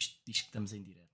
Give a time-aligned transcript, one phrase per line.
[0.00, 1.10] isto diz que estamos em direto.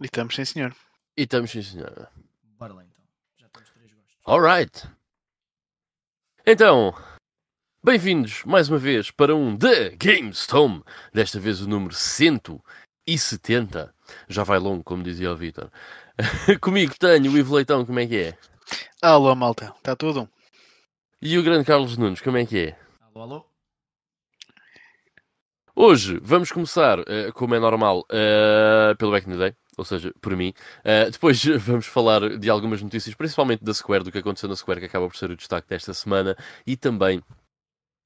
[0.00, 0.76] E estamos, sim, senhor.
[1.16, 2.12] E estamos, sim, senhora.
[2.44, 3.04] Bora lá então.
[3.36, 4.16] Já temos três gostos.
[4.24, 4.88] Alright.
[6.46, 6.94] Então,
[7.82, 10.82] bem-vindos mais uma vez para um The Gamestorm.
[11.12, 13.92] Desta vez o número 170.
[14.28, 15.72] Já vai longo, como dizia o Vitor.
[16.62, 18.38] Comigo tenho o Ivo Leitão, como é que é?
[19.02, 19.74] Alô, malta.
[19.76, 20.30] Está tudo?
[21.20, 22.80] E o grande Carlos Nunes, como é que é?
[23.00, 23.55] Alô, alô?
[25.78, 30.10] Hoje vamos começar, eh, como é normal, eh, pelo Back in the Day, ou seja,
[30.22, 30.54] por mim.
[30.82, 34.80] Eh, depois vamos falar de algumas notícias, principalmente da Square, do que aconteceu na Square,
[34.80, 36.34] que acaba por ser o destaque desta semana,
[36.66, 37.22] e também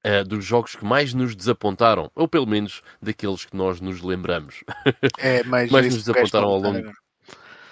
[0.03, 4.65] eh, dos jogos que mais nos desapontaram, ou pelo menos daqueles que nós nos lembramos
[5.17, 5.41] É,
[5.71, 6.91] Mais nos desapontaram ao longo.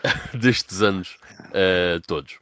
[0.33, 1.17] destes anos
[1.53, 2.39] eh, todos.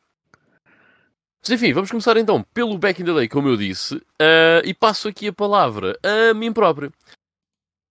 [1.42, 4.76] Mas enfim, vamos começar então pelo Back in the Day, como eu disse, eh, e
[4.76, 6.94] passo aqui a palavra a mim próprio.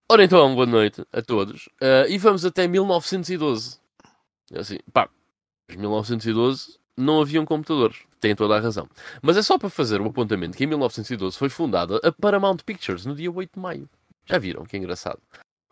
[0.09, 3.79] Ora então, boa noite a todos, eh, e vamos até 1912.
[4.55, 5.09] Assim, pá,
[5.69, 8.89] em 1912 não haviam computadores, têm toda a razão.
[9.21, 13.05] Mas é só para fazer o apontamento que em 1912 foi fundada a Paramount Pictures,
[13.05, 13.91] no dia 8 de maio.
[14.25, 14.65] Já viram?
[14.65, 15.19] Que engraçado.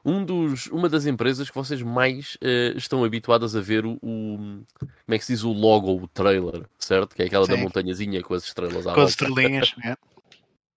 [0.05, 4.37] Um dos, uma das empresas que vocês mais eh, estão habituadas a ver o, o-
[4.79, 7.15] Como é que se diz o logo, o trailer, certo?
[7.17, 7.63] Que é aquela da Sim.
[7.63, 9.75] montanhazinha com as estrelas à Com as estrelinhas.
[9.83, 9.97] é.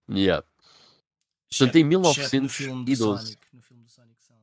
[0.09, 0.45] Yeah.
[1.49, 3.23] Portanto, em Exceto no filme do 1912.
[3.25, 3.47] Sonic.
[3.53, 4.37] No filme do Sonic são...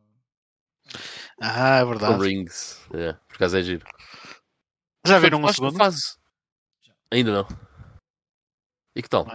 [1.41, 2.23] Ah, é verdade.
[2.23, 2.81] Rings.
[2.93, 3.87] É, por acaso é giro.
[5.07, 5.77] Já viram um Portanto, segundo?
[5.77, 6.17] Fase...
[7.11, 7.49] Ainda não.
[8.97, 9.27] E que tal?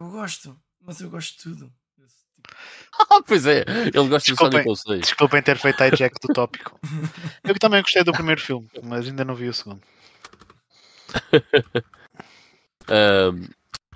[0.00, 1.66] Eu gosto, mas eu gosto de tudo.
[1.66, 2.56] Tipo-
[3.10, 3.62] Ah, pois é,
[3.94, 4.64] ele gosta Desculpem.
[4.64, 5.00] do Sonic 06.
[5.00, 6.78] Desculpem ter feito hijack do tópico.
[7.44, 9.82] Eu que também gostei do primeiro filme, mas ainda não vi o segundo.
[12.88, 13.48] Ahm,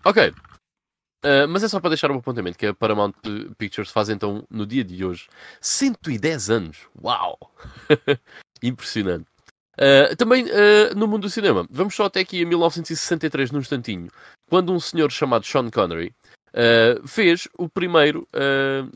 [0.05, 0.35] ok.
[1.23, 3.13] Ah, mas é só para deixar um apontamento que a Paramount
[3.59, 5.29] Pictures faz então no dia de hoje
[5.61, 6.79] 110 anos.
[7.03, 7.39] Uau!
[8.63, 9.27] Impressionante.
[9.79, 14.09] Ah, também ah, no mundo do cinema, vamos só até aqui a 1963 num instantinho,
[14.49, 16.15] quando um senhor chamado Sean Connery
[17.07, 18.27] fez o primeiro,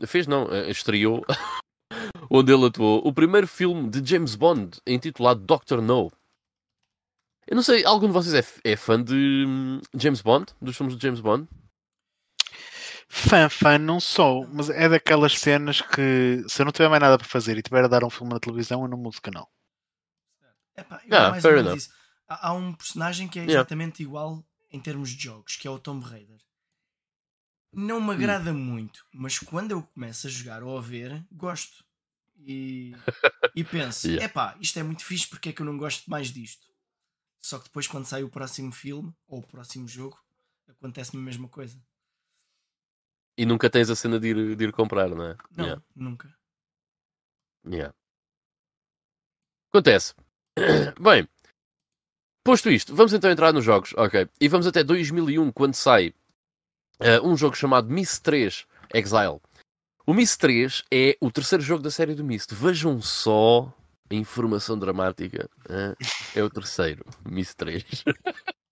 [0.05, 1.25] fez não, estreou,
[2.29, 6.11] onde ele atuou, o primeiro filme de James Bond intitulado Doctor No.
[7.47, 8.33] Eu não sei, algum de vocês
[8.65, 10.47] é, é fã de hum, James Bond?
[10.59, 11.47] Dos filmes de James Bond?
[13.09, 17.17] Fã, fã, não sou, mas é daquelas cenas que se eu não tiver mais nada
[17.17, 19.49] para fazer e tiver a dar um filme na televisão, eu não mudo de canal.
[20.77, 21.73] Epá, eu Ah, mais fair ou menos enough.
[21.73, 21.89] isso.
[22.27, 23.45] Há, há um personagem que é Yeah.
[23.45, 26.39] exatamente igual em termos de jogos, que é o Tomb Raider.
[27.71, 28.07] Não Hum.
[28.07, 31.83] me agrada muito, mas quando eu começo a jogar ou a ver, gosto.
[32.37, 33.05] E,
[33.53, 34.19] e penso, Yeah.
[34.19, 36.65] epá, isto é muito fixe, porque é que eu não gosto mais disto?
[37.41, 40.19] Só que depois quando sai o próximo filme, ou o próximo jogo,
[40.67, 41.81] acontece-me a mesma coisa.
[43.37, 45.35] E nunca tens a cena de ir, de ir comprar, não é?
[45.55, 46.33] Não, Yeah, nunca.
[47.67, 47.93] yeah.
[49.73, 50.13] Acontece.
[51.01, 51.27] Bem,
[52.45, 54.27] posto isto, vamos então entrar nos jogos, ok?
[54.39, 56.13] E vamos até 2001, quando sai
[56.99, 59.41] eh, um jogo chamado Myst 3 Exile.
[60.07, 62.53] O Myst 3 é o terceiro jogo da série do Myst.
[62.53, 63.73] Vejam só
[64.09, 65.49] a informação dramática.
[65.67, 65.95] eh,
[66.35, 67.83] É o terceiro, Myst 3.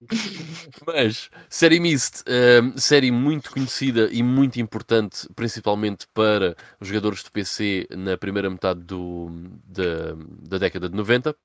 [0.85, 7.31] Mas, série Myst, eh, série muito conhecida e muito importante, principalmente para os jogadores de
[7.31, 9.29] PC na primeira metade do,
[9.65, 10.15] da,
[10.49, 11.35] da década de 90.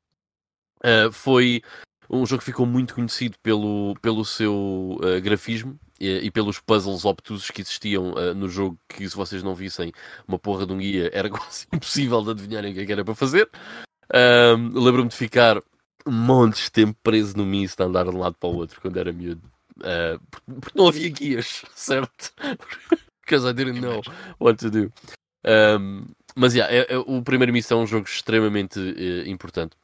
[0.82, 1.62] Eh, foi
[2.10, 7.04] um jogo que ficou muito conhecido pelo, pelo seu eh, grafismo e, e pelos puzzles
[7.04, 9.92] obtusos que existiam eh, no jogo, que se vocês não vissem
[10.26, 13.14] uma porra de um guia, era quase impossível de adivinharem o que é era para
[13.14, 13.48] fazer.
[14.12, 15.62] Ahm, Lembro-me de ficar
[16.10, 18.96] montes de tempo preso no Myst a andar de um lado para o outro quando
[18.98, 19.42] era miúdo.
[19.82, 22.32] Ah, porque, não havia guias, certo?
[23.22, 24.00] Because I didn't know
[24.40, 24.92] what to do.
[25.44, 29.76] Ahm, mas yeah, é- é- o primeiro Myst é um jogo extremamente eh, importante.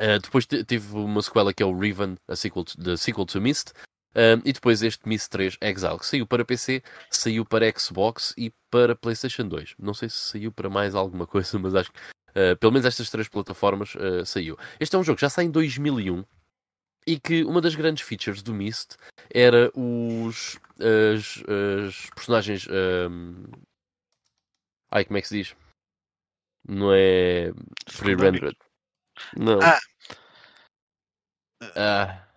[0.00, 3.26] Uh, depois te- teve uma sequela que é o Riven, a sequel to, the sequel
[3.26, 3.72] to Myst,
[4.14, 8.52] um, e depois este Myst 3 Exile, que saiu para PC, saiu para Xbox e
[8.70, 9.74] para PlayStation 2.
[9.78, 11.98] Não sei se saiu para mais alguma coisa, mas acho que
[12.30, 14.58] uh, pelo menos estas três plataformas uh, saiu.
[14.78, 16.24] Este é um jogo que já sai em 2001
[17.06, 18.96] e que uma das grandes features do Myst
[19.32, 21.42] era os as,
[21.86, 22.66] as personagens.
[22.68, 23.44] um,
[24.90, 25.56] Ai, como é que se diz?
[26.66, 27.52] Não é
[27.98, 28.56] pre-rendered.
[29.36, 29.58] Não.
[29.60, 29.78] Ah.
[31.74, 32.28] Ah,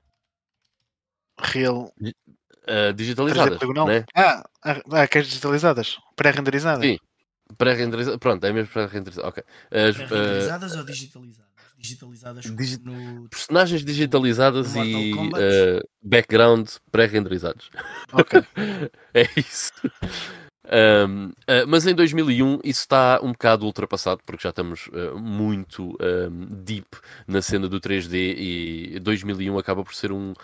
[1.40, 1.94] Real.
[2.68, 3.88] ah, digitalizadas, 3D poligonal.
[3.88, 4.06] né?
[4.16, 5.98] Ah, ah, ah, queres digitalizadas?
[6.16, 6.86] Pré-renderizadas?
[6.86, 6.98] Sim.
[7.58, 8.20] Pré-renderizadas.
[8.20, 9.30] Pronto, é mesmo pré-renderizadas.
[9.30, 9.44] Ok.
[9.72, 11.52] As, ah, Renderizadas ou digitalizadas?
[11.78, 13.28] Digitalizadas Digi- no.
[13.28, 17.70] personagens digitalizadas Mortal e ah, background pré-renderizados.
[18.14, 18.44] Ok.
[19.14, 19.72] é isso.
[20.64, 25.98] Um, uh, mas em 2001 isso está um bocado ultrapassado porque já estamos uh, muito
[26.00, 26.88] um, deep
[27.28, 30.36] na cena do 3D e 2001 acaba por ser um uh,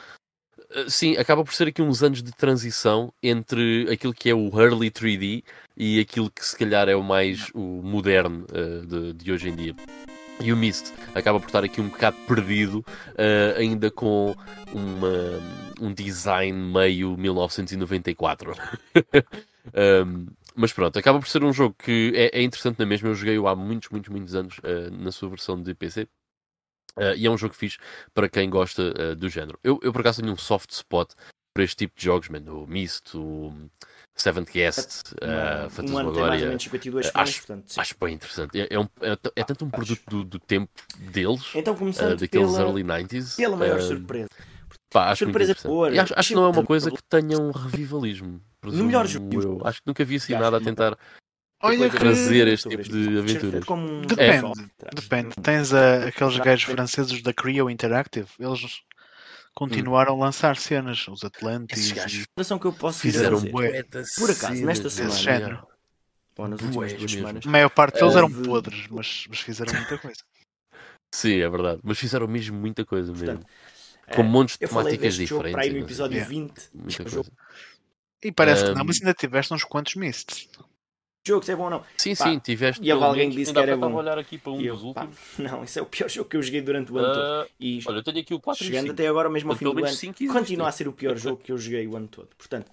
[0.87, 4.89] sim, acaba por ser aqui uns anos de transição entre aquilo que é o early
[4.91, 5.43] 3D
[5.75, 8.45] e aquilo que se calhar é o mais o moderno
[8.87, 9.75] de, de, hoje em dia
[10.39, 12.85] e o Mist acaba por estar aqui um bocado perdido
[13.57, 14.35] ainda com
[14.73, 15.41] uma,
[15.79, 18.53] um design meio 1994
[19.73, 23.09] Um, mas pronto, acaba por ser um jogo que é, é interessante na mesma.
[23.09, 26.07] Eu joguei-o há muitos, muitos, muitos anos uh, na sua versão de PC.
[26.97, 27.77] Uh, e é um jogo fixe
[28.13, 29.59] para quem gosta uh, do género.
[29.63, 31.11] Eu, eu, por acaso, tenho um soft spot
[31.53, 32.43] para este tipo de jogos, man.
[32.51, 33.53] o Myst, o
[34.15, 36.51] Seventh Guest, uh, Fantasmagoria.
[36.51, 38.59] Um acho, portanto, acho bem interessante.
[38.59, 40.69] É, é, um, é, é tanto um produto do, do, tempo
[41.11, 43.35] deles, então, daqueles pela, early 90s.
[43.35, 44.27] Pela maior surpresa.
[44.89, 45.97] Pá, acho surpresa por.
[45.97, 48.41] Acho, acho que não é uma coisa que tenha um revivalismo.
[48.63, 49.41] No melhor jogo.
[49.41, 49.61] Eu.
[49.63, 50.97] Acho que nunca vi assim nada a tentar
[51.61, 53.65] Olha trazer este tipo de aventuras.
[54.07, 54.95] Depende, é.
[54.95, 55.35] depende.
[55.41, 58.81] Tens a, aqueles gajos franceses da Creo Interactive, eles
[59.55, 60.21] continuaram hum.
[60.21, 61.93] a lançar cenas, os Atlantis.
[61.97, 65.65] A que eu posso fizeram dizer, bué, por acaso, nesta semana,
[66.35, 69.97] Bom, nas últimas duas semanas, a maior parte deles eram podres, mas, mas fizeram muita
[69.97, 70.21] coisa.
[71.11, 71.81] Sim, é verdade.
[71.83, 73.43] Mas fizeram mesmo muita coisa mesmo.
[74.13, 75.51] Com montes de temáticas diferentes.
[75.53, 76.53] Para aí no episódio 20.
[76.73, 77.31] Muita coisa.
[78.23, 78.67] E parece um...
[78.67, 80.47] que não, mas ainda tiveste uns quantos mists.
[81.25, 81.83] Jogo, se é bom ou não.
[81.97, 82.85] Sim, pá, sim, tiveste.
[82.85, 83.93] E houve alguém que disse que era bom.
[83.93, 85.15] olhar aqui para um eu, dos últimos.
[85.15, 87.49] Pá, não, esse é o pior jogo que eu joguei durante o ano uh, todo.
[87.59, 89.97] E olha, eu tenho aqui o 4 Chegando até agora, mesmo ao fim do ano,
[90.31, 92.29] continua a ser o pior jogo que eu joguei o ano todo.
[92.37, 92.71] Portanto,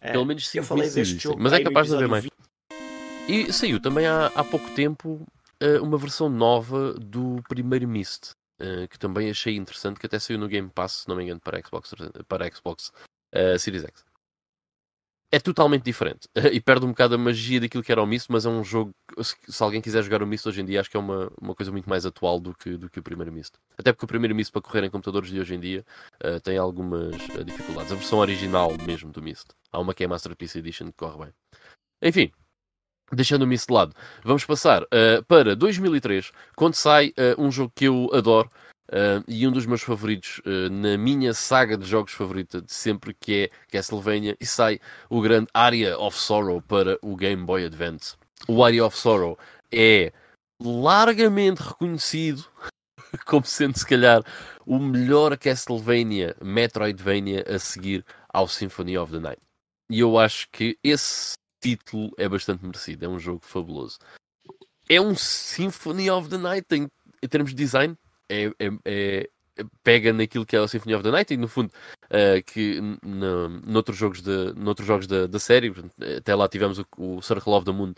[0.00, 2.24] pelo uh, menos 5 eu falei deste jogo, mas é capaz de haver mais.
[2.24, 2.32] 20.
[3.28, 5.26] E saiu também há, há pouco tempo
[5.62, 8.32] uh, uma versão nova do primeiro Myst.
[8.58, 11.40] Uh, que também achei interessante, que até saiu no Game Pass, se não me engano,
[11.40, 11.94] para Xbox,
[12.26, 12.90] para Xbox
[13.58, 14.02] Series X
[15.30, 18.46] é totalmente diferente e perde um bocado a magia daquilo que era o Mist, mas
[18.46, 21.00] é um jogo, se alguém quiser jogar o Mist hoje em dia, acho que é
[21.00, 23.54] uma, uma coisa muito mais atual do que, do que o primeiro Mist.
[23.76, 25.84] Até porque o primeiro Mist para correr em computadores de hoje em dia
[26.24, 27.92] uh, tem algumas uh, dificuldades.
[27.92, 29.46] A versão original mesmo do Mist.
[29.72, 31.32] Há uma que é Masterpiece Edition que corre bem.
[32.02, 32.30] Enfim,
[33.12, 37.86] deixando o Mist de lado, vamos passar uh, para 2003, quando sai um jogo que
[37.86, 38.50] eu adoro,
[38.88, 43.12] Uh, e um dos meus favoritos uh, na minha saga de jogos favorita de sempre,
[43.14, 44.78] que é Castlevania, e sai
[45.10, 48.14] o grande Area of Sorrow para o Game Boy Advance.
[48.46, 49.36] O Area of Sorrow
[49.72, 50.12] é
[50.62, 52.44] largamente reconhecido
[53.26, 54.22] como sendo, se calhar,
[54.64, 59.40] o melhor Castlevania Metroidvania a seguir ao Symphony of the Night.
[59.90, 63.04] E eu acho que esse título é bastante merecido.
[63.04, 63.98] É um jogo fabuloso.
[64.88, 66.86] É um Symphony of the Night em,
[67.22, 67.96] em termos de design
[68.28, 69.30] é, é, é,
[69.82, 71.72] pega naquilo que é o Symphony of the Night e no fundo
[72.06, 75.72] uh, que no, noutros jogos, de, noutros jogos da, da série,
[76.18, 77.94] até lá tivemos o, o, Circle of the Moon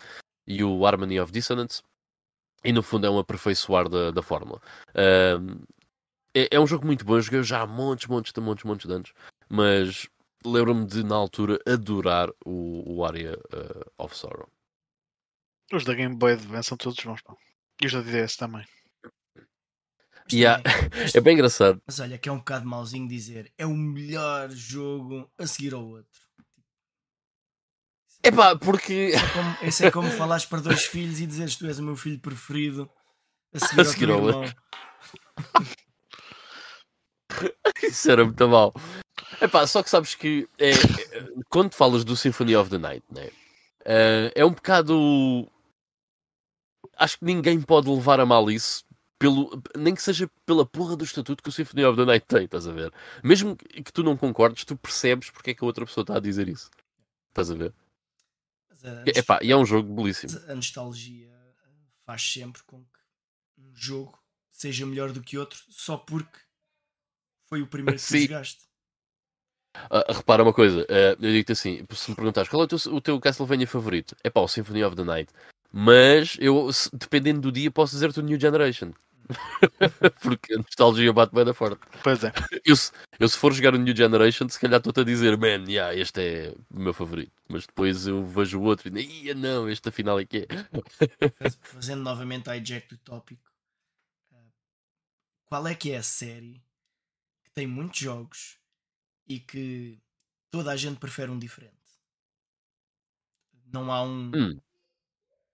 [0.46, 1.82] e o Harmony of Dissonance
[2.64, 4.60] e no fundo é um aperfeiçoar da, da fórmula.
[4.90, 5.64] Uh,
[6.34, 8.92] é, é, um jogo muito bom, eu joguei já há montes, montes, montes, montes de
[8.92, 9.12] anos,
[9.48, 10.08] mas
[10.44, 14.48] lembro-me de na altura adorar o, o Area uh, of Sorrow.
[15.72, 17.34] Os da Game Boy Advance são todos bons, pá.
[17.82, 18.64] E os da DS também.
[20.32, 20.62] Yeah.
[21.14, 21.80] é bem engraçado.
[21.86, 25.84] Mas olha, que é um bocado mauzinho dizer é o melhor jogo a seguir ao
[25.84, 26.28] outro.
[28.22, 29.12] É pá, porque.
[29.62, 31.96] Esse é como, é como falares para dois filhos e dizeres tu és o meu
[31.96, 32.90] filho preferido
[33.54, 34.44] a seguir, a seguir ao, irmão.
[37.82, 38.74] Isso era muito mal.
[39.40, 40.74] Epá, só que sabes que é, é,
[41.48, 43.30] quando falas do Symphony of the Night, né,
[43.84, 45.48] é, é um bocado.
[46.96, 48.84] Acho que ninguém pode levar a mal isso
[49.18, 52.44] pelo, nem que seja pela porra do estatuto que o Symphony of the Night tem,
[52.44, 52.92] estás a ver?
[53.22, 56.20] Mesmo que tu não concordes, tu percebes porque é que a outra pessoa está a
[56.20, 56.70] dizer isso.
[57.30, 57.74] Estás a ver?
[58.82, 60.40] É, epá, e é um jogo belíssimo.
[60.48, 61.36] A nostalgia
[62.04, 64.18] faz sempre com que um jogo
[64.52, 66.38] seja melhor do que outro só porque
[67.46, 68.22] foi o primeiro que Sim.
[68.22, 68.68] jogaste.
[69.90, 72.78] Uh, repara uma coisa, uh, eu digo-te assim: se me perguntares qual é o teu,
[72.92, 75.32] o teu Castlevania favorito, é pá, o Symphony of the Night.
[75.70, 78.92] Mas eu, dependendo do dia, posso dizer-te o New Generation.
[80.22, 81.80] Porque a nostalgia bate bem da forte.
[82.02, 82.32] Pois é.
[82.64, 82.74] Eu,
[83.18, 86.20] eu, se for jogar o New Generation, se calhar estou-te a dizer, man, yeah, este
[86.20, 87.32] é o meu favorito.
[87.48, 91.50] Mas depois eu vejo o outro e ia não, este afinal é que é.
[91.60, 93.50] Fazendo novamente a hijack do tópico,
[95.46, 96.62] qual é que é a série
[97.44, 98.58] que tem muitos jogos
[99.26, 99.98] e que
[100.50, 101.74] toda a gente prefere um diferente?
[103.72, 104.60] Não há um, hum.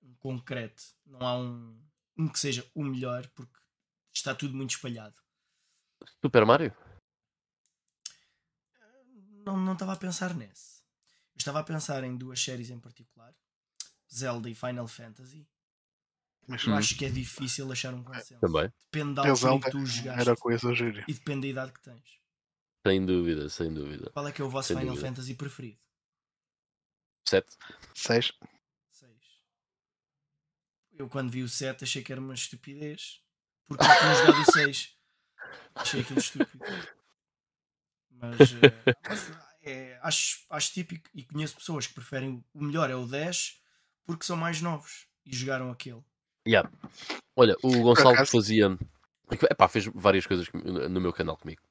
[0.02, 1.80] um concreto, não há um,
[2.16, 3.63] um que seja o melhor, porque
[4.14, 5.14] está tudo muito espalhado.
[6.24, 6.74] Super Mario?
[9.44, 10.82] Não, não estava a pensar nesse.
[11.34, 13.34] Eu estava a pensar em duas séries em particular:
[14.12, 15.46] Zelda e Final Fantasy.
[16.46, 18.40] Mas Eu acho que é difícil achar um consenso.
[18.40, 18.70] Também.
[18.92, 20.72] Depende da eu altura que tu jogaste era coisa
[21.08, 22.20] e depende da idade que tens.
[22.86, 24.10] Sem dúvida, sem dúvida.
[24.10, 25.08] Qual é que é o vosso Sem Final dúvida.
[25.08, 25.80] Fantasy preferido?
[27.26, 27.56] Sete.
[27.94, 28.32] 6.
[28.90, 29.10] 6.
[30.92, 33.23] Eu quando vi o 7 achei que era uma estupidez.
[33.66, 34.96] Porque eu tinha jogado o 6.
[35.74, 36.64] Achei aquilo estúpido.
[38.10, 42.94] Mas, eh, mas, é, acho, acho típico e conheço pessoas que preferem o melhor é
[42.94, 43.60] o 10
[44.06, 46.02] porque são mais novos e jogaram aquele.
[46.46, 46.70] Yeah.
[47.34, 48.78] Olha, o Gonçalo fazia.
[49.50, 51.62] Epá, fez várias coisas no meu canal comigo.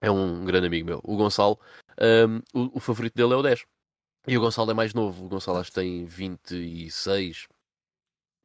[0.00, 1.00] É um grande amigo meu.
[1.04, 1.58] O Gonçalo,
[2.00, 3.64] hum, o, o favorito dele é o 10.
[4.28, 5.24] E o Gonçalo é mais novo.
[5.24, 7.48] O Gonçalo acho que tem 26,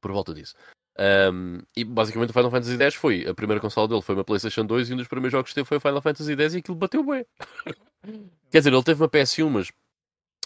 [0.02, 0.56] por volta disso.
[1.00, 4.66] Hum, e basicamente o Final Fantasy X foi a primeira consola dele, foi uma PlayStation
[4.66, 6.78] 2 e um dos primeiros jogos que teve foi o Final Fantasy X e aquilo
[6.78, 7.26] bateu bem.
[8.50, 9.72] Quer dizer, ele teve uma PS1, mas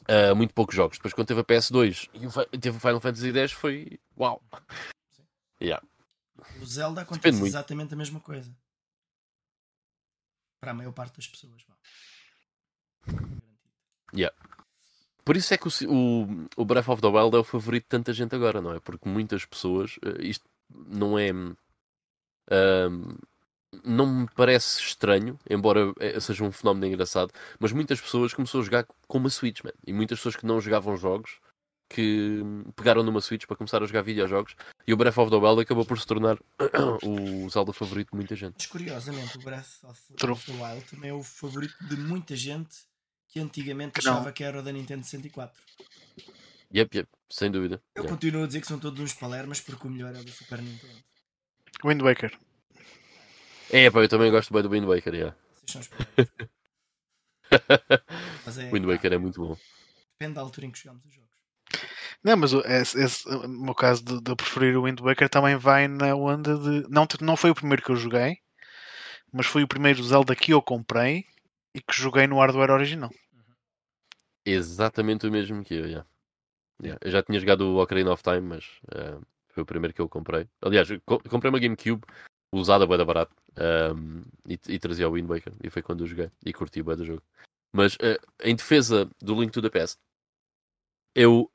[0.08, 0.98] ah, muito poucos jogos.
[0.98, 4.44] Depois, quando teve a PS2 e o teve o Final Fantasy X, foi uau.
[5.62, 5.86] Yeah.
[6.62, 7.52] O Zelda Depende acontece muito.
[7.52, 8.56] exatamente a mesma coisa.
[10.60, 11.64] Para a maior parte das pessoas.
[11.68, 11.76] vá.
[15.24, 17.90] Por isso é que o, o, o Breath of the Wild é o favorito de
[17.90, 18.80] tanta gente agora, não é?
[18.80, 21.32] Porque muitas pessoas, eh, isto não é.
[23.84, 28.66] não me parece estranho, embora eh, seja um fenómeno engraçado, mas muitas pessoas começaram a
[28.66, 29.72] jogar com uma Switch, man.
[29.86, 31.40] E muitas pessoas que não jogavam jogos
[31.94, 32.42] que
[32.76, 34.56] pegaram numa Switch para começar a jogar videojogos
[34.88, 36.38] e o Breath of the Wild acabou por se tornar
[37.04, 38.56] o Zelda favorito de muita gente.
[38.58, 40.02] Mas curiosamente, o Breath of
[40.46, 42.91] the Wild também é o favorito de muita gente
[43.32, 44.14] que antigamente não.
[44.14, 45.60] achava que era o da Nintendo 64.
[46.74, 47.82] Yep, yep, sem dúvida.
[47.96, 48.16] Eu Yeah.
[48.16, 50.62] continuo a dizer que são todos uns palermas porque o melhor é o do Super
[50.62, 51.04] Nintendo.
[51.84, 52.38] Wind Waker.
[53.70, 55.36] É, pá, eu também gosto bem do Wind Waker, yeah.
[55.66, 56.32] Vocês são os palermas.
[58.46, 59.58] Mas é, Wind Waker é muito bom.
[60.18, 61.32] depende da altura em que jogamos os jogos.
[62.24, 65.28] Não, mas o, esse, esse- o meu caso de, de eu preferir o Wind Waker
[65.30, 66.88] também vai na onda de.
[66.90, 68.38] Não, não foi o primeiro que eu joguei,
[69.34, 71.26] mas foi o primeiro Zelda que eu comprei
[71.74, 73.10] e que joguei no hardware original.
[74.46, 76.08] Exatamente o mesmo que eu, yeah.
[76.82, 77.00] Yeah.
[77.02, 79.20] Eu já tinha jogado o Ocarina of Time, mas eh,
[79.50, 80.48] foi o primeiro que eu comprei.
[80.62, 82.04] Aliás, eu comprei uma GameCube
[82.52, 86.08] usada, bué da barato, ehm, e, e trazia o Wind Waker, e foi quando eu
[86.08, 87.24] joguei, e curti bué do jogo.
[87.72, 89.98] Mas eh, em defesa do Link to the Past,
[91.16, 91.50] eu,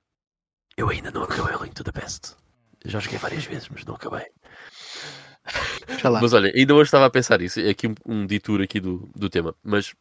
[0.76, 2.36] eu ainda não acabei o Link to the Past.
[2.84, 4.26] Eu já joguei várias vezes, mas não acabei.
[6.20, 9.08] Mas olha, ainda hoje estava a pensar isso, é aqui um, um detour aqui do,
[9.14, 9.94] do tema, mas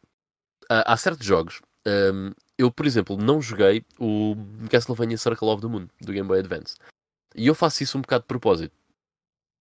[0.68, 1.60] há, há certos jogos.
[1.86, 4.34] Hum, eu, por exemplo, não joguei o
[4.70, 6.76] Castlevania Circle of the Moon do Game Boy Advance.
[7.34, 8.74] E eu faço isso um bocado de propósito.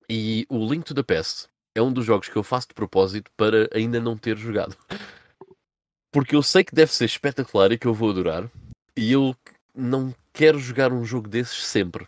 [0.10, 3.30] E o Link to the Past é um dos jogos que eu faço de propósito
[3.36, 4.78] para ainda não ter jogado.
[6.12, 8.50] Porque eu sei que deve ser espetacular e que eu vou adorar.
[8.96, 9.36] E eu
[9.74, 12.08] não quero jogar um jogo desses sempre.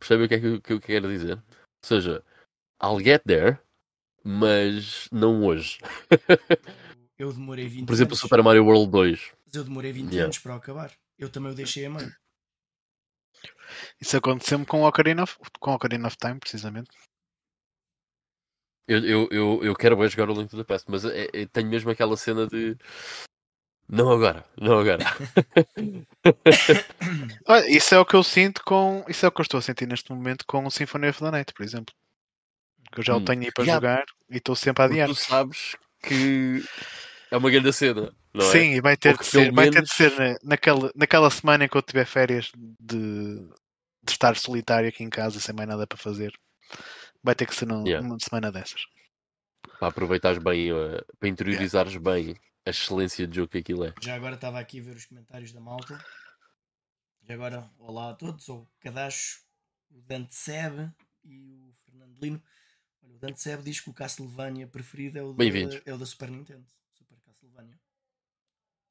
[0.00, 1.36] Percebe o que é que eu, que eu quero dizer?
[1.36, 2.24] Ou seja,
[2.82, 3.58] I'll get there,
[4.24, 5.78] mas não hoje.
[7.20, 8.20] Eu demorei 20 Por exemplo, anos.
[8.20, 9.32] Super Mario World 2.
[9.44, 10.24] Mas eu demorei 20 Yeah.
[10.24, 10.90] anos para o acabar.
[11.18, 12.10] Eu também o deixei a meio.
[14.00, 16.88] Isso aconteceu-me com o Ocarina of, com o Ocarina of Time, precisamente.
[18.88, 21.46] Eu, eu, eu, eu quero bem jogar o Link to the Past, mas é- é-
[21.46, 22.74] tenho mesmo aquela cena de.
[23.86, 25.04] Não agora, não agora.
[27.46, 29.04] Olha, isso é o que eu sinto com.
[29.08, 31.30] Isso é o que eu estou a sentir neste momento com o Symphony of the
[31.30, 31.94] Night, por exemplo.
[32.92, 33.24] Que eu já o Hum.
[33.24, 33.76] tenho aí para Yeah.
[33.76, 35.08] jogar e estou sempre a adiar.
[35.08, 36.64] tu sabes que
[37.30, 38.52] é uma grande cena, não é?
[38.52, 40.92] Sim, e vai ter Ou de que ser, vai ter de menos- ser na- naquela,
[40.94, 43.36] naquela semana em que eu tiver férias de,
[44.02, 46.32] de estar solitário aqui em casa sem mais nada para fazer.
[47.22, 48.06] Vai ter que ser num- Yeah.
[48.06, 48.80] numa semana dessas.
[49.78, 52.34] Para aproveitares bem, eh, para interiorizares bem
[52.66, 53.94] a excelência de jogo que aquilo é.
[54.00, 56.02] Já agora estava aqui a ver os comentários da malta.
[57.28, 59.40] E agora, olá a todos, sou o Cadacho,
[59.90, 60.90] o Dante Seb
[61.24, 62.42] e o Fernando Lino.
[63.02, 65.44] Olha, o Dante Seb diz que o Castlevania preferido é o, da,
[65.86, 66.64] é o da Super Nintendo.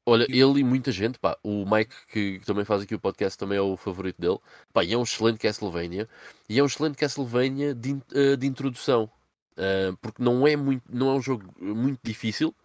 [0.09, 3.37] Olha, ele e muita gente, pá, o Mike que, que também faz aqui o podcast
[3.37, 4.39] também é o favorito dele,
[4.73, 6.09] pá, e é um excelente Castlevania,
[6.49, 9.07] e é um excelente Castlevania de, eh, de introdução,
[9.55, 12.55] Ah, porque não é, muito, não é um jogo muito difícil,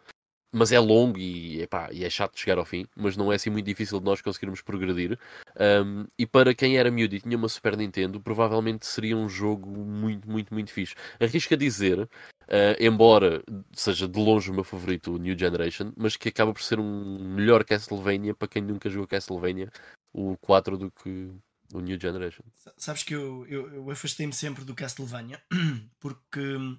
[0.55, 3.37] mas é longo e, epá, e é chato de chegar ao fim, mas não é
[3.37, 5.19] assim muito difícil de nós conseguirmos progredir.
[5.59, 9.69] Ahm, e para quem era miúdo e tinha uma Super Nintendo, provavelmente seria um jogo
[9.85, 10.95] muito, muito, muito fixe.
[11.21, 12.09] Arrisco a dizer,
[12.49, 13.43] ah, embora
[13.73, 17.19] seja de longe o meu favorito, o New Generation, mas que acaba por ser um
[17.35, 19.71] melhor Castlevania para quem nunca jogou Castlevania,
[20.13, 21.31] o 4 do que
[21.73, 22.45] o New Generation.
[22.57, 25.43] Sa- Sabes que eu, eu, eu afastei-me sempre do Castlevania
[25.99, 26.79] porque hum,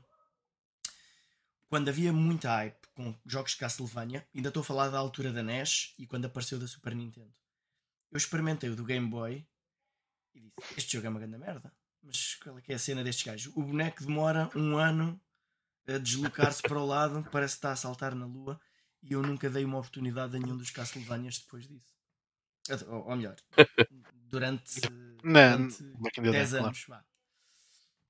[1.69, 5.43] quando havia muita hype com jogos de Castlevania, ainda estou a falar da altura da
[5.43, 7.33] NES e quando apareceu da Super Nintendo.
[8.11, 9.45] eu experimentei o do Game Boy
[10.33, 11.71] e disse: Este jogo é uma grande merda.
[12.01, 13.53] Mas qual é que é a cena destes gajos?
[13.55, 15.19] O boneco demora um ano
[15.87, 18.59] a deslocar-se para o lado, parece que está a saltar na lua.
[19.03, 21.93] E eu nunca dei uma oportunidade a nenhum dos Castlevanias depois disso.
[22.87, 23.35] Ou, ou melhor,
[24.15, 24.81] durante,
[25.23, 26.65] Não, durante back in the day, 10 claro.
[26.65, 26.85] anos.
[26.87, 27.05] vá.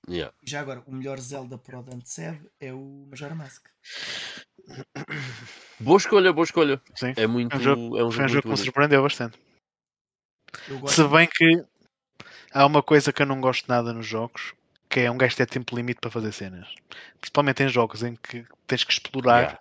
[0.07, 0.35] Yeah.
[0.43, 3.67] Já agora, o melhor Zelda para o Dante Seb é o Majora Mask.
[5.79, 6.81] Boa escolha, boa escolha.
[6.95, 7.13] Sim.
[7.15, 7.53] É muito.
[7.53, 9.37] É um jogo- é um Foi um jogo jogo que me surpreendeu bastante.
[10.87, 11.63] Se bem que
[12.53, 14.53] há uma coisa que eu não gosto nada nos jogos,
[14.89, 16.67] que é um gajo ter tempo limite para fazer cenas.
[17.19, 19.59] Principalmente em jogos em que tens que explorar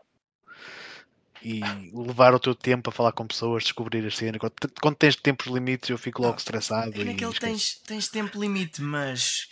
[1.42, 1.90] Yeah.
[1.90, 4.40] e levar o teu tempo a falar com pessoas, descobrir as cenas.
[4.80, 7.00] Quando, tens tempos limites eu fico logo Ah, estressado.
[7.00, 9.49] É naquele tens, tens tempo limite, mas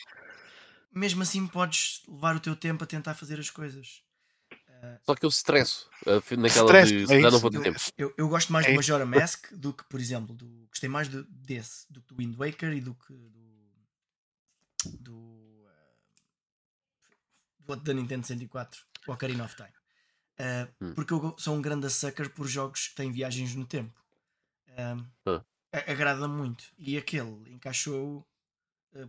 [0.95, 4.03] mesmo assim podes levar o teu tempo a tentar fazer as coisas.
[5.05, 5.89] Só que eu estresso.
[6.07, 7.03] ah, fi- Naquela Stress, de.
[7.05, 7.79] é calhar não vou ter tempo.
[7.97, 8.77] eu, eu gosto mais É do.
[8.77, 12.37] Majora Mask do que, por exemplo, do, gostei mais do, desse do que do Wind
[12.37, 13.53] Waker e do que do,
[14.99, 15.95] do, ah,
[17.61, 19.69] do outro da Nintendo 64, o Ocarina of Time.
[20.39, 20.95] Ah, Hum.
[20.95, 23.95] Porque eu sou um grande sucker por jogos que têm viagens no tempo.
[24.77, 24.97] Ah,
[25.27, 25.45] Ah.
[25.87, 26.65] Agrada muito.
[26.77, 28.27] E aquele encaixou
[28.97, 29.09] ah,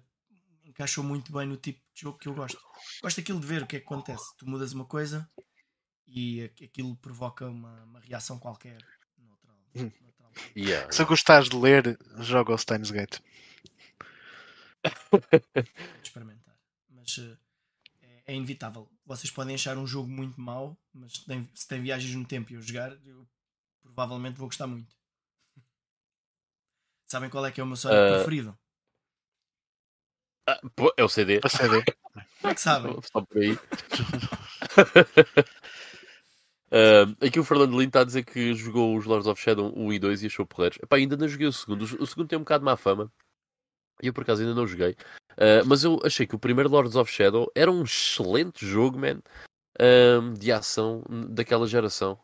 [0.65, 2.61] encaixou muito bem no tipo de jogo que eu gosto.
[3.01, 4.23] Gosto daquilo de ver o que é que acontece.
[4.37, 5.27] Tu mudas uma coisa
[6.07, 8.77] e aqu- aquilo provoca uma, uma reação qualquer.
[9.17, 9.91] noutra- Hum.
[10.01, 10.45] noutra altura.
[10.55, 10.91] Yeah.
[10.91, 13.19] Se gostares de ler, joga o Steins Gate.
[16.03, 16.55] experimentar.
[16.89, 17.37] Mas eh,
[18.01, 18.89] é, é inevitável.
[19.05, 22.51] Vocês podem achar um jogo muito mau, mas se tem, se tem viagens no tempo
[22.51, 23.27] e eu jogar, eu
[23.81, 24.95] provavelmente vou gostar muito.
[27.11, 28.15] Sabem qual é que é o meu Sonic Ah.
[28.15, 28.57] preferido?
[30.75, 31.39] Pô, é o CD.
[31.39, 31.83] Para CD.
[32.41, 32.99] Como é que sabem?
[33.01, 33.51] Só por aí.
[36.73, 39.93] Ah, aqui o Fernando Lino está a dizer que jogou os Lords of Shadow 1
[39.93, 40.79] e 2 e achou porreiros.
[40.81, 41.83] Epá, ainda não joguei o segundo.
[41.83, 43.11] O segundo tem um bocado má fama.
[44.01, 44.95] E eu por acaso ainda não joguei.
[45.37, 49.21] Ah, mas eu achei que o primeiro Lords of Shadow era um excelente jogo, man.
[49.79, 52.19] ah, de ação daquela geração.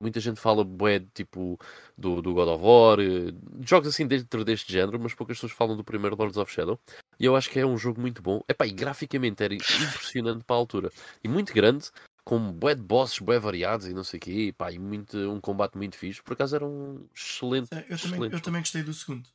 [0.00, 1.56] Muita gente fala bué, tipo
[1.96, 5.76] do, do God of War, eh, jogos assim dentro deste género, mas poucas pessoas falam
[5.76, 6.76] do primeiro Lords of Shadow.
[7.20, 8.42] E eu acho que é um jogo muito bom.
[8.48, 10.90] Epá, e graficamente era impressionante para a altura.
[11.22, 11.88] E muito grande,
[12.24, 14.30] com bué de bosses, bué variados e não sei o quê.
[14.48, 16.22] Epá, e muito, um combate muito fixe.
[16.22, 18.44] Por acaso era um excelente, Eu também, excelente eu jogo.
[18.44, 19.28] também gostei do segundo.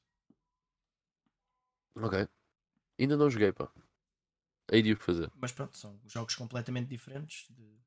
[1.95, 2.27] Ok.
[2.99, 3.69] Ainda não joguei, pá.
[4.71, 5.31] Aí de o que fazer.
[5.35, 7.77] Mas pronto, são jogos completamente diferentes de, de-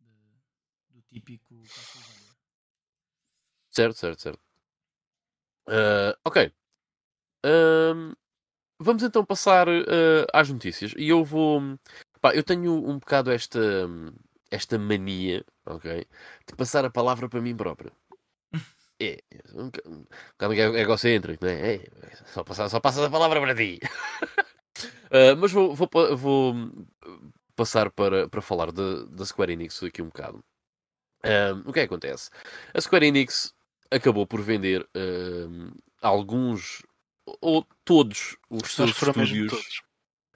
[0.00, 2.36] de- do típico Castlevania.
[3.70, 4.40] Certo, certo, certo.
[5.68, 6.52] Ah, ok.
[7.44, 8.14] Ahm,
[8.80, 10.94] vamos então passar ah, às notícias.
[10.96, 11.60] E eu vou.
[12.26, 13.60] Pá, eu tenho um bocado esta,
[14.50, 16.04] esta mania, ok?
[16.44, 17.92] De passar a palavra para mim próprio.
[18.98, 19.18] É,
[19.54, 19.82] um boca-
[20.32, 21.74] bocado ego- egocêntrico, não é?
[21.74, 21.80] É,
[22.32, 23.78] só, passar, só passas a palavra para ti.
[25.10, 26.54] Ah, mas vou, vou, vou
[27.54, 30.42] passar para, para falar da, Square Enix aqui um bocado.
[31.22, 32.30] Ahm, o que é que acontece?
[32.74, 33.54] A Square Enix
[33.90, 35.70] acabou por vender ahm,
[36.02, 36.82] alguns
[37.40, 39.82] ou todos os seus estúdios.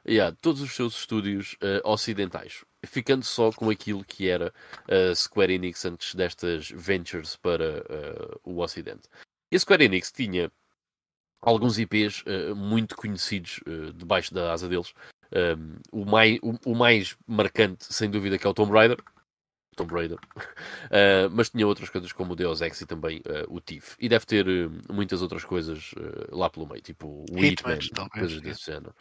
[0.06, 4.52] Yeah, todos os seus estúdios ah, ocidentais, ficando só com aquilo que era
[4.88, 9.08] a Square Enix antes destas ventures para ah, o Ocidente.
[9.52, 10.50] E a Square Enix tinha
[11.42, 12.22] alguns IPs
[12.54, 13.60] muito conhecidos
[13.94, 14.92] debaixo da asa deles.
[15.32, 18.98] Um, o, mais, o, o mais marcante, sem dúvida, que é o Tomb Raider.
[19.76, 20.18] Tomb Raider.
[20.36, 23.94] Uh, mas tinha outras coisas como o Deus Ex e também uh, o Thief.
[23.98, 28.08] E deve ter uh, muitas outras coisas uh, lá pelo meio, tipo o Hitman, Hitman,
[28.08, 28.94] coisas desse género.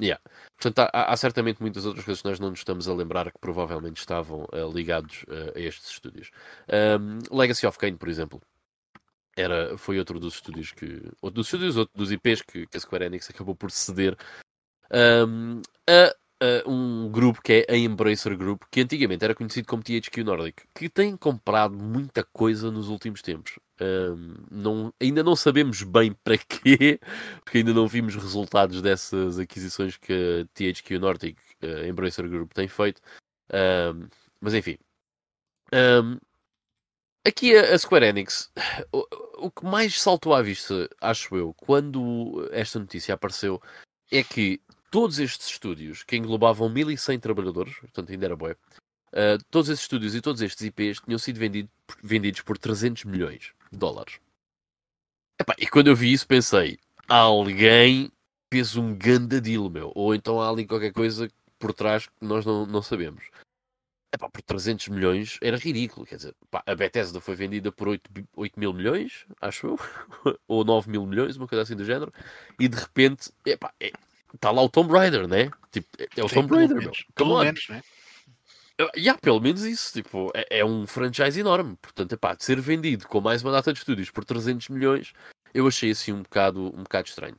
[0.00, 0.20] Yeah.
[0.56, 3.38] Portanto, há, há- certamente muitas outras coisas que nós não nos estamos a lembrar que
[3.40, 6.30] provavelmente estavam uh, ligados uh, a estes estúdios.
[6.68, 8.40] Um, Legacy of Kain, por exemplo,
[9.36, 11.02] era, foi outro dos estúdios que.
[11.20, 14.16] Outro dos estúdios, outro dos IPs que, que a Square Enix acabou por ceder
[14.92, 15.60] um,
[16.40, 20.62] a um grupo que é a Embracer Group, que antigamente era conhecido como THQ Nordic,
[20.74, 23.58] que tem comprado muita coisa nos últimos tempos.
[24.50, 27.00] Não, ainda não sabemos bem para quê,
[27.44, 32.68] porque ainda não vimos resultados dessas aquisições que a THQ Nordic, a Embracer Group, tem
[32.68, 33.00] feito.
[34.40, 34.78] Mas enfim.
[37.26, 38.50] Aqui a, a Square Enix,
[39.38, 43.60] o que mais saltou à vista, acho eu, quando esta notícia apareceu,
[44.10, 49.68] é que todos estes estúdios, que englobavam 1100 trabalhadores, portanto ainda era bué, uh, todos
[49.68, 51.68] esses estúdios e todos estes IPs tinham sido vendido,
[52.02, 54.20] vendidos por 300 milhões de dólares.
[55.40, 58.10] Epá, e quando eu vi isso pensei, alguém
[58.52, 59.92] fez um ganda meu.
[59.94, 63.24] Ou então há ali qualquer coisa por trás que nós não, não sabemos.
[64.12, 66.06] epá, por 300 milhões era ridículo.
[66.06, 66.34] Quer dizer,
[66.66, 69.78] a Bethesda foi vendida por 8, bi- 8 mil milhões, acho eu,
[70.48, 72.12] ou 9 mil milhões, uma coisa assim do género,
[72.58, 73.92] e de repente, epá, é,
[74.38, 75.50] está lá o Tomb Raider, né?
[75.70, 76.84] Tipo, é, é o Sim, Tomb Raider, meu.
[76.84, 77.04] menos.
[77.14, 77.82] Come Pelo menos, né?
[78.80, 79.92] Uh, yeah, pelo menos isso.
[79.92, 81.76] Tipo, é, é um franchise enorme.
[81.82, 85.12] Portanto, epá, de ser vendido com mais uma data de estúdios por 300 milhões,
[85.52, 87.36] eu achei assim um bocado, um bocado estranho.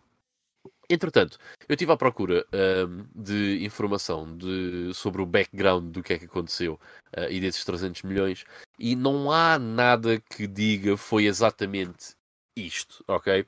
[0.89, 6.19] Entretanto, eu estive à procura ahm, de informação de, sobre o background do que é
[6.19, 6.79] que aconteceu
[7.15, 8.43] ah, e desses 300 milhões
[8.79, 12.15] e não há nada que diga foi exatamente
[12.55, 13.45] isto, ok?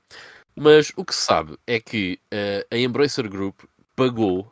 [0.56, 3.62] Mas o que se sabe é que ah, a Embracer Group
[3.96, 4.52] pagou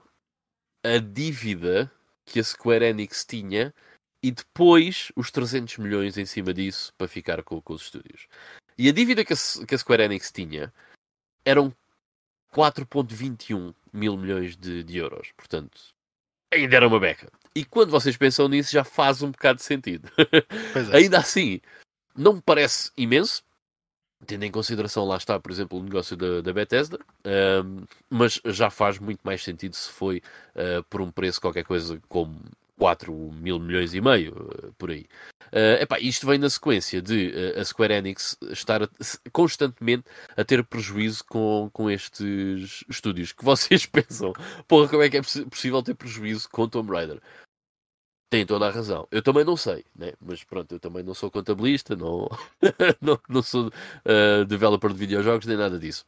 [0.83, 1.91] a dívida
[2.25, 3.73] que a Square Enix tinha
[4.21, 8.27] e depois os 300 milhões em cima disso para ficar com, com os estúdios.
[8.77, 9.35] E a dívida que a,
[9.67, 10.73] que a Square Enix tinha
[11.43, 11.73] eram
[12.53, 15.31] 4.21 mil milhões de, de euros.
[15.35, 15.79] Portanto,
[16.53, 17.31] ainda era uma beca.
[17.55, 20.09] E quando vocês pensam nisso, já faz um bocado de sentido.
[20.73, 20.95] Pois é.
[20.97, 21.59] Ainda assim,
[22.15, 23.43] não me parece imenso,
[24.25, 26.99] tendo em consideração, lá está, por exemplo, o negócio da, da Bethesda,
[28.09, 30.21] mas já faz muito mais sentido se foi
[30.55, 32.39] ah, por um preço qualquer coisa como
[32.77, 34.35] 4 mil milhões e meio,
[34.67, 35.05] ah, por aí.
[35.51, 38.89] Ah, epá, isto vem na sequência de a Square Enix estar a-
[39.31, 40.03] constantemente
[40.37, 44.33] a ter prejuízo com, com estes estúdios, que vocês pensam,
[44.67, 47.19] porra, como é que é possi- possível ter prejuízo com Tomb Raider?
[48.29, 49.07] Tem toda a razão.
[49.11, 50.13] Eu também não sei, né?
[50.21, 52.29] mas pronto, eu também não sou contabilista, não,
[53.01, 56.05] não, não sou uh, developer de videojogos, nem nada disso.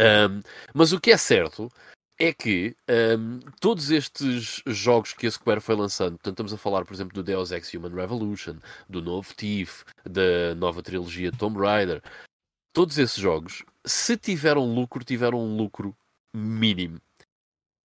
[0.00, 0.40] Um,
[0.74, 1.70] mas o que é certo
[2.18, 2.74] é que
[3.18, 7.14] um, todos estes jogos que a Square foi lançando, portanto, estamos a falar, por exemplo,
[7.14, 8.56] do Deus Ex Human Revolution,
[8.88, 12.02] do novo Thief, da nova trilogia Tomb Raider,
[12.72, 15.94] todos esses jogos, se tiveram lucro, tiveram um lucro
[16.34, 17.00] mínimo.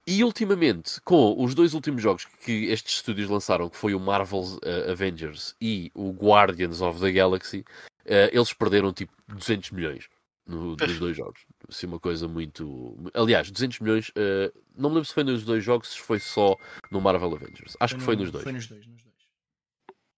[0.07, 4.55] E ultimamente, com os dois últimos jogos que estes estúdios lançaram, que foi o Marvel's
[4.57, 10.09] uh, Avengers e o Guardians of the Galaxy, uh, eles perderam tipo 200 milhões
[10.47, 11.45] no, nos dois jogos.
[11.69, 12.97] Assim, uma coisa muito.
[13.13, 14.09] Aliás, 200 milhões.
[14.09, 16.57] uh, não me lembro se foi nos dois jogos, se foi só
[16.89, 17.77] no Marvel Avengers.
[17.79, 18.43] Acho que foi no- nos dois.
[18.43, 19.11] Foi nos dois, nos dois.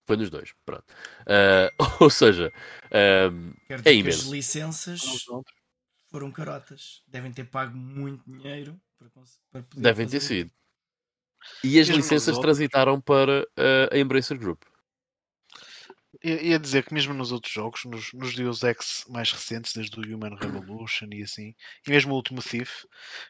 [0.06, 0.86] Foi nos dois, pronto.
[1.22, 1.70] Uh,
[2.04, 2.54] ou seja,
[3.32, 5.02] um, Quero É dizer que as licenças
[6.10, 7.02] foram carotas.
[7.08, 10.52] Devem ter pago muito dinheiro para, para poder devem ter sido.
[11.64, 14.62] E as Mesmo nos licenças transitaram para uh, a Embracer Group.
[16.24, 20.00] Ia ia dizer que mesmo nos outros jogos, nos, nos Deus Ex mais recentes, desde
[20.00, 21.54] o Human Revolution e assim,
[21.86, 22.86] e mesmo o último Thief,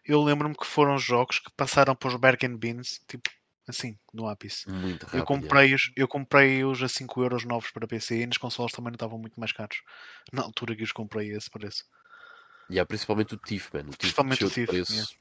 [0.06, 3.32] eu lembro-me que foram jogos que passaram para os bargain bins, tipo
[3.68, 4.70] assim, no ápice.
[4.70, 5.20] Muito rápido.
[5.20, 8.96] Eu comprei-os eu comprei-os a 5 euros novos para PC e nas consolas também não
[8.96, 9.82] estavam muito mais caros.
[10.32, 11.86] Na altura que os comprei a esse preço.
[12.70, 13.82] E há principalmente o Thief, man.
[13.82, 15.18] O Thief Principalmente o Thief, preço.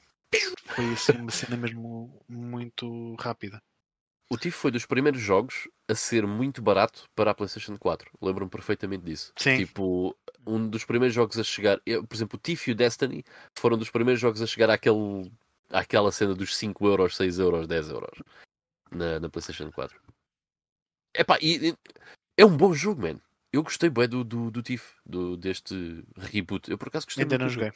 [0.74, 3.62] Foi assim uma cena mesmo muito rápida.
[4.30, 8.10] O Thief foi dos primeiros jogos a ser muito barato para a PlayStation 4.
[8.20, 9.30] Lembro-me perfeitamente disso.
[9.36, 9.58] Sim.
[9.58, 11.78] Tipo, um dos primeiros jogos a chegar.
[11.84, 13.22] eu, por exemplo, o Thief e o Destiny
[13.54, 15.30] foram dos primeiros jogos a chegar àquele,
[15.68, 18.22] àquela cena dos 5 euros, 6 euros, 10 euros
[18.90, 20.00] na, na PlayStation 4.
[21.14, 21.76] Epá, e, e
[22.38, 23.20] é um bom jogo, man.
[23.52, 26.70] Eu gostei bem do, do, do Thief, do, deste reboot.
[26.70, 27.72] Eu por acaso gostei Ainda muito não joguei.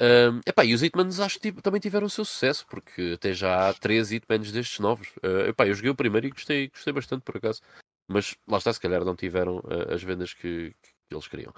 [0.00, 3.68] Um, epá, e os Hitmans acho que também tiveram o seu sucesso, porque até já
[3.68, 5.08] há três Hitmans destes novos.
[5.22, 7.60] Uh, epá, eu joguei o primeiro e gostei, gostei bastante por acaso,
[8.06, 11.52] mas lá está, se calhar não tiveram uh, as vendas que, que eles queriam.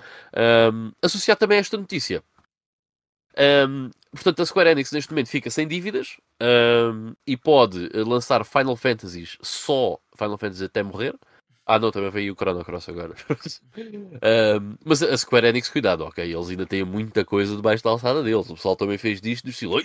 [0.73, 2.23] Um, associado também a esta notícia.
[3.39, 8.45] Um, portanto, a Square Enix neste momento fica sem dívidas um, e pode uh, lançar
[8.45, 11.15] Final Fantasies só Final Fantasy até morrer.
[11.71, 13.15] Ah, não, também veio o Chrono Cross agora.
[14.23, 16.25] Um, mas a Square Enix, cuidado, ok?
[16.25, 18.51] Eles ainda têm muita coisa debaixo da alçada deles.
[18.51, 19.81] O pessoal também fez disto do estilo.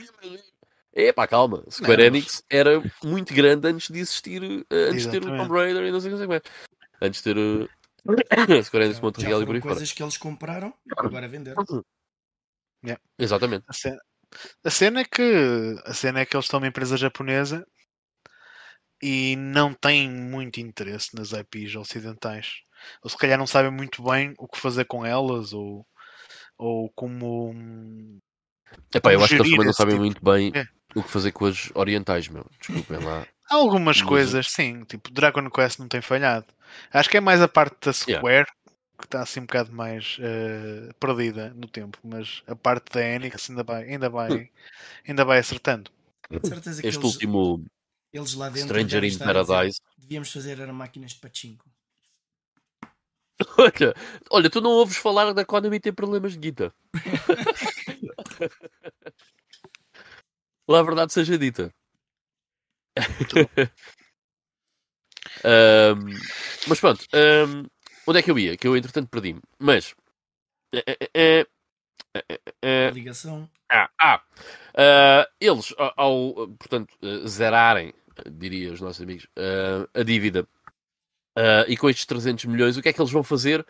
[0.94, 1.64] Epá, calma.
[1.70, 5.38] Square Não, Enix era muito grande antes de existir, eh, antes de ter o.
[5.38, 6.42] Tomb Raider e não sei o que mais.
[7.02, 7.70] Antes de ter uh,
[8.32, 9.76] a Square Enix Já, Montreal e por aí fora.
[9.76, 11.64] coisas que eles compraram agora venderam.
[13.20, 13.64] Exatamente.
[13.68, 14.02] A cena,
[14.64, 17.66] a cena é que a cena é que eles são uma empresa japonesa
[19.02, 22.62] e não têm muito interesse nas IPs ocidentais.
[23.04, 25.86] Ou se calhar não sabem muito bem o que fazer com elas ou,
[26.58, 28.20] ou como hum,
[28.94, 30.66] Epá, eu Como acho que eles também não sabem tipo- muito bem É.
[30.96, 32.46] o que fazer com as orientais, meu.
[32.60, 33.26] Desculpem lá.
[33.50, 36.48] algumas Mas- coisas, sim, tipo Dragon Quest não tem falhado.
[36.92, 38.48] Acho que é mais a parte da Square
[38.98, 43.50] que está assim um bocado mais eh, perdida no tempo, mas a parte da Enix
[43.50, 44.50] ainda vai, ainda vai,
[45.08, 45.92] ainda vai acertando.
[46.30, 47.64] De certeza que Este eles, último
[48.18, 49.80] eles lá dentro Stranger in Paradise.
[49.98, 51.66] Devíamos fazer era máquinas de pachinko.
[53.58, 53.94] Olha,
[54.32, 56.74] olha, tu não ouves falar da Konami ter problemas de guita.
[60.68, 61.70] Lá a verdade seja dita.
[65.44, 66.14] Ahm,
[66.68, 67.66] mas pronto, ahm,
[68.08, 68.56] onde é que eu ia?
[68.58, 69.42] Que eu entretanto perdi-me.
[69.60, 69.94] Mas.
[70.74, 71.46] eh,
[72.62, 73.50] eh, A ligação.
[73.70, 74.24] ah, ah,
[74.78, 77.94] ah, eles, ao, ao, portanto, eh, zerarem,
[78.32, 80.48] diria os nossos amigos, ah, a dívida
[81.36, 83.66] ah, e com estes 300 milhões, o que é que eles vão fazer?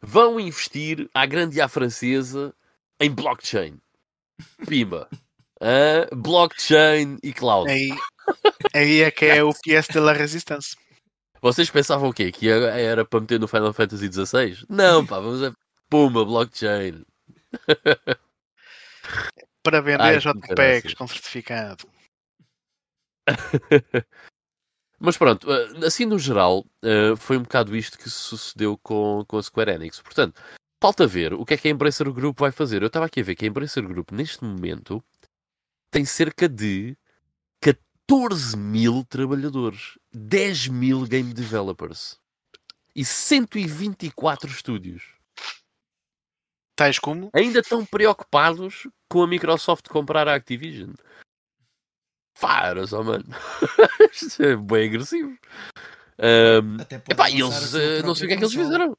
[0.00, 2.54] Vão investir à grande à francesa
[3.00, 3.78] em blockchain.
[4.66, 5.08] Pimba.
[5.60, 7.70] Ah, blockchain e cloud.
[7.70, 7.90] Aí,
[8.74, 10.76] aí é que é o PS de la Resistance.
[11.40, 12.32] Vocês pensavam o quê?
[12.32, 14.64] Que era, para meter no Final Fantasy XVI?
[14.68, 15.52] Não, pá, vamos a
[15.88, 17.04] pumba, blockchain.
[19.62, 21.84] Para vender Ai, JPEGs com certificado.
[25.00, 29.38] Mas pronto, eh, assim no geral, eh, foi um bocado isto que sucedeu com, com
[29.38, 30.00] a Square Enix.
[30.00, 30.40] Portanto,
[30.82, 32.82] falta ver o que é que a Embracer Group vai fazer.
[32.82, 35.02] Eu estava aqui a ver que a Embracer Group, neste momento,
[35.90, 36.96] tem cerca de
[37.60, 42.18] 14 mil trabalhadores, 10 mil game developers
[42.94, 45.14] e 124 estúdios.
[46.74, 50.92] Tais como Ainda estão preocupados com a Microsoft comprar a Activision.
[52.40, 53.24] Para só, mano.
[54.12, 55.36] Isto é bem agressivo.
[56.16, 58.96] Pode epá, eles, eh, não sei o que é que eles fizeram.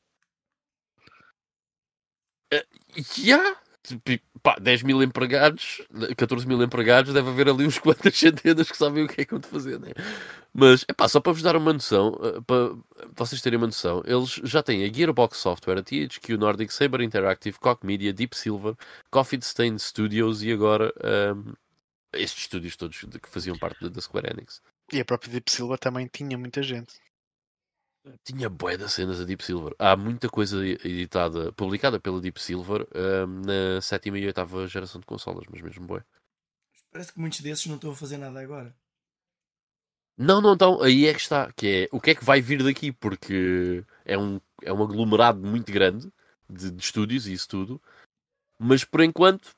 [2.52, 3.58] Eh, Já,
[4.06, 5.82] Tipo, pá, 10 mil empregados,
[6.18, 9.32] 14 mil empregados, deve haver ali uns quantas centenas que sabem o que é que
[9.32, 9.94] vão fazer, né?
[10.54, 12.76] Mas, é pá, só para vos dar uma noção, eh, para
[13.16, 17.58] vocês terem uma noção, eles já têm a Gearbox Software, a THQ Nordic, Saber Interactive,
[17.60, 18.76] Koch Media, Deep Silver,
[19.10, 20.94] Coffee Stain Studios e agora
[22.14, 24.62] estes estúdios todos de- que faziam parte da- Square Enix.
[24.92, 27.00] E a própria Deep Silver também tinha muita gente.
[28.24, 29.76] Tinha bué de cenas a Deep Silver.
[29.78, 35.06] Há muita coisa editada, publicada pela Deep Silver ahm, na sétima e oitava geração de
[35.06, 36.04] consolas, mas mesmo bué.
[36.92, 38.76] Parece que muitos desses não estão a fazer nada agora.
[40.18, 42.64] Não, não, então, aí é que está, que é o que é que vai vir
[42.64, 46.12] daqui, porque é um, é um aglomerado muito grande
[46.50, 47.82] de, de estúdios e isso tudo,
[48.58, 49.56] mas por enquanto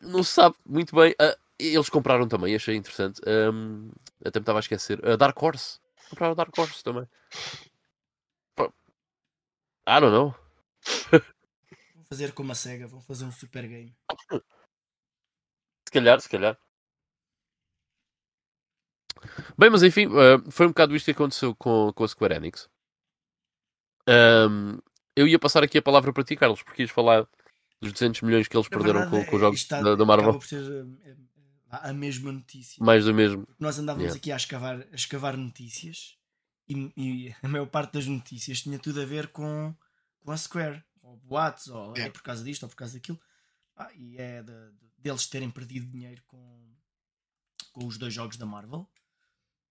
[0.00, 1.14] não se sabe muito bem.
[1.18, 3.20] Ah, eles compraram também, achei interessante.
[3.26, 3.90] ahm,
[4.24, 5.04] até me estava a esquecer.
[5.06, 5.78] A Dark Horse.
[6.10, 7.06] Compraram Dark Horse também.
[8.60, 10.34] I don't know.
[11.94, 13.96] Vão fazer como a SEGA, vão fazer um super game.
[15.88, 16.58] Se calhar, se calhar.
[19.56, 22.68] Bem, mas enfim, uh, foi um bocado isto que aconteceu com, com a Square Enix.
[24.06, 24.78] Um,
[25.16, 27.26] eu ia passar aqui a palavra para ti, Carlos, porque ias falar
[27.80, 29.82] dos 200 milhões que eles Na perderam verdade, com, com é- os jogos isto está-
[29.82, 30.34] da, da Marvel.
[30.34, 31.16] Por ser eh,
[31.70, 32.82] a mesma notícia.
[32.84, 33.46] Mais do mesmo.
[33.58, 34.18] Nós andávamos Yeah.
[34.18, 36.16] aqui a escavar, a escavar notícias
[36.68, 39.74] e, e a maior parte das notícias tinha tudo a ver com,
[40.20, 42.12] com a Square, ou boatos, ou é Yeah.
[42.12, 43.20] por causa disto, ou por causa daquilo.
[43.76, 46.74] Ah, e é de- de- deles terem perdido dinheiro com,
[47.72, 48.88] com os dois jogos da Marvel.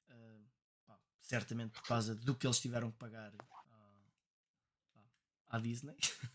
[0.09, 0.37] Ah,
[0.85, 3.33] pá, certamente por causa do que eles tiveram que pagar
[5.49, 5.95] à, à Disney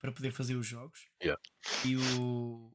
[0.00, 1.08] para poder fazer os jogos.
[1.22, 1.40] Yeah.
[1.84, 2.70] E o,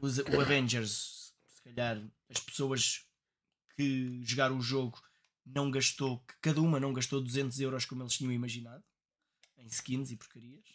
[0.00, 1.27] os- o Avengers,
[1.68, 3.06] calhar as pessoas
[3.76, 5.00] que jogaram o jogo
[5.44, 8.84] não gastou, que cada uma não gastou 200 euros como eles tinham imaginado
[9.56, 10.66] em skins e porcarias.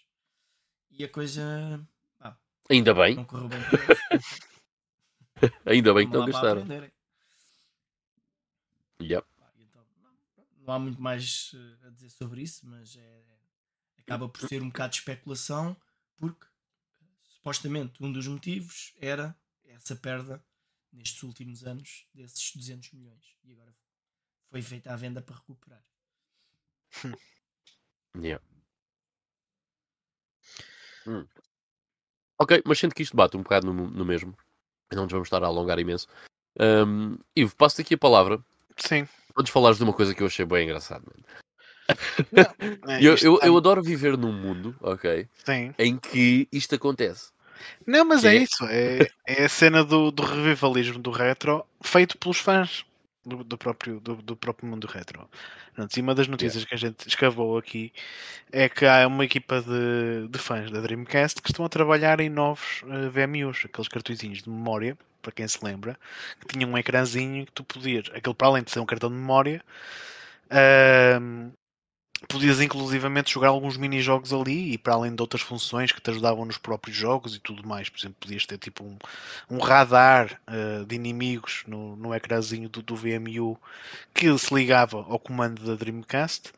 [0.90, 1.86] E a coisa
[2.18, 2.38] pá,
[2.70, 3.60] Ainda bem, não correu bem
[5.66, 6.66] ainda bem que não gastaram.
[9.02, 9.28] Yep.
[9.58, 10.16] Então, não,
[10.62, 13.24] não há muito mais eh, a dizer sobre isso, mas é,
[14.00, 15.76] acaba por ser um bocado de especulação,
[16.16, 16.46] porque
[17.24, 20.44] supostamente um dos motivos era essa perda
[20.94, 23.36] nestes últimos anos desses 200 milhões.
[23.44, 23.76] E agora
[24.50, 25.84] foi feita a venda para recuperar.
[28.16, 28.44] Yeah.
[31.08, 31.26] Hum.
[32.40, 34.38] Ok, mas sinto que isto bate um bocado no, no mesmo.
[34.92, 36.08] E não nos vamos estar a alongar imenso.
[36.60, 38.44] Um, Ivo, passo-te aqui a palavra.
[38.78, 39.08] Sim.
[39.34, 41.12] Podes falar de uma coisa que eu achei bem engraçado.
[42.88, 45.74] É, Eu, eu, está- eu adoro viver num mundo, ok, Sim.
[45.78, 47.32] em que isto acontece.
[47.86, 48.36] Não, mas é É.
[48.36, 48.66] isso.
[48.70, 52.86] É, é a cena do, do revivalismo do retro feito pelos fãs
[53.26, 55.30] do, do próprio, do, do próprio mundo retro.
[55.76, 57.92] Pronto, e uma das notícias que a gente escavou aqui
[58.52, 62.30] é que há uma equipa de, de fãs da Dreamcast que estão a trabalhar em
[62.30, 65.98] novos eh, VMUs, aqueles cartõezinhos de memória, para quem se lembra,
[66.42, 69.16] que tinham um ecrãzinho que tu podias, aquele para além de ser um cartão de
[69.16, 69.64] memória,
[70.50, 71.52] ahm,
[72.28, 76.46] podias inclusivamente jogar alguns mini-jogos ali e para além de outras funções que te ajudavam
[76.46, 77.90] nos próprios jogos e tudo mais.
[77.90, 78.98] Por exemplo, podias ter tipo um,
[79.50, 83.60] um radar eh, de inimigos no, no ecrãzinho do, do VMU
[84.14, 86.52] que se ligava ao comando da Dreamcast.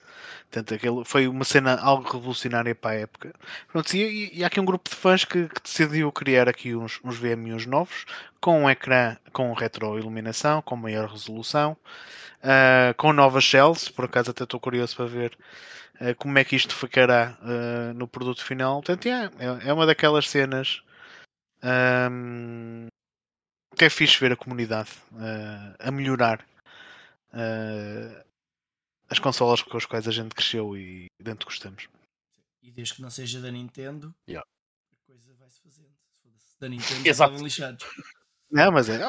[0.50, 3.34] Portanto, aquele, foi uma cena algo revolucionária para a época.
[3.68, 7.00] Pronto, e- e há aqui um grupo de fãs que, que decidiu criar aqui uns,
[7.04, 8.06] uns VMUs novos
[8.40, 11.76] com um ecrã com retroiluminação, com maior resolução.
[12.46, 13.92] Uh, com novas shells.
[13.92, 15.38] Por acaso até estou curioso para ver
[16.00, 18.76] uh, como é que isto ficará uh, no produto final.
[18.82, 20.84] Portanto, yeah, é, é uma daquelas cenas
[22.12, 22.88] um,
[23.76, 24.90] que é fixe ver a comunidade
[25.80, 26.46] a melhorar
[29.10, 31.90] as consolas com as quais a gente cresceu e dentro gostamos.
[32.64, 34.48] E desde que não seja da Nintendo, yeah.
[34.94, 35.90] a coisa vai-se fazendo.
[36.38, 37.32] Se da Nintendo, Exato.
[37.32, 37.86] estavam lixados.
[38.56, 39.02] Não, mas é,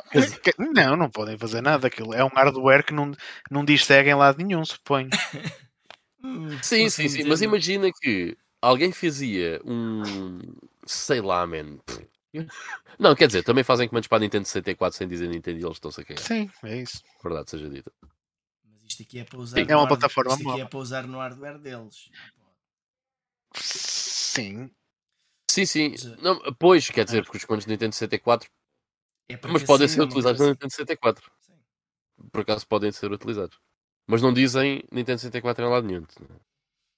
[0.59, 1.87] não, não podem fazer nada.
[1.87, 3.13] Aquilo é um hardware que não,
[3.49, 5.09] não diz segue em lado nenhum, suponho.
[6.61, 7.23] Sim, sim, sim.
[7.23, 10.41] Mas imagina que alguém fazia um.
[10.85, 11.79] Sei lá, man.
[12.99, 15.77] Não, quer dizer, também fazem comandos para a Nintendo 64 sem dizer Nintendo e eles
[15.77, 16.25] estão-se a cagar.
[16.25, 17.01] Sim, é isso.
[17.23, 17.93] Verdade seja dita.
[18.65, 19.57] Mas isto aqui é para usar.
[19.59, 19.65] Sim.
[19.67, 22.11] no É uma plataforma Isto aqui é para usar no hardware deles.
[23.55, 24.69] Sim.
[25.49, 25.95] Sim, sim.
[25.95, 28.51] Uh, Não, pois, quer dizer, porque os comandos de Nintendo 64.
[29.29, 31.31] É Mas podem ser é uma utilizados na Nintendo 64.
[31.41, 31.53] assim.
[31.55, 32.29] Sim.
[32.31, 33.59] Por acaso podem ser utilizados.
[34.07, 36.05] Mas não dizem Nintendo 64 em lado nenhum.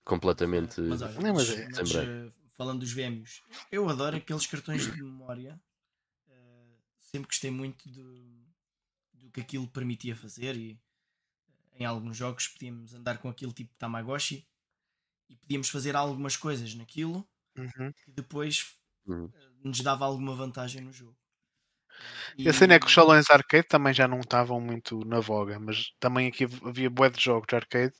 [0.04, 0.80] Completamente.
[0.80, 4.82] Mas olha, Não, mas mas, é- mas, eh, falando dos VMs, eu adoro aqueles cartões
[4.84, 5.60] de memória.
[6.28, 8.46] Eh, sempre gostei muito do,
[9.14, 10.72] do que aquilo permitia fazer e
[11.72, 14.46] eh, em alguns jogos podíamos andar com aquilo tipo Tamagotchi
[15.30, 17.92] e podíamos fazer algumas coisas naquilo Uhum.
[18.04, 19.30] que depois Uhum.
[19.34, 21.17] eh, nos dava alguma vantagem no jogo.
[22.44, 25.58] E a cena é que os salões arcade também já não estavam muito na voga,
[25.60, 27.94] mas também aqui havia bué de jogos de arcade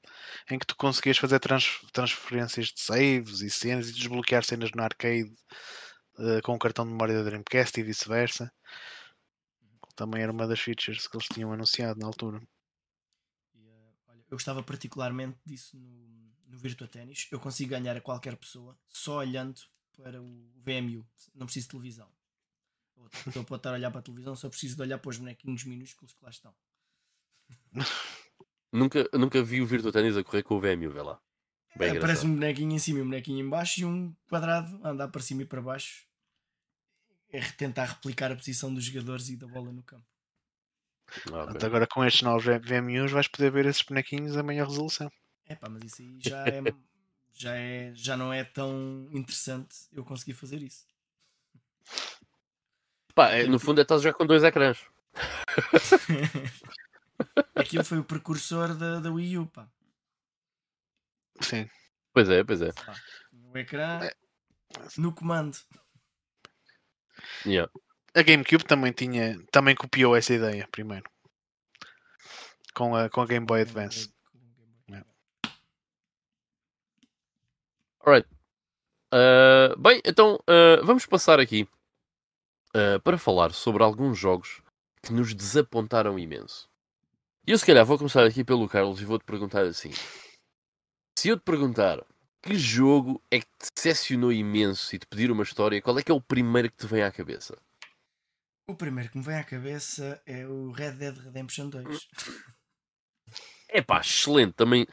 [0.51, 4.83] em que tu conseguias fazer trans- transferências de saves e cenas e desbloquear cenas no
[4.83, 5.33] arcade
[6.21, 8.51] eh, com o cartão de memória da Dreamcast e vice-versa.
[9.95, 12.41] Também era uma das features que eles tinham anunciado na altura.
[13.55, 13.93] Eh,
[14.31, 17.29] eu gostava particularmente disso no, no Virtua Tennis.
[17.31, 19.61] Eu consigo ganhar a qualquer pessoa só olhando
[19.97, 21.09] para o VMU.
[21.35, 22.13] Não preciso de televisão.
[23.03, 25.19] Outra pessoa pode estar a olhar para a televisão, só preciso de olhar para os
[25.19, 26.55] bonequinhos minúsculos que lá estão.
[28.73, 31.19] Nunca, nunca vi o Virtua Tennis a correr com o VMU, vê lá.
[31.77, 34.79] Bem É, parece um bonequinho em cima e um bonequinho em baixo e um quadrado
[34.83, 36.07] a andar para cima e para baixo.
[37.31, 40.07] É tentar replicar a posição dos jogadores e da bola no campo.
[41.33, 45.11] Ah, agora com estes novos VMUs vais poder ver esses bonequinhos a maior resolução.
[45.47, 46.63] É pá, mas isso aí já é,
[47.35, 47.93] já é.
[47.95, 50.87] Já não é tão interessante eu conseguir fazer isso.
[53.19, 54.79] Pá, é, no fundo é estás já com dois ecrãs.
[57.57, 59.69] Aquilo foi o precursor da, da Wii U, pá.
[61.41, 61.69] Sim.
[62.13, 62.71] Pois é, pois é.
[62.71, 62.95] Sei lá,
[63.53, 64.15] O ecrã É.
[64.99, 65.59] no comando.
[67.45, 67.69] Yeah.
[68.15, 71.11] A GameCube também tinha, também copiou essa ideia primeiro.
[72.73, 74.15] Com a, com a Game Boy Advance.
[74.89, 75.05] Yeah.
[77.99, 78.29] Alright.
[79.13, 81.69] Uh, bem, então uh, vamos passar aqui
[82.75, 84.61] uh, para falar sobre alguns jogos
[85.03, 86.69] que nos desapontaram imenso.
[87.47, 89.91] E eu se calhar vou começar aqui pelo Carlos e vou-te perguntar assim.
[91.19, 92.05] Se eu te perguntar
[92.43, 96.13] que jogo é que te decepcionou imenso e te pedir uma história, qual é que
[96.13, 97.57] é o primeiro que te vem à cabeça?
[98.69, 102.09] O primeiro que me vem à cabeça é o Red Dead Redemption 2.
[103.71, 104.53] É pá, excelente.
[104.53, 104.87] Também,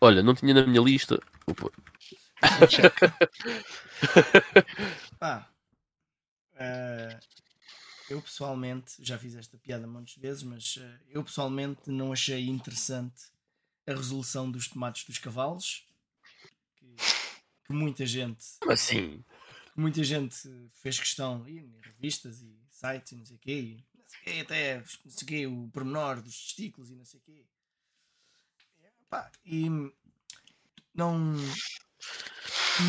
[0.00, 1.18] olha, não tinha na minha lista.
[1.46, 1.70] Opa.
[5.18, 5.53] Pá, eh,
[8.08, 13.24] eu pessoalmente, já fiz esta piada muitas vezes, mas eh, eu pessoalmente não achei interessante
[13.86, 15.86] a resolução dos tomates dos cavalos.
[16.76, 16.94] Que,
[17.66, 19.24] que muita gente assim?
[19.76, 20.36] muita gente
[20.74, 24.40] fez questão em revistas e sites e não sei o quê, e não sei quê,
[24.40, 27.44] até não sei o quê, o pormenor dos testículos e não sei o quê.
[29.08, 29.68] Pá, e
[30.94, 31.34] não,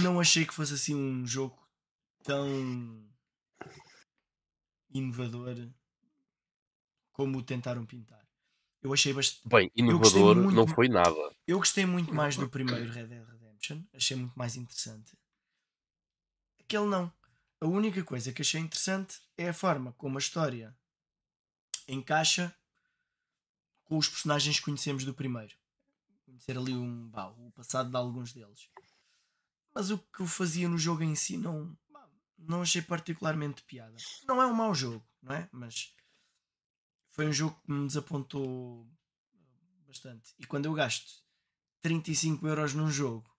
[0.04, 1.58] não achei que fosse assim um jogo
[2.24, 3.15] tão
[5.00, 5.56] inovador
[7.12, 8.26] como o tentaram pintar.
[8.82, 9.48] Eu achei bastante.
[9.48, 11.16] Bem, inovador muito- não foi nada.
[11.48, 15.18] Eu gostei muito mais do primeiro Red Dead Redemption, achei muito mais interessante.
[16.60, 17.12] Aquele não.
[17.62, 20.76] A única coisa que achei interessante é a forma como a história
[21.88, 22.54] encaixa
[23.86, 25.56] com os personagens que conhecemos do primeiro.
[26.26, 28.70] Conhecer ali um, vá, o passado de alguns deles.
[29.74, 31.76] Mas o que eu fazia no jogo em si não,
[32.38, 33.96] não achei particularmente piada.
[34.28, 35.50] Não é um mau jogo, não é?
[35.52, 35.94] Mas
[37.10, 38.88] foi um jogo que me desapontou
[39.88, 40.34] bastante.
[40.38, 41.24] E quando eu gasto
[41.82, 43.30] 35 euros num jogo,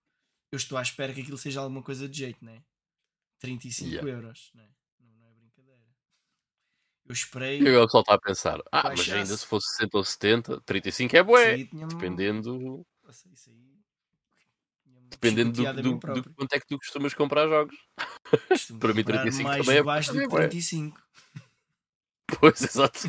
[0.51, 2.65] eu estou à espera que aquilo seja alguma coisa de jeito, não é?
[3.39, 4.11] 35 Yeah.
[4.11, 4.69] euros, não é?
[5.01, 5.85] Não, não é brincadeira.
[7.05, 7.61] Eu esperei.
[7.61, 10.61] E agora o pessoal está a pensar, ah, mas ainda se fosse 60 ou 70,
[10.63, 11.57] 35 é bué.
[11.65, 13.76] Dependendo, Nossa, isso aí
[15.11, 17.77] dependendo do, do, do quanto é que tu costumas comprar jogos.
[18.49, 20.49] Costumo para mim, comprar 35 mais também é- baixo do que é bué.
[20.49, 21.01] 35.
[22.41, 23.09] Pois, exato.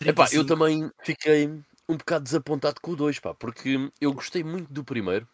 [0.00, 0.46] Epá, eu 35.
[0.46, 1.46] também fiquei
[1.88, 5.28] um bocado desapontado com o 2, pá, porque eu gostei muito do primeiro.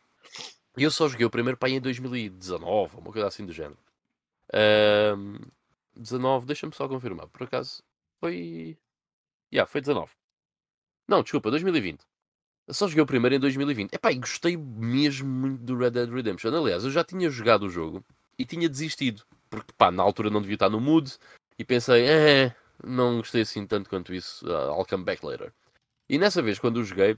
[0.77, 3.79] E eu só joguei o primeiro pá em 2019, uma coisa assim do género.
[4.53, 5.39] Ahm,
[5.95, 7.83] 19, deixa-me só confirmar, por acaso
[8.21, 8.77] foi.
[9.53, 10.13] Yeah, foi 19.
[11.09, 12.05] Não, desculpa, 2020.
[12.69, 13.95] Só joguei o primeiro em 2020.
[13.95, 16.53] Epá, e gostei mesmo muito do Red Dead Redemption.
[16.55, 18.05] Aliás, eu já tinha jogado o jogo
[18.39, 19.23] e tinha desistido.
[19.49, 21.17] Porque, pá, na altura não devia estar no mood.
[21.59, 22.55] E pensei, eh,
[22.85, 24.45] não gostei assim tanto quanto isso.
[24.47, 25.53] Uh, I'll come back later.
[26.09, 27.17] E nessa vez, quando o joguei,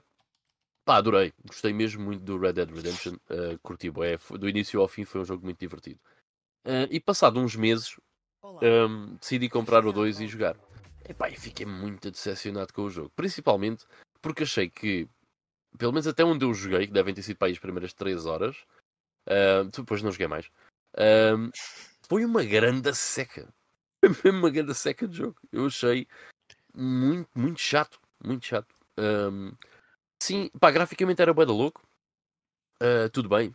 [0.84, 1.32] pá, adorei.
[1.46, 3.14] Gostei mesmo muito do Red Dead Redemption.
[3.30, 3.90] Uh, curti.
[4.18, 5.99] Foi- Do início ao fim foi um jogo muito divertido.
[6.66, 7.96] Uh, e passado uns meses,
[8.44, 10.57] um, decidi comprar o 2 e jogar.
[11.09, 13.11] Epá, e fiquei muito decepcionado com o jogo.
[13.16, 13.86] Principalmente
[14.20, 15.09] porque achei que,
[15.78, 18.26] pelo menos até onde eu joguei, que devem ter sido para aí as primeiras 3
[18.26, 18.56] horas,
[19.26, 20.50] ah, depois não joguei mais,
[20.96, 21.50] ah,
[22.08, 23.52] foi uma grande seca.
[24.00, 25.36] Foi mesmo uma grande seca de jogo.
[25.50, 26.06] Eu achei
[26.72, 28.00] muito, muito chato.
[28.24, 28.72] Muito chato.
[28.96, 29.56] Ah,
[30.22, 31.82] sim, pá, graficamente era bué da louco.
[32.80, 33.54] Ah, tudo bem.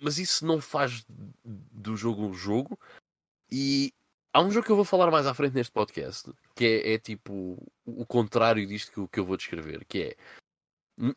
[0.00, 1.04] Mas isso não faz
[1.44, 2.78] do jogo um jogo.
[3.50, 3.92] E
[4.32, 6.98] há um jogo que eu vou falar mais à frente neste podcast, que é, é
[6.98, 10.16] tipo o contrário disto que, que eu vou descrever, que é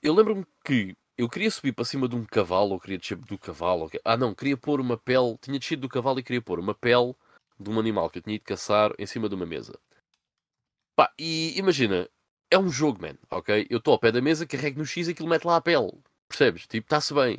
[0.02, 3.38] eu lembro-me que eu queria subir para cima de um cavalo, ou queria descer do
[3.38, 6.60] cavalo, ou ah não, queria pôr uma pele, tinha descido do cavalo e queria pôr
[6.60, 7.14] uma pele
[7.60, 9.78] de um animal que eu tinha ido caçar em cima de uma mesa.
[10.96, 12.10] Pá, e imagina,
[12.50, 13.68] é um jogo, man, ok?
[13.70, 15.92] Eu estou ao pé da mesa, carrego no X e aquilo mete lá a pele,
[16.28, 16.68] percebes?
[16.68, 17.38] Tipo, está-se bem.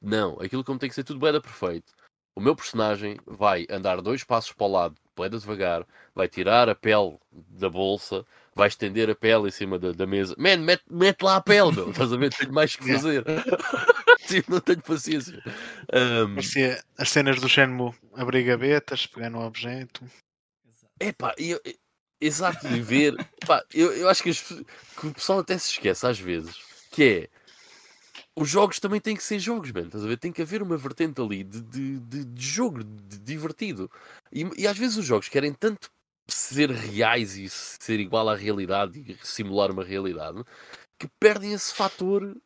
[0.00, 1.92] Não, aquilo como tem que ser tudo bem perfeito.
[2.34, 6.74] O meu personagem vai andar dois passos para o lado, boeda devagar, vai tirar a
[6.74, 8.26] pele da bolsa,
[8.56, 10.34] vai estender a pele em cima da, da mesa.
[10.38, 11.90] Man, mete, mete lá a pele, meu.
[11.90, 12.32] Estás a ver?
[12.32, 13.22] Tenho mais que fazer.
[14.26, 15.42] tipo, não tenho paciência.
[15.92, 20.02] Ahm, Parecia as cenas do Shenmue, abrir gavetas, pegar no objeto.
[20.66, 20.92] Exato.
[20.98, 21.60] Epá, eu,
[22.20, 23.14] exato, de ver.
[23.46, 26.56] Pá, eu, eu acho que, as que o pessoal até se esquece às vezes
[26.90, 27.28] que é.
[28.38, 30.18] Os jogos também têm que ser jogos, man, estás a ver?
[30.18, 33.90] Tem que haver uma vertente ali de, de, de- de jogo, divertido.
[34.32, 35.90] E, e às vezes os jogos querem tanto
[36.28, 40.42] ser reais e ser igual à realidade e simular uma realidade
[40.98, 42.36] que perdem esse fator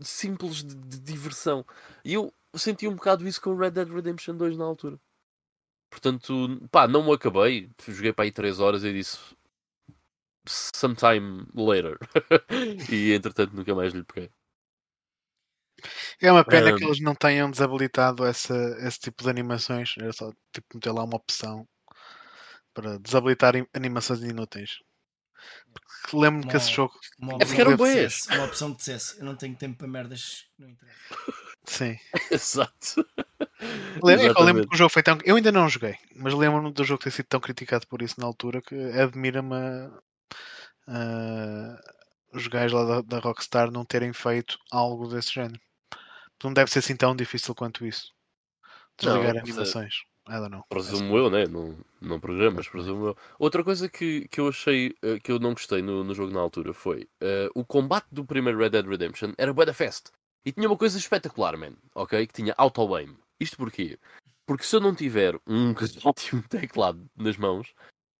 [0.00, 1.64] simples de, de diversão.
[2.04, 4.98] E eu senti um bocado isso com o Red Dead Redemption 2 na altura.
[5.90, 7.70] Portanto, pá, não o acabei.
[7.86, 9.18] Joguei para aí 3 horas e disse
[10.46, 11.98] sometime later.
[12.90, 14.30] e entretanto nunca mais lhe peguei.
[16.20, 16.88] É uma pena que Ahm.
[16.88, 19.94] eles não tenham desabilitado essa, esse tipo de animações.
[19.98, 21.66] Era só tipo, meter lá uma opção
[22.74, 24.78] para desabilitar im- animações inúteis.
[25.72, 26.92] Porque lembro-me que esse jogo.
[27.18, 28.12] Uma É bués.
[28.12, 30.98] dissesse, uma opção que dissesse, eu não tenho tempo para merdas que não interessa.
[31.64, 31.98] Sim.
[32.30, 33.06] Exato.
[34.02, 35.18] Lembro, eu lembro que o jogo foi tão.
[35.24, 38.26] Eu ainda não joguei, mas lembro-me do jogo ter sido tão criticado por isso na
[38.26, 39.54] altura que admira-me
[40.86, 41.80] a-
[42.32, 45.60] os gajos lá da, da Rockstar não terem feito algo desse género.
[46.42, 48.12] Não deve ser assim tão difícil quanto isso.
[48.98, 49.94] Desligar Não, animações.
[50.38, 50.64] Don't know.
[50.68, 51.46] Presumo eu, né?
[51.46, 53.16] Não, não programas, presumo eu.
[53.38, 56.40] Outra coisa que, que eu achei eh, que eu não gostei no, no jogo na
[56.40, 60.10] altura foi eh, o combate do primeiro Red Dead Redemption era bué da fast.
[60.44, 62.26] E tinha uma coisa espetacular, man, ok?
[62.26, 63.16] Que tinha auto-aim.
[63.38, 63.98] Isto porquê?
[64.46, 65.70] Porque se eu não tiver um
[66.34, 67.74] um teclado nas mãos,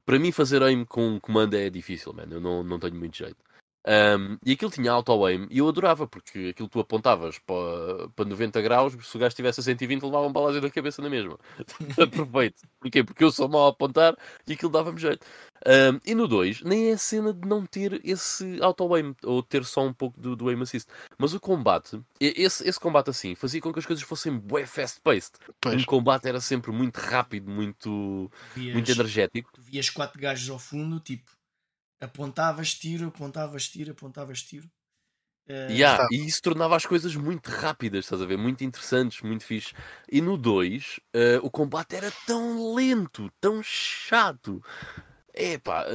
[0.04, 2.26] para mim fazer aim com um comando é difícil, man.
[2.30, 3.38] Eu não, não tenho muito jeito.
[3.86, 8.60] Um, e aquilo tinha auto-aim e eu adorava, porque aquilo tu apontavas para, para 90
[8.60, 11.38] graus, se o gajo estivesse a 120, levava um balazinho na cabeça na mesma.
[11.96, 12.62] Perfeito.
[12.78, 13.02] Porquê?
[13.02, 14.16] Porque eu sou mau a apontar
[14.46, 15.26] e aquilo dava-me jeito.
[15.66, 19.64] Um, e no 2, nem é a cena de não ter esse auto-aim, ou ter
[19.64, 20.88] só um pouco do, do aim assist.
[21.18, 25.32] Mas o combate, esse, esse combate assim, fazia com que as coisas fossem bué fast-paced.
[25.64, 29.50] O combate era sempre muito rápido, muito, Vias, muito energético.
[29.52, 31.30] tu vias quatro gajos ao fundo, tipo,
[32.00, 34.70] apontavas tiro, apontavas tiro, apontavas tiro.
[35.46, 36.08] Eh, Yeah, Tá.
[36.10, 38.36] e isso tornava as coisas muito rápidas, estás a ver?
[38.38, 39.72] Muito interessantes, muito fixe.
[40.10, 41.00] E no 2,
[41.42, 44.62] o combate era tão lento, tão chato.
[45.32, 45.86] É pá,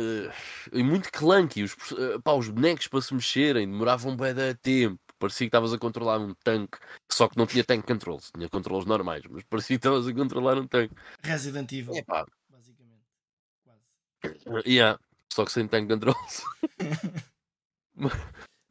[0.71, 1.63] e muito clunky.
[1.63, 4.99] Os, eh, pá, os bonecos para se mexerem demoravam bem de tempo.
[5.19, 6.77] Parecia que estavas a controlar um tanque,
[7.11, 10.57] só que não tinha tank controls, tinha controles normais, mas parecia que estavas a controlar
[10.57, 10.93] um tanque.
[11.23, 13.03] Resident Evil, É pá, basicamente.
[13.63, 13.83] Quase.
[14.65, 14.97] yeah,
[15.35, 15.89] só que sem tank.
[15.99, 16.01] Pá,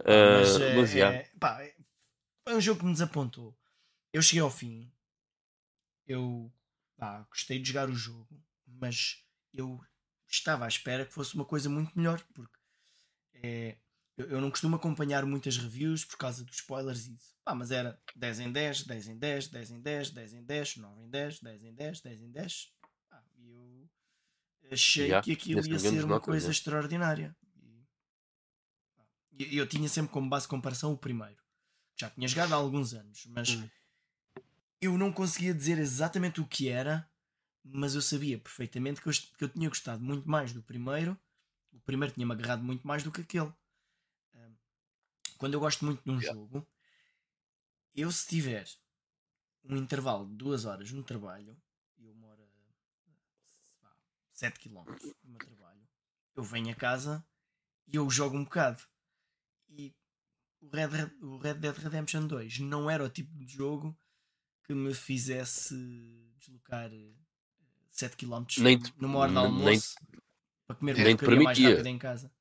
[0.06, 1.76] Ah, mas, eh, mas, é- pá, é-
[2.48, 3.54] um jogo que me desapontou.
[4.12, 4.90] Eu cheguei ao fim,
[6.06, 6.50] eu
[6.96, 9.78] pá, gostei de jogar o jogo, mas eu
[10.28, 12.58] estava à espera que fosse uma coisa muito melhor, porque
[13.34, 13.76] é,
[14.16, 17.34] eu, eu não costumo acompanhar muitas reviews por causa dos spoilers e isso.
[17.44, 20.76] Pá, mas era 10 em 10, 10 em 10, 10 em 10, 10 em 10,
[20.76, 22.72] 9 em 10, 10 em 10, 10 em 10.
[24.70, 27.36] Achei Yeah, que aquilo ia ser uma coisa extraordinária.
[29.38, 31.42] E, Eu, tinha sempre como base de comparação o primeiro.
[31.96, 33.68] Já tinha jogado há alguns anos, mas Hum.
[34.80, 37.08] eu não conseguia dizer exatamente o que era,
[37.64, 41.18] mas eu sabia perfeitamente que eu, que eu tinha gostado muito mais do primeiro.
[41.72, 43.52] O primeiro tinha-me agarrado muito mais do que aquele.
[45.38, 46.32] Quando eu gosto muito de um Yeah.
[46.32, 46.66] jogo,
[47.94, 48.66] eu se tiver
[49.64, 51.56] um intervalo de duas horas no trabalho,
[54.44, 54.84] 7 km
[55.22, 55.80] do meu trabalho,
[56.36, 57.24] eu venho a casa
[57.86, 58.82] e eu jogo um bocado.
[59.70, 59.94] E
[60.60, 63.96] o Red, Red- o Red Dead Redemption 2 não era o tipo de jogo
[64.64, 65.74] que me fizesse
[66.38, 66.90] deslocar
[67.90, 69.94] 7 km Nem te- numa hora de nem- almoço
[70.66, 71.70] para comer nem te porcaria mais permitia.
[71.76, 72.32] rápida em casa.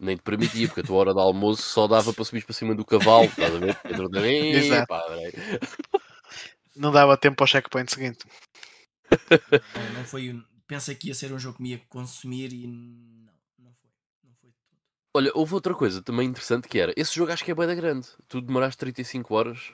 [0.00, 2.74] Nem te permitia, porque a tua hora de almoço só dava para subir para cima
[2.74, 3.76] do cavalo, estás a ver?
[4.56, 4.86] Exato.
[4.88, 5.02] Pá.
[6.74, 8.24] Não dava tempo ao checkpoint seguinte.
[9.10, 10.32] Não, não foi,
[10.70, 13.90] pensei que ia ser um jogo que me ia consumir e não, não foi.
[14.22, 14.78] Não foi tudo.
[15.12, 17.74] Olha, houve outra coisa também interessante que era, esse jogo acho que é bem da
[17.74, 18.06] grande.
[18.28, 19.72] Tu demoraste 35 horas,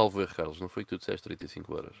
[0.00, 1.94] salvo erro, Carlos, não foi que tu disseste 35 horas?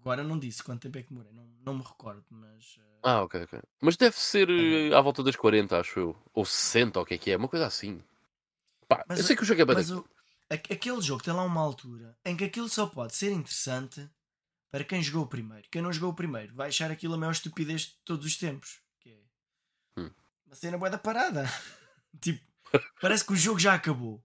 [0.00, 3.22] Agora não disse quanto tempo é que demorei, não, não me recordo, mas eh, Ah,
[3.22, 3.60] ok, ok.
[3.82, 6.16] Mas deve ser eh, à volta das 40, acho eu.
[6.32, 8.00] Ou 60, ou o que é que é, uma coisa assim.
[8.88, 10.02] Pá, Mas eu sei que o jogo é bem Mas da...
[10.48, 14.08] aquele jogo tem lá uma altura em que aquilo só pode ser interessante
[14.76, 15.66] para quem jogou o primeiro.
[15.70, 18.82] Quem não jogou o primeiro vai achar aquilo a maior estupidez de todos os tempos.
[19.00, 20.10] Que é Hum.
[20.44, 21.44] uma cena boa da parada.
[22.20, 22.44] tipo,
[23.00, 24.22] parece que o jogo já acabou.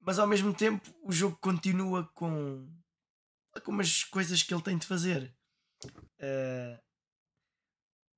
[0.00, 2.68] Mas ao mesmo tempo o jogo continua com,
[3.62, 5.32] com umas coisas que ele tem de fazer.
[6.18, 6.80] Eh,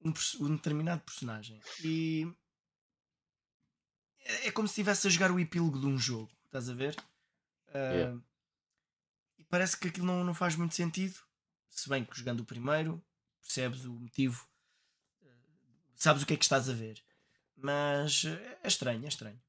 [0.03, 1.61] um, um determinado personagem.
[1.85, 2.27] E
[4.21, 6.97] é é como se estivesse a jogar o epílogo de um jogo, estás a ver?
[7.69, 8.23] Ah, Yeah.
[9.49, 11.19] Parece que aquilo não, não faz muito sentido.
[11.71, 13.03] Se bem que jogando o primeiro,
[13.41, 14.47] percebes o motivo,
[15.25, 15.29] ah,
[15.97, 17.03] sabes o que é que estás a ver.
[17.57, 19.41] Mas é é estranho, é estranho.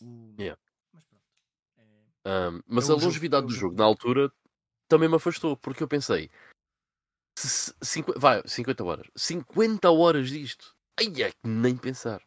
[0.00, 0.60] O- Yeah.
[0.92, 1.24] Mas pronto.
[1.78, 3.66] É- Ahm, mas É a o jogo- longevidade é o do jogo.
[3.72, 4.32] jogo, na altura,
[4.88, 6.30] também me afastou, porque eu pensei,
[7.38, 12.22] se, se- cinqu- vai, 50 horas, 50 horas disto, ai é que nem pensar.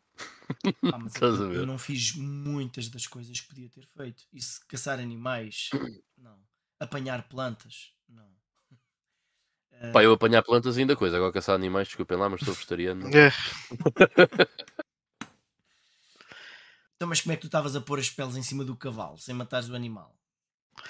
[0.91, 4.23] Ah, mas eu, eu não fiz muitas das coisas que podia ter feito.
[4.33, 5.69] E se caçar animais,
[6.17, 6.39] não.
[6.79, 8.29] Apanhar plantas, não.
[9.73, 13.07] Ah, Pá, eu apanhar plantas ainda coisa, agora caçar animais, desculpem lá, mas sou vegetariano.
[13.15, 13.31] É,
[16.99, 19.17] Então, mas como é que tu estavas a pôr as peles em cima do cavalo
[19.17, 20.13] sem matares o animal?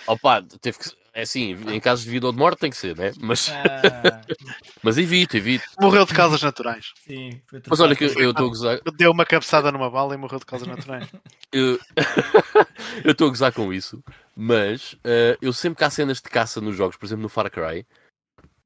[0.07, 0.99] Opa, teve que.
[1.11, 3.11] É assim, em casos de vida ou de morte tem que ser, né?
[3.19, 4.21] Mas, Ah,
[4.83, 5.65] mas evito, evito.
[5.79, 6.93] morreu de causas naturais.
[7.05, 8.79] sim, foi Mas olha que eu estou a gozar.
[8.95, 11.09] Deu uma cabeçada numa bala e morreu de causas naturais.
[11.51, 11.79] Eu
[13.03, 14.03] eu estou a gozar com isso,
[14.35, 17.49] mas eh, eu sempre que há cenas de caça nos jogos, por exemplo no Far
[17.49, 17.85] Cry,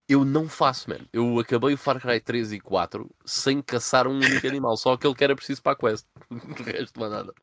[0.08, 1.00] eu não faço, man.
[1.12, 5.16] Eu acabei o Far Cry 3 e 4 sem caçar um único animal, só aquele
[5.16, 6.06] que era preciso para a quest.
[6.58, 7.34] De resto, não há nada.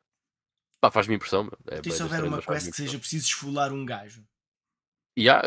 [0.80, 1.50] Pá, faz-me impressão.
[1.70, 4.24] É, E se houver uma quest que seja preciso esfolar um gajo?
[5.16, 5.42] E há,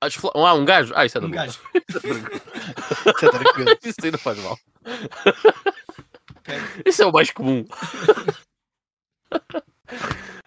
[0.00, 0.94] ah, um gajo.
[0.96, 1.60] Ah, isso é Um da gajo.
[1.90, 3.78] Isso é tranquilo.
[3.84, 4.58] Isso ainda faz mal.
[6.36, 6.54] ok?
[6.86, 7.66] Isso é o mais comum.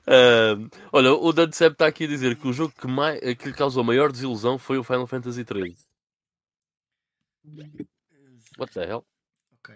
[0.07, 3.53] Ahm, olha, o Dansep está aqui a dizer que o jogo que, mais, que lhe
[3.53, 5.77] causou maior desilusão foi o Final Fantasy XIII.
[8.57, 9.05] What the hell?
[9.59, 9.75] Ok.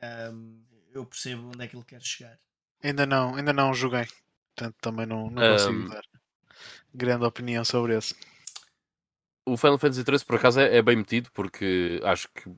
[0.00, 2.38] Ahm, eu percebo onde é que ele quer chegar.
[2.82, 4.06] Ainda não, ainda não joguei.
[4.54, 6.02] Portanto, também não, não consigo Um, dar
[6.94, 8.14] grande opinião sobre esse.
[9.46, 12.50] O Final Fantasy XIII, por acaso, é, é bem metido, porque acho que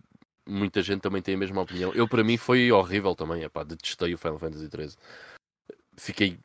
[0.46, 1.92] muita gente também tem a mesma opinião.
[1.94, 3.42] Eu, para mim, foi horrível também.
[3.42, 4.96] Epá, detestei o Final Fantasy XIII.
[5.96, 6.38] Fiquei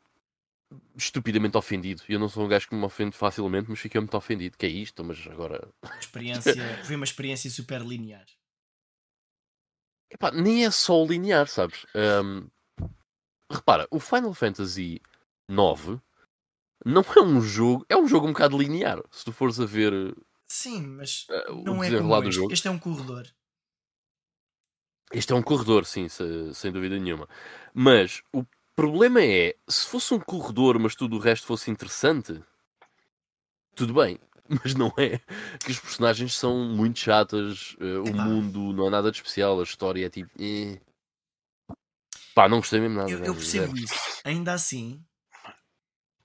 [0.96, 2.04] estupidamente ofendido.
[2.08, 4.58] Eu não sou um gajo que me ofende facilmente, mas fiquei muito ofendido.
[4.58, 5.04] Que é isto?
[5.04, 5.68] Mas agora
[6.00, 8.26] experiência, foi uma experiência super linear.
[10.12, 11.86] Epá, nem é só o linear, sabes?
[11.96, 12.48] Ahm,
[13.52, 15.02] repara, o Final Fantasy
[15.50, 16.00] IX
[16.86, 19.02] não é um jogo, é um jogo um bocado linear.
[19.12, 20.16] Se tu fores a ver
[20.48, 22.32] Sim, mas o não é como este.
[22.32, 23.28] jogo, Este é um corredor.
[25.12, 27.28] este é um corredor, sim, se- sem dúvida nenhuma.
[27.74, 32.42] Mas o problema é, se fosse um corredor, mas tudo o resto fosse interessante,
[33.76, 34.20] tudo bem.
[34.64, 35.18] Mas não é,
[35.58, 39.64] que os personagens são muito chatas, eh, o mundo não é nada de especial, a
[39.64, 40.30] história é tipo.
[40.40, 40.80] eh.
[42.36, 43.10] Pá, não gostei mesmo nada.
[43.10, 43.96] Eu, eu percebo isso.
[44.24, 45.04] Ainda assim,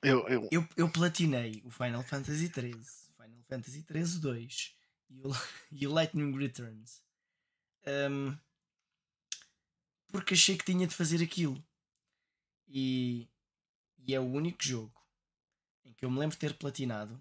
[0.03, 2.83] Eu, eu, eu, eu platinei o Final Fantasy XIII,
[3.17, 4.77] Final Fantasy XIII 2
[5.11, 5.31] e o,
[5.71, 7.03] e o Lightning Returns.
[7.87, 8.37] Ahm,
[10.09, 11.63] porque achei que tinha de fazer aquilo.
[12.67, 13.29] E,
[13.99, 14.99] e é o único jogo
[15.85, 17.19] em que eu me lembro de ter platinado.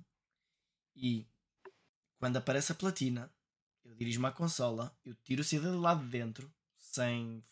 [0.95, 1.27] E
[2.17, 3.31] quando aparece a platina,
[3.83, 7.43] eu dirijo-me à consola, eu tiro o CD de lá de dentro, sem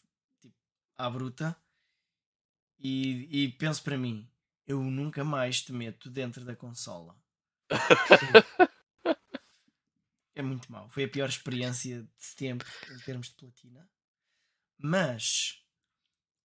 [0.97, 1.55] à bruta,
[2.79, 4.29] e, e penso para mim,
[4.65, 7.15] eu nunca mais te meto dentro da consola.
[10.35, 10.89] é muito mau.
[10.89, 13.89] Foi a pior experiência de sempre em termos de platina.
[14.77, 15.63] Mas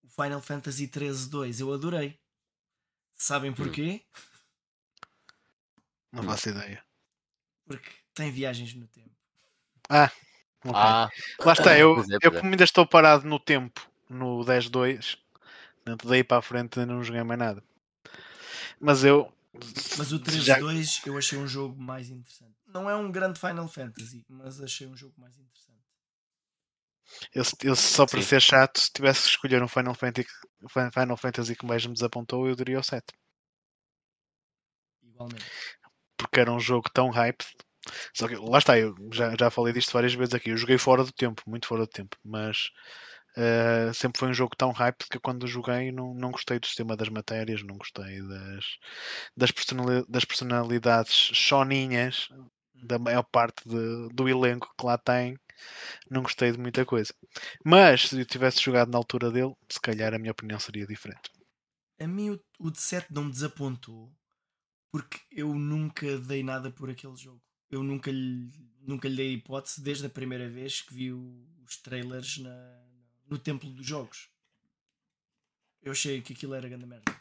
[0.01, 2.19] o Final Fantasy 13 2 eu adorei.
[3.15, 4.05] Sabem porquê?
[6.11, 6.83] Não faço ideia.
[7.65, 9.15] Porque tem viagens no tempo.
[9.89, 10.11] Ah,
[10.63, 10.73] ok.
[10.75, 12.39] Ah, Lá está, eu, é, eu é.
[12.39, 15.17] como ainda estou parado no tempo, no 10-2,
[15.83, 17.63] portanto, daí para a frente ainda não joguei mais nada.
[18.79, 19.31] Mas eu.
[19.97, 22.55] Mas o 13 já- 2 eu achei um jogo mais interessante.
[22.65, 25.83] Não é um grande Final Fantasy, mas achei um jogo mais interessante.
[27.33, 28.27] Eu, eu só para Sim.
[28.27, 30.27] ser chato, se tivesse que escolher um Final Fantasy,
[30.91, 33.13] Final Fantasy que mais me desapontou, eu diria o 7.
[35.03, 35.45] Igualmente.
[36.17, 37.43] Porque era um jogo tão hype.
[38.13, 40.49] Só que lá está, eu já, já falei disto várias vezes aqui.
[40.49, 42.71] Eu joguei fora do tempo, muito fora do tempo, mas
[43.37, 46.95] eh, sempre foi um jogo tão hype que quando joguei não, não gostei do sistema
[46.97, 48.65] das matérias, não gostei das,
[49.37, 52.29] das, personali- das personalidades choninhas
[52.75, 55.37] da maior parte de- do elenco que lá tem.
[56.09, 57.13] Não gostei de muita coisa.
[57.65, 61.29] Mas se eu tivesse jogado na altura dele, se calhar a minha opinião seria diferente.
[61.99, 64.11] A mim o, o de 7 não me desapontou
[64.91, 67.41] porque eu nunca dei nada por aquele jogo.
[67.69, 71.77] Eu nunca lhe, nunca lhe dei hipótese desde a primeira vez que vi o- os
[71.77, 72.85] trailers na-
[73.29, 74.29] no templo dos jogos.
[75.83, 77.11] Eu achei que aquilo era grande merda.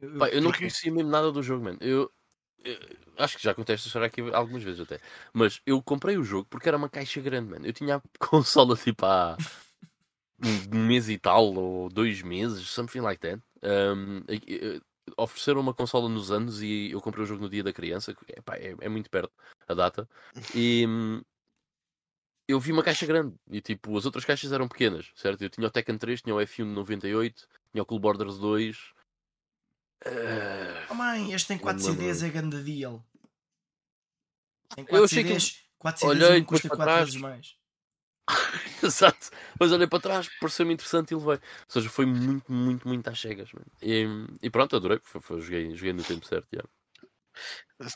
[0.00, 1.78] Eu- Pá, eu não conhecia mesmo nada do jogo, mano.
[1.80, 2.10] Eu,
[2.64, 2.78] eu
[3.18, 5.00] acho que já contei esta história aqui algumas vezes até.
[5.32, 7.66] Mas eu comprei o jogo porque era uma caixa grande, mano.
[7.66, 9.36] Eu tinha a consola tipo há
[10.42, 13.42] um mês e tal, ou dois meses, something like that.
[13.62, 14.22] Um,
[15.16, 18.56] ofereceram uma consola nos anos e eu comprei o jogo no dia da criança, epá,
[18.56, 19.32] é, é muito perto
[19.66, 20.08] a data.
[20.54, 21.22] E hum,
[22.48, 25.42] eu vi uma caixa grande e tipo, as outras caixas eram pequenas, certo?
[25.42, 28.76] Eu tinha o Tekken 3, tinha o F1 de 98, tinha o Cool Borders 2.
[30.04, 32.14] Ah, Oh mãe, este tem 4 Não me lembro.
[32.14, 33.04] CDs, é grande deal.
[34.74, 37.04] Tem Eu 4 achei que- CDs, 4 CDs Olhei custa depois para 4 trás.
[37.06, 37.56] vezes mais.
[38.82, 39.30] Exato.
[39.58, 41.34] Mas olhei para trás, pareceu-me interessante e levei.
[41.36, 43.50] Ou seja, foi muito, muito, muito às cegas.
[43.82, 44.04] E,
[44.42, 45.00] e pronto, adorei.
[45.02, 46.48] Foi, foi- joguei, joguei no tempo certo.
[46.52, 46.62] já.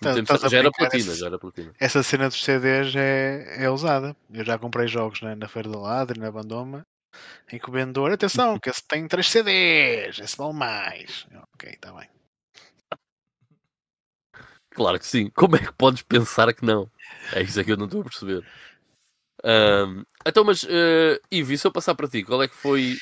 [0.00, 1.72] Tempo Já era platina, essa- já era platina.
[1.80, 4.14] Essa cena dos CDs é, é usada.
[4.30, 6.86] Eu já comprei jogos né, na Feira da Ladre, na Bandoma,
[7.50, 11.26] em que o vendedor, atenção, que esse tem 3 CDs, esse vale mais.
[11.30, 12.08] Eu, Ok, está bem.
[14.72, 15.30] Claro que sim.
[15.30, 16.90] Como é que podes pensar que não?
[17.32, 18.46] É isso é que eu não estou a perceber.
[19.44, 22.96] Ahm, então, mas, uh, Ivo, e se eu passar para ti, qual é que foi.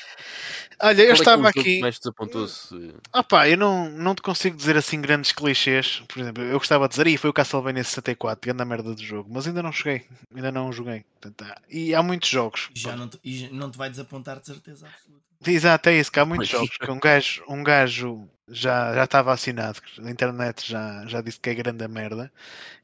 [0.81, 1.81] Olha, eu é estava que aqui.
[1.81, 2.95] mais te desapontou-se?
[3.13, 6.03] Opa, eu não, não te consigo dizer assim grandes clichês.
[6.09, 9.29] Por exemplo, eu gostava de dizer, aí foi o Castlevania 64, grande merda do jogo,
[9.33, 11.05] mas ainda não cheguei, ainda não o joguei.
[11.21, 12.71] Portanto, há- e há muitos jogos.
[12.75, 15.25] E já não te, e não te vai desapontar de certeza absoluta.
[15.47, 16.61] Exato, é isso, que há muitos Pois.
[16.61, 21.21] jogos que um gajo, um gajo já, já está vacinado, que a internet já, já
[21.21, 22.33] disse que é grande a merda,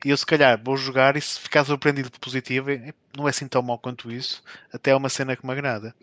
[0.04, 3.30] e eu se calhar vou jogar e se ficar surpreendido por positivo, é- não é
[3.30, 4.42] assim tão mau quanto isso,
[4.72, 5.94] até é uma cena que me agrada.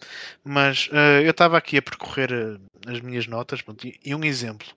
[0.43, 4.24] Mas eh, eu estava aqui a percorrer eh, as minhas notas, pronto, e, e um
[4.24, 4.68] exemplo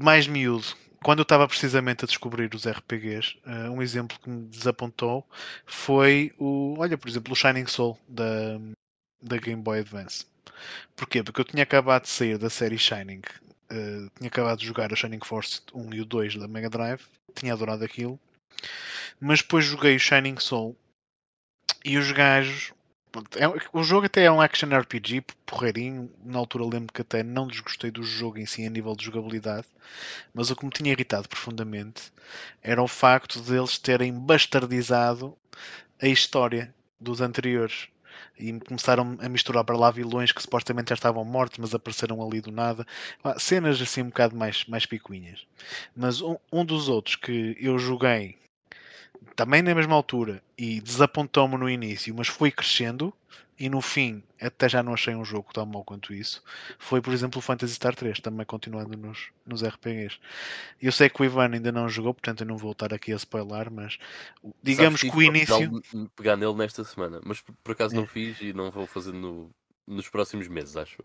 [0.00, 0.66] mais miúdo,
[1.02, 5.26] quando eu estava precisamente a descobrir os RPGs, eh, um exemplo que me desapontou
[5.66, 8.58] foi o, olha, por exemplo, o Shining Soul da,
[9.22, 10.26] da Game Boy Advance.
[10.96, 11.22] Porquê?
[11.22, 13.22] Porque eu tinha acabado de sair da série Shining,
[13.70, 17.02] eh, tinha acabado de jogar o Shining Force 1 e o 2 da Mega Drive,
[17.34, 18.18] tinha adorado aquilo,
[19.20, 20.76] mas depois joguei o Shining Soul
[21.84, 22.72] e os gajos.
[23.36, 26.12] é- o jogo até é um action RPG, porreirinho.
[26.24, 29.68] Na altura lembro que até não desgostei do jogo em si a nível de jogabilidade,
[30.34, 32.12] mas o que me tinha irritado profundamente
[32.60, 35.36] era o facto de eles terem bastardizado
[36.02, 37.88] a história dos anteriores
[38.38, 42.40] e começaram a misturar para lá vilões que supostamente já estavam mortos, mas apareceram ali
[42.40, 42.86] do nada.
[43.38, 45.46] Cenas assim um bocado mais, mais picuinhas.
[45.96, 48.36] Mas um, um dos outros que eu joguei
[49.36, 53.12] também na mesma altura e desapontou-me no início, mas foi crescendo
[53.58, 56.42] e no fim até já não achei um jogo tão mau quanto isso.
[56.78, 60.18] Foi, por exemplo, o Phantasy Star 3, também continuando nos, nos RPGs.
[60.82, 63.16] Eu sei que o Ivan ainda não jogou, portanto eu não vou estar aqui a
[63.16, 63.98] spoiler, mas
[64.62, 65.82] digamos Sabes que o início.
[66.16, 67.98] Pegar nele nesta semana, mas por, por acaso É.
[67.98, 69.50] não fiz e não vou fazer no,
[69.86, 71.02] nos próximos meses, acho.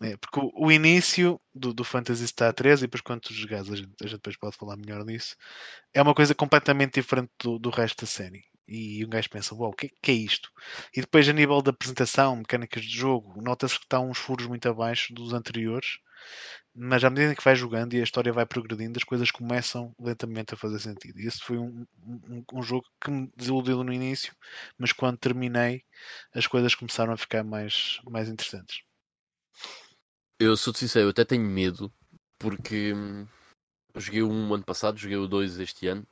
[0.00, 3.70] É, porque o, o início do, do Phantasy Star 3, e depois quando tu jogares,
[3.70, 5.36] a gente, a gente depois pode falar melhor disso,
[5.92, 8.44] é uma coisa completamente diferente do, do resto da série.
[8.66, 10.50] E um gajo pensa, uau, o que, que é isto?
[10.94, 14.68] E depois, a nível da apresentação, mecânicas de jogo, nota-se que estão uns furos muito
[14.68, 15.98] abaixo dos anteriores.
[16.74, 20.54] mas à medida que vai jogando e a história vai progredindo, as coisas começam lentamente
[20.54, 21.20] a fazer sentido.
[21.20, 24.34] E esse foi um, um, um jogo que me desiludiu no início,
[24.78, 25.84] mas quando terminei,
[26.34, 28.82] as coisas começaram a ficar mais, mais interessantes.
[30.38, 31.92] Eu sou sincero, eu até tenho medo,
[32.38, 33.26] porque hum,
[33.96, 36.06] joguei um ano passado, joguei o dois este ano.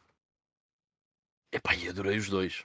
[1.53, 2.65] Epá, e adorei os dois.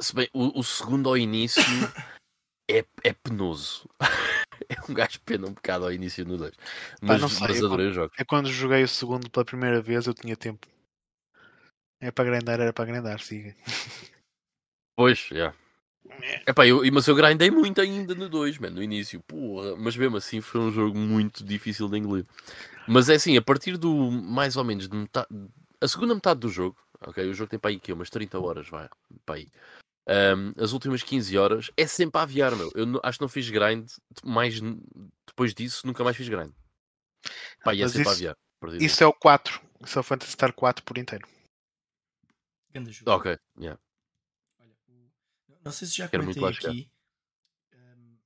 [0.00, 1.62] Se bem, o, o segundo ao início
[2.70, 3.88] é, é penoso.
[4.68, 6.54] é um gajo pena um bocado ao início no 2.
[7.02, 8.12] Mas, não sei, mas eu adorei o jogo.
[8.18, 10.66] É quando joguei o segundo pela primeira vez, eu tinha tempo.
[12.00, 13.56] É para grindar, era para grindar, siga.
[14.96, 15.54] Pois, já.
[16.46, 19.20] Epá, eu, e- mas eu grindei muito ainda no 2, mano, no início.
[19.22, 22.24] Porra, mas mesmo assim foi um jogo muito difícil de engolir.
[22.86, 25.28] Mas é assim, a partir do mais ou menos de metade,
[25.80, 27.28] a segunda metade do jogo, ok?
[27.28, 28.88] O jogo tem para aí que umas 30 horas, vai,
[29.26, 29.48] para aí.
[30.08, 32.70] Ahm, as últimas 15 horas é sempre a aviar, meu.
[32.74, 33.86] Eu não- acho que não fiz grind
[34.24, 34.58] mais
[35.26, 36.50] depois disso, nunca mais fiz grind.
[37.62, 38.36] Pá, e é Mas sempre a isso- aviar.
[38.58, 38.90] perdidamente.
[38.92, 39.60] Isso é o 4.
[39.84, 41.28] Isso é o Phantasy Star 4 por inteiro.
[43.06, 43.78] Ok, yeah.
[45.68, 46.90] Não sei se já Quero comentei aqui.
[47.74, 48.16] hum,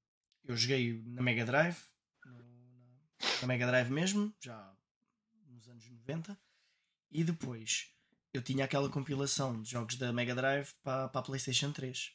[0.45, 1.77] eu joguei na Mega Drive,
[2.25, 3.01] no-
[3.41, 4.73] na Mega Drive mesmo, já
[5.49, 6.39] nos anos 90,
[7.11, 7.93] e depois
[8.33, 12.13] eu tinha aquela compilação de jogos da Mega Drive para, para a PlayStation 3.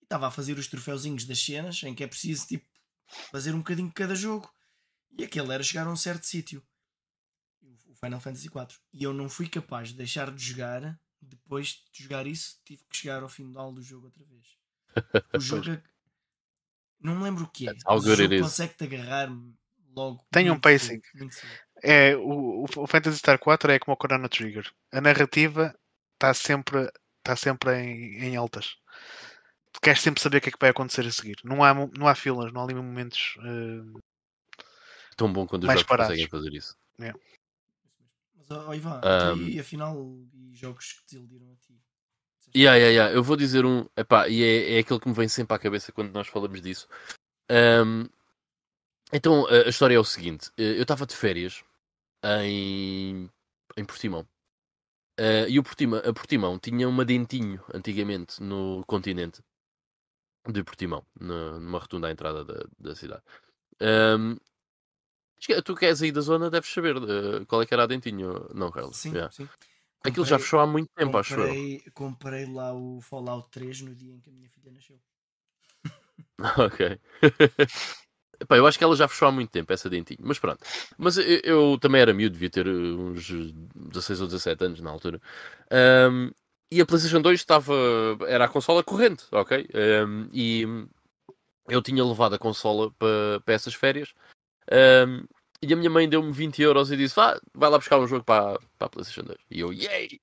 [0.00, 2.66] E estava a fazer os troféuzinhos das cenas em que é preciso tipo,
[3.30, 4.52] fazer um bocadinho de cada jogo.
[5.18, 6.62] E aquele era chegar a um certo sítio.
[7.62, 8.78] O Final Fantasy IV.
[8.92, 10.98] E eu não fui capaz de deixar de jogar.
[11.22, 14.44] Depois de jogar isso, tive que chegar ao final do jogo outra vez.
[15.34, 15.70] O jogo.
[15.70, 15.82] é-
[17.00, 17.72] Não me lembro o que é.
[17.88, 19.28] O jogo consegue-te agarrar
[19.94, 20.24] logo.
[20.30, 21.00] Tem um pacing.
[21.14, 21.36] muito.
[21.82, 24.70] É, o, o Phantasy Star 4 é como o Chrono Trigger.
[24.92, 25.74] A narrativa
[26.14, 26.90] está sempre,
[27.22, 28.76] tá sempre em, em altas.
[29.72, 31.36] Tu queres sempre saber o que é que vai acontecer a seguir.
[31.44, 33.36] Não há, não há filas, não há ali momentos.
[33.38, 34.00] eh,
[35.16, 36.08] Tão bom quando os jogos parados.
[36.12, 36.76] conseguem fazer isso.
[36.98, 37.14] Mas,
[38.50, 39.96] ó, Ivan, Um, e afinal,
[40.34, 41.80] e jogos que te desiludiram a ti?
[42.54, 43.14] Yeah, yeah, yeah.
[43.14, 43.86] Eu vou dizer um.
[43.96, 46.88] Epá, e é, é aquele que me vem sempre à cabeça quando nós falamos disso.
[47.48, 48.06] Ahm,
[49.12, 51.62] então, a, a história é o seguinte: eh, eu estava de férias
[52.42, 53.30] em,
[53.76, 54.26] em Portimão.
[55.18, 59.42] Ah, e o Portimão, a Portimão tinha uma dentinho antigamente no continente
[60.48, 63.22] de Portimão, na- numa rotunda à entrada da, da cidade.
[63.78, 63.84] Que
[65.64, 68.48] tu que és aí da zona, deves saber eh, qual é que era a dentinho,
[68.54, 68.96] não, Carlos?
[68.96, 69.32] Sim, Yeah.
[69.32, 69.48] sim.
[70.02, 71.48] Aquilo já Comprei- fechou há muito tempo, acho eu.
[71.48, 74.98] comprei, comprei lá o Fallout 3 no dia em que a minha filha nasceu.
[76.58, 76.98] Ok.
[78.40, 80.20] Epá, eu acho que ela já fechou há muito tempo, essa dentinho.
[80.22, 80.64] Mas pronto.
[80.96, 83.30] Mas eu, eu também era miúdo, devia ter uh, uns
[83.74, 85.20] 16 ou 17 anos na altura.
[85.70, 86.30] Ahm,
[86.72, 87.74] e a PlayStation 2 estava.
[88.26, 89.68] Era a consola corrente, ok?
[89.74, 90.64] Ahm, e
[91.68, 94.14] eu tinha levado a consola para para essas férias.
[94.70, 95.24] Ahm,
[95.62, 98.24] e a minha mãe deu-me 20 euros e disse: Vá, vai lá buscar um jogo
[98.24, 99.38] para, para a PlayStation 2.
[99.50, 100.20] E eu, yay!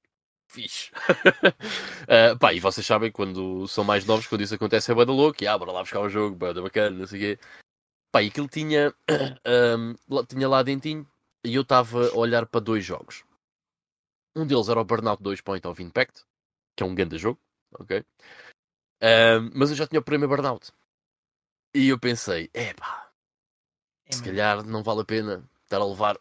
[0.49, 0.91] Fixe.
[2.09, 5.43] Ah, pá, e vocês sabem quando são mais novos, quando isso acontece é bada louco,
[5.43, 7.43] e ah, bora lá buscar um jogo, bada bacana, não sei o quê.
[8.11, 8.93] Pá, e aquilo tinha,
[10.09, 11.05] lá- tinha lá dentinho,
[11.43, 13.25] e eu estava a olhar para dois jogos.
[14.35, 16.23] Um deles era o Burnout 2 Point of Impact,
[16.75, 17.39] que é um grande jogo,
[17.73, 18.05] ok?
[19.01, 20.71] Ahm, mas eu já tinha o primeiro Burnout.
[21.75, 23.06] E eu pensei, é pá,
[24.07, 24.25] É se mesmo.
[24.25, 26.17] calhar não vale a pena estar a levar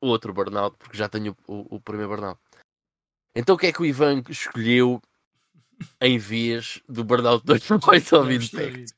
[0.00, 2.40] outro Burnout, porque já tenho o, o primeiro Burnout.
[3.34, 5.00] Então o que é que o Ivan escolheu
[6.00, 8.94] em vez do Burnout 2 Point of Impact?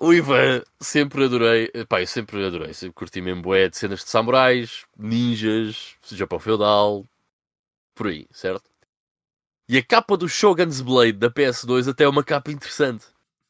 [0.00, 4.08] O Ivan, sempre adorei, pá, eu sempre adorei, sempre curti mesmo bué de cenas de
[4.08, 7.04] samurais, ninjas, Japão feudal,
[7.96, 8.70] por aí, certo?
[9.68, 13.06] E a capa do Shogun's Blade da PS2 até é uma capa interessante,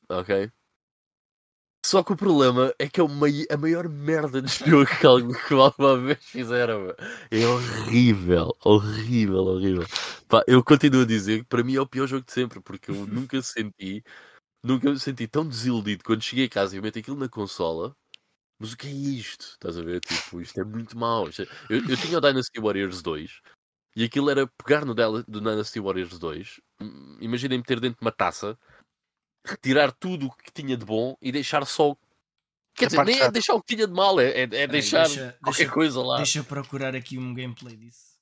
[0.08, 0.50] ok?
[1.86, 3.04] Só que o problema é que é
[3.50, 6.80] a maior merda de jogo que algum- que alguma vez fizeram.
[6.82, 6.96] meu.
[7.30, 9.86] É horrível, horrível, horrível.
[10.28, 12.90] Pá, eu continuo a dizer que para mim é o pior jogo de sempre, porque
[12.90, 14.02] eu nunca senti,
[14.62, 17.94] nunca me senti tão desiludido quando cheguei a casa e meto aquilo na consola.
[18.60, 19.52] Mas o que é isto?
[19.52, 20.00] Estás a ver?
[20.00, 21.28] Tipo, isto é muito mau.
[21.28, 23.40] É- Eu, eu tinha o Dynasty Warriors 2
[23.96, 28.12] e aquilo era pegar no do Dynasty Warriors 2, hum, imaginem meter dentro de uma
[28.12, 28.58] taça,
[29.50, 31.96] retirar tudo o que tinha de bom e deixar só.
[32.74, 35.36] Quer dizer, nem é deixar o que tinha de mal, é, é- é deixar deixa-
[35.42, 36.16] qualquer deixa- coisa lá.
[36.18, 38.16] Deixa eu procurar aqui um gameplay disso.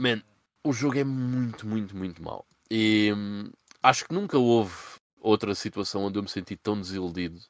[0.00, 0.22] Man,
[0.64, 2.46] o jogo é muito, muito, muito mau.
[2.70, 3.50] E hum,
[3.82, 4.74] acho que nunca houve
[5.20, 7.40] outra situação onde eu me senti tão desiludido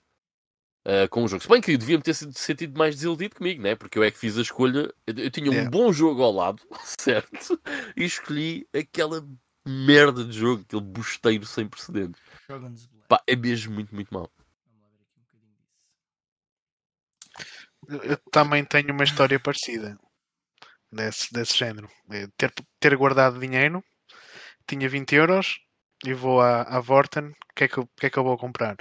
[0.84, 1.42] ah, com o jogo.
[1.42, 3.74] Se bem que devia-me ter sido- sentido mais desiludido comigo, né?
[3.76, 4.92] Porque eu é que fiz a escolha.
[5.06, 5.70] Eu, eu tinha um Yeah.
[5.70, 6.62] bom jogo ao lado,
[6.98, 7.60] certo?
[7.96, 9.24] E escolhi aquela
[9.68, 12.20] merda de jogo, aquele bosteiro sem precedentes.
[13.08, 14.30] Pá, é mesmo muito, muito mau.
[14.66, 15.54] Vamos lá ver aqui um bocadinho
[18.02, 18.12] disso.
[18.12, 19.98] Eu, também tenho uma história parecida
[20.92, 21.88] desse, desse género.
[22.10, 23.82] É ter, ter guardado dinheiro,
[24.66, 25.58] tinha 20 euros
[26.04, 27.28] e vou à, à Vorten.
[27.28, 28.76] O que, é que, eu- que é que eu vou comprar?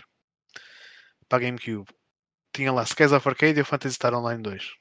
[1.29, 1.89] Para a GameCube.
[2.53, 4.73] Tinha lá Skies of Arcade e o Phantasy Star Online 2.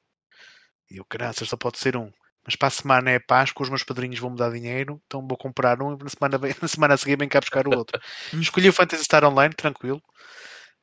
[0.91, 2.11] E eu, caralho, só pode ser um.
[2.47, 5.37] Mas para a semana é Páscoa, os meus padrinhos vão me dar dinheiro, então vou
[5.37, 8.01] comprar um e na semana, na semana a seguir vem cá buscar o outro.
[8.35, 10.01] Escolhi o Phantasy Star Online, tranquilo.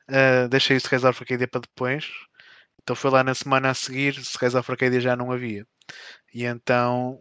[0.08, 2.06] Uh, deixei o Skies of Arcadia para depois.
[2.82, 5.66] Então foi lá na semana a seguir, Skies of Arcadia já não havia.
[6.34, 7.18] E então,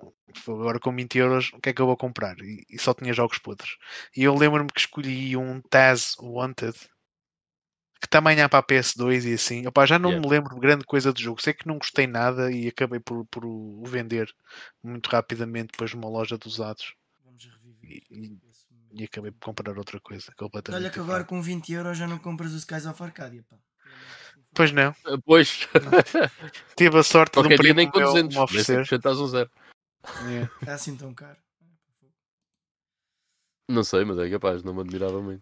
[0.47, 2.37] agora com 20 euros, o que é que eu vou comprar?
[2.41, 3.77] E, e só tinha jogos podres.
[4.15, 6.75] E eu lembro-me que escolhi um Taz Wanted,
[8.03, 9.65] que também há para a PS2 e assim.
[9.65, 10.27] Opa, já não Yeah.
[10.27, 11.41] me lembro de grande coisa do jogo.
[11.41, 14.29] Sei que não gostei nada e acabei por, por o vender
[14.83, 16.93] muito rapidamente depois numa loja de usados.
[17.23, 17.79] Vamos reviver.
[17.89, 18.37] E, e-
[18.95, 21.29] e acabei por comprar outra coisa completamente Olha que agora diferente.
[21.29, 23.55] com 20 euros já não compras o Skies of Arcadia, pá.
[24.53, 24.93] Pois não,
[25.25, 25.67] Pois,
[26.77, 28.73] tive a sorte de qualquer um primo nem com meu 200, me oferecer.
[28.73, 29.49] acrescentas um zero.
[30.65, 30.69] É.
[30.69, 31.37] É assim tão caro.
[33.69, 35.41] Não sei, mas é capaz, não me admirava muito.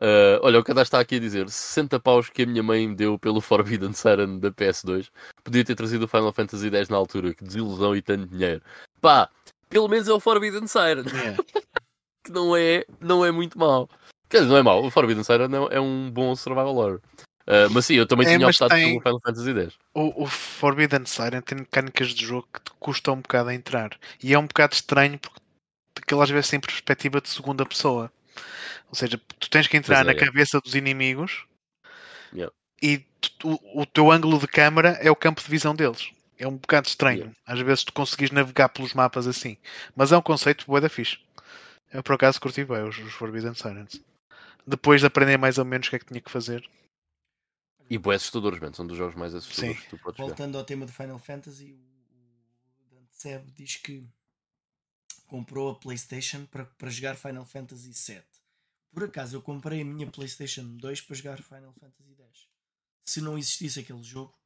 [0.00, 2.94] Ah, olha, o cadastro está aqui a dizer 60 paus que a minha mãe me
[2.94, 5.10] deu pelo Forbidden Siren da PS2.
[5.44, 8.62] Podia ter trazido o Final Fantasy X na altura, que desilusão e tanto dinheiro.
[9.00, 9.28] Pá,
[9.68, 11.36] pelo menos é o Forbidden Siren, É.
[12.24, 13.88] que não é, não é muito mau.
[14.28, 17.00] Quer dizer, não é mau, o Forbidden Siren é, é um bom survival horror.
[17.46, 19.74] Ah, mas sim, eu também É, tinha optado tem- pelo Final Fantasy X.
[19.92, 23.98] O, o Forbidden Siren tem mecânicas de jogo que te custam um bocado a entrar.
[24.22, 25.40] E é um bocado estranho porque
[25.98, 28.10] aquilo às vezes tem perspectiva de segunda pessoa.
[28.88, 30.14] Ou seja, tu tens que entrar é, na é.
[30.14, 31.46] cabeça dos inimigos
[32.32, 32.54] Yeah.
[32.80, 32.98] e
[33.38, 36.12] tu- o, o teu ângulo de câmara é o campo de visão deles.
[36.38, 37.18] É um bocado estranho.
[37.18, 37.36] Yeah.
[37.44, 39.56] Às vezes tu conseguis navegar pelos mapas assim.
[39.96, 41.18] Mas é um conceito bué da fixe.
[41.92, 44.00] Eu por acaso curti bem os, os Forbidden Sirens.
[44.66, 46.64] Depois de aprender mais ou menos o que é que tinha que fazer.
[47.90, 48.60] E boé assustadores.
[48.76, 49.82] São dos jogos mais assustadores Sim.
[49.82, 50.28] que tu podes jogar.
[50.28, 54.06] Voltando ao tema do Final Fantasy, o, o Dante Seb diz que
[55.26, 58.22] comprou a PlayStation para, para jogar Final Fantasy VII.
[58.92, 62.48] Por acaso eu comprei a minha PlayStation 2 para jogar Final Fantasy X.
[63.04, 64.36] Se não existisse aquele jogo,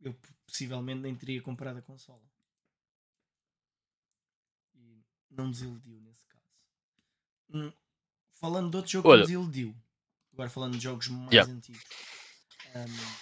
[0.00, 0.14] eu
[0.46, 2.22] possivelmente nem teria comprado a consola.
[4.74, 6.44] E não desiludiu nesse caso.
[7.50, 7.72] Hum,
[8.34, 9.22] falando de outro jogo Olha.
[9.24, 9.76] que me desiludiu,
[10.32, 11.52] agora falando de jogos mais Yeah.
[11.52, 11.82] antigos.
[12.74, 13.16] hum,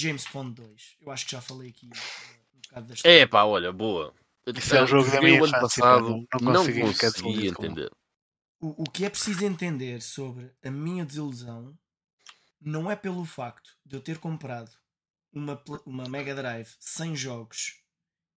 [0.00, 0.96] James Bond 2.
[1.00, 3.20] Eu acho que já falei aqui uh, um bocado da história.
[3.20, 4.14] É pá, olha, boa.
[4.56, 6.74] Isso é um Eu jogo da joguei minha o ano passado, não- não não consegui
[6.92, 7.72] ficar consegui desiludido com ele.
[7.72, 7.90] entender.
[8.60, 11.78] O, o que é preciso entender sobre a minha desilusão
[12.60, 14.70] não é pelo facto de eu ter comprado
[15.32, 17.80] uma, uma Mega Drive sem jogos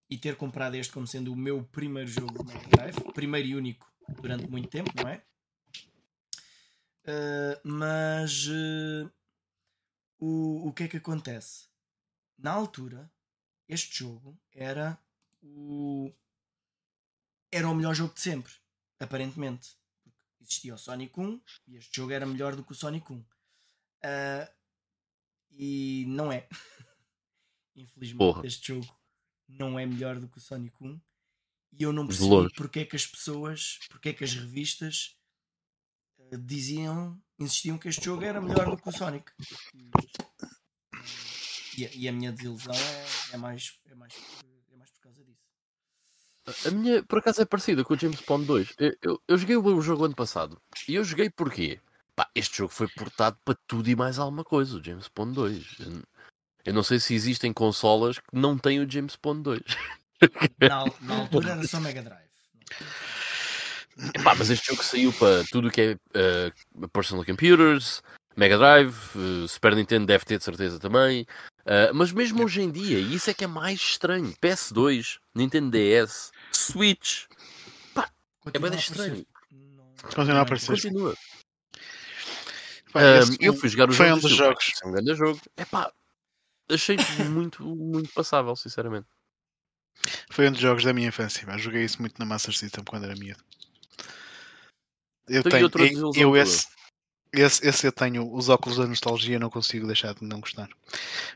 [0.08, 3.56] e ter comprado este como sendo o meu primeiro jogo de Mega Drive, primeiro e
[3.56, 5.22] único durante muito tempo, não é?
[7.04, 9.10] Uh, mas uh,
[10.20, 11.66] o, o que é que acontece?
[12.38, 13.10] Na altura,
[13.68, 14.96] este jogo era
[15.42, 16.12] o
[17.50, 18.52] era o melhor jogo de sempre,
[19.00, 19.76] aparentemente
[20.42, 23.24] existia o Sonic 1 e este jogo era melhor do que o Sonic 1.
[24.04, 24.52] Ah,
[25.50, 26.48] e não é.
[27.76, 28.46] Infelizmente, Porra.
[28.46, 29.00] este jogo
[29.48, 31.00] não é melhor do que o Sonic 1.
[31.78, 35.16] E eu não percebi porque é que as pessoas, porque é que as revistas
[36.18, 39.30] ah, diziam, insistiam que este jogo era melhor do que o Sonic.
[39.74, 39.90] E,
[41.80, 44.51] e a- e a minha desilusão é, é mais, é, mais, por.
[46.66, 48.74] A minha, por acaso, é parecida com o James Bond 2.
[48.78, 50.60] Eu, eu, eu joguei o jogo ano passado.
[50.88, 51.78] E eu joguei porquê?
[52.16, 55.66] Pá, este jogo foi portado para tudo e mais alguma coisa, o James Bond 2.
[56.64, 59.60] Eu- não sei se existem consolas que não têm o James Bond 2.
[60.60, 62.28] Na, al- na altura era só Mega Drive.
[64.14, 66.52] Epá, mas este jogo saiu para tudo o que é eh,
[66.92, 68.02] personal computers,
[68.36, 71.26] Mega Drive, eh, Super Nintendo deve ter de certeza também.
[71.66, 75.70] Eh, mas mesmo hoje em dia, e isso é que é mais estranho: PS2, Nintendo
[75.70, 77.24] DS, Switch,
[78.52, 79.26] é bem estranho.
[80.14, 80.72] Continua a aparecer.
[80.72, 81.16] Continua.
[82.92, 84.72] Pá, esse eu fui jogar o foi jogo um dos "Pá, jogos.
[84.82, 85.40] É um grande jogo.
[85.56, 85.92] É pá,
[86.70, 86.96] achei
[87.30, 89.06] muito, muito passável, sinceramente.
[90.30, 91.46] Foi um dos jogos da minha infância.
[91.46, 91.56] pá.
[91.56, 93.42] Joguei isso muito na Master System quando era miúdo.
[95.28, 95.82] Eu tenho, outra
[96.16, 96.66] eu, esse,
[97.32, 100.68] esse, esse eu tenho os óculos da nostalgia, não consigo deixar de não gostar.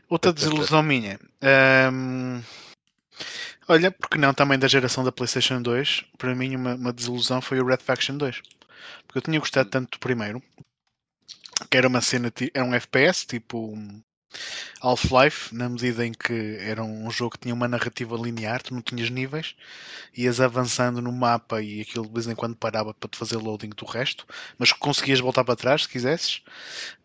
[0.09, 1.17] Outra desilusão minha.
[1.41, 2.41] ahm,
[3.67, 7.59] olha, porque não também da geração da PlayStation 2, para mim uma, uma desilusão foi
[7.59, 8.41] o Red Faction 2.
[9.05, 10.41] Porque eu tinha gostado tanto do primeiro,
[11.69, 13.75] que era uma cena, era um FPS, tipo
[14.81, 18.81] Half-Life, na medida em que era um jogo que tinha uma narrativa linear, tu não
[18.81, 19.55] tinhas níveis,
[20.15, 23.69] ias avançando no mapa e aquilo de vez em quando parava para te fazer loading
[23.69, 24.25] do resto,
[24.57, 26.41] mas conseguias voltar para trás se quisesses.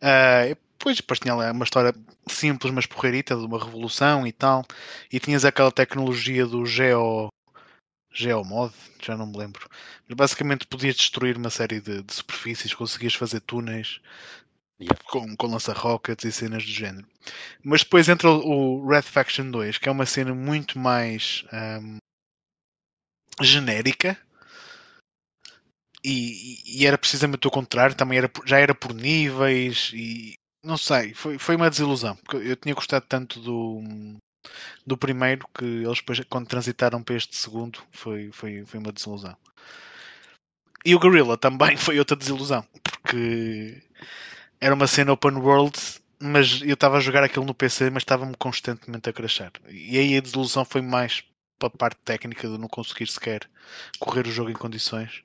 [0.01, 1.95] Ah, Pois, depois tinha lá uma história
[2.28, 4.64] simples, mas porreirita, de uma revolução e tal.
[5.12, 7.28] E tinhas aquela tecnologia do Geo.
[8.12, 9.68] Geomod, já não me lembro.
[10.09, 14.01] Mas basicamente podias destruir uma série de, de superfícies, conseguias fazer túneis
[14.80, 15.01] Yeah.
[15.05, 17.07] com, com lança-rockets e cenas do género.
[17.62, 21.99] Mas depois entra o, Red Faction 2, que é uma cena muito mais ahm,
[23.41, 24.18] genérica.
[26.05, 30.35] E, e- era precisamente o contrário, também era, já era por níveis e
[30.65, 32.17] não sei, foi, foi uma desilusão.
[32.17, 33.83] porque Eu tinha gostado tanto do,
[34.87, 39.37] do primeiro que eles depois, quando transitaram para este segundo, foi, foi, foi uma desilusão.
[40.85, 43.83] E o Gorilla também foi outra desilusão, porque
[44.61, 45.79] era uma cena open world,
[46.21, 49.53] mas eu estava a jogar aquilo no PC, mas estava-me constantemente a crashar.
[49.69, 51.25] E aí a desilusão foi mais
[51.59, 53.49] para a parte técnica de não conseguir sequer
[54.01, 55.23] correr o jogo em condições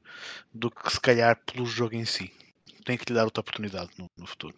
[0.54, 2.32] do que se calhar pelo jogo em si.
[2.86, 4.56] Tem que lhe dar outra oportunidade no, no futuro.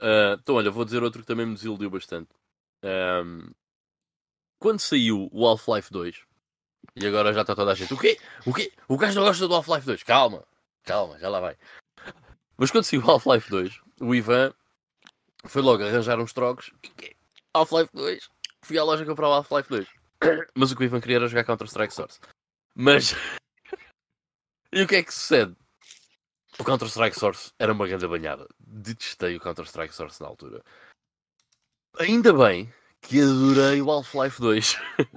[0.00, 2.30] Ah, então, olha, vou dizer outro que também me desiludiu bastante.
[2.82, 3.50] Ahm,
[4.58, 6.22] quando saiu o Half-Life 2,
[6.96, 8.18] e agora já está toda a gente, o quê?
[8.46, 8.72] O quê?
[8.88, 10.02] O gajo não gosta do Half-Life 2?
[10.02, 10.44] Calma,
[10.82, 11.56] calma, já lá vai.
[12.56, 14.52] Mas quando saiu o Half-Life 2, o Ivan
[15.44, 16.72] foi logo arranjar uns trocos.
[17.52, 18.28] Half-Life 2?
[18.62, 19.88] Fui à loja comprar o Half-Life 2.
[20.54, 22.18] Mas o que o Ivan queria era jogar Counter-Strike Source.
[22.74, 23.14] Mas.
[24.72, 25.54] e o que é que sucede?
[26.58, 28.46] O Counter-Strike Source era uma grande banhada.
[28.58, 30.62] Detestei o Counter-Strike Source na altura.
[31.98, 34.76] Ainda bem que adorei o Half-Life 2.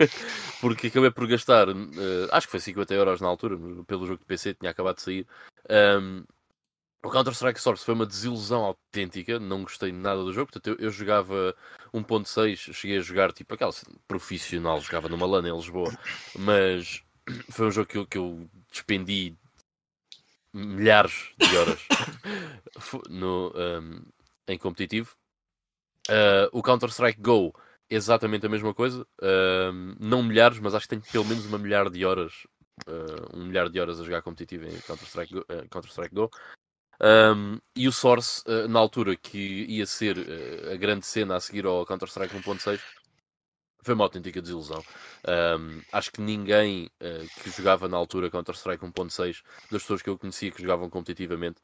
[0.59, 4.25] Porque acabei por gastar, eh, acho que foi 50 euros na altura, pelo jogo de
[4.25, 5.27] PC, tinha acabado de sair.
[5.69, 6.23] Ahm,
[7.03, 10.51] o Counter-Strike Source foi uma desilusão autêntica, não gostei nada do jogo.
[10.51, 11.55] Portanto, eu, eu jogava
[11.93, 13.71] 1.6, cheguei a jogar tipo aquela
[14.07, 15.91] profissional, jogava numa LAN em Lisboa,
[16.37, 17.03] mas
[17.51, 19.35] foi um jogo que eu, que eu despendi
[20.57, 21.79] milhares de horas
[23.09, 24.01] no, um,
[24.47, 25.15] em competitivo.
[26.09, 27.53] Uh, o Counter-Strike Go,
[27.89, 29.05] exatamente a mesma coisa.
[29.21, 32.47] Um, não milhares, mas acho que tenho pelo menos uma milhar de horas.
[32.87, 35.39] uh, um milhar de horas a jogar competitivo em Counter-Strike Go.
[35.41, 36.31] uh, Counter-Strike Go.
[36.99, 41.39] Um, e o Source, uh, na altura que ia ser uh, a grande cena a
[41.39, 42.79] seguir ao Counter-Strike 1.6,
[43.81, 44.83] foi uma autêntica desilusão.
[45.27, 50.17] Um, acho que ninguém uh, que jogava na altura Counter-Strike 1.6, das pessoas que eu
[50.17, 51.61] conhecia que jogavam competitivamente,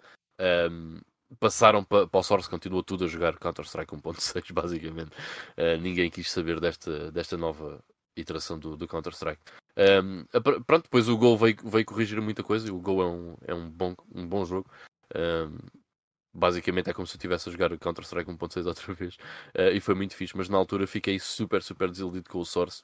[0.72, 1.00] um,
[1.40, 5.12] passaram para o Source, continua tudo a jogar Counter-Strike 1.6, basicamente.
[5.58, 7.84] Uh, ninguém quis saber desta, desta nova
[8.16, 9.42] iteração do, do Counter-Strike.
[9.76, 10.26] Um,
[10.66, 13.70] pronto, depois o Go veio, veio corrigir muita coisa o Go é um, é um,
[13.70, 14.70] bom, um bom jogo.
[15.16, 15.58] Um,
[16.34, 19.94] basicamente é como se eu estivesse a jogar Counter-Strike 1.6 outra vez uh, e foi
[19.94, 22.84] muito fixe, mas na altura fiquei super, super desiludido com o Source.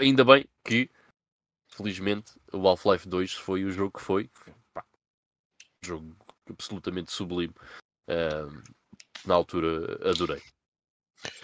[0.00, 0.90] Ainda bem que,
[1.68, 4.30] felizmente, o Half-Life 2 foi o jogo que foi.
[4.72, 4.84] Pá,
[5.84, 6.16] jogo
[6.48, 7.54] absolutamente sublime.
[8.08, 8.62] Um,
[9.26, 10.40] na altura adorei.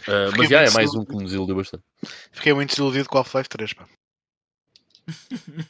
[0.07, 1.85] Uh, mas já é mais um que me desiludiu bastante.
[2.33, 3.89] Fiquei muito desiludido com o Half-Life 3, pá.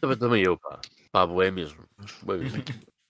[0.00, 0.80] Também, também eu, pá.
[1.10, 1.84] Pá, é mesmo.
[2.22, 2.62] Bué mesmo.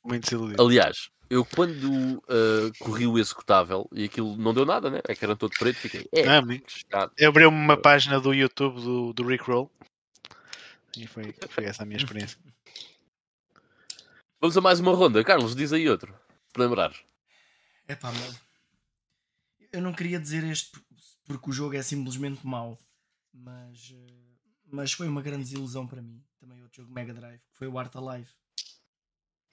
[0.04, 0.62] Muito desiludido.
[0.62, 5.00] Aliás, eu quando uh, corri o executável e aquilo não deu nada, né?
[5.08, 6.06] É que era todo preto, fiquei.
[6.12, 7.10] É, Ah.
[7.26, 9.70] Abriu-me uma página do YouTube do, do Rickroll.
[10.96, 12.38] E foi, foi essa a minha experiência.
[14.40, 15.24] Vamos a mais uma ronda.
[15.24, 16.14] Carlos, diz aí outro.
[16.54, 16.98] Se lembrares.
[17.88, 18.34] É pá, mano.
[19.72, 20.84] Eu não queria dizer este por-
[21.26, 22.78] porque o jogo é simplesmente mau,
[23.32, 24.12] mas, eh,
[24.70, 26.22] mas foi uma grande desilusão para mim.
[26.38, 28.28] Também outro jogo Mega Drive, que foi o Art Alive.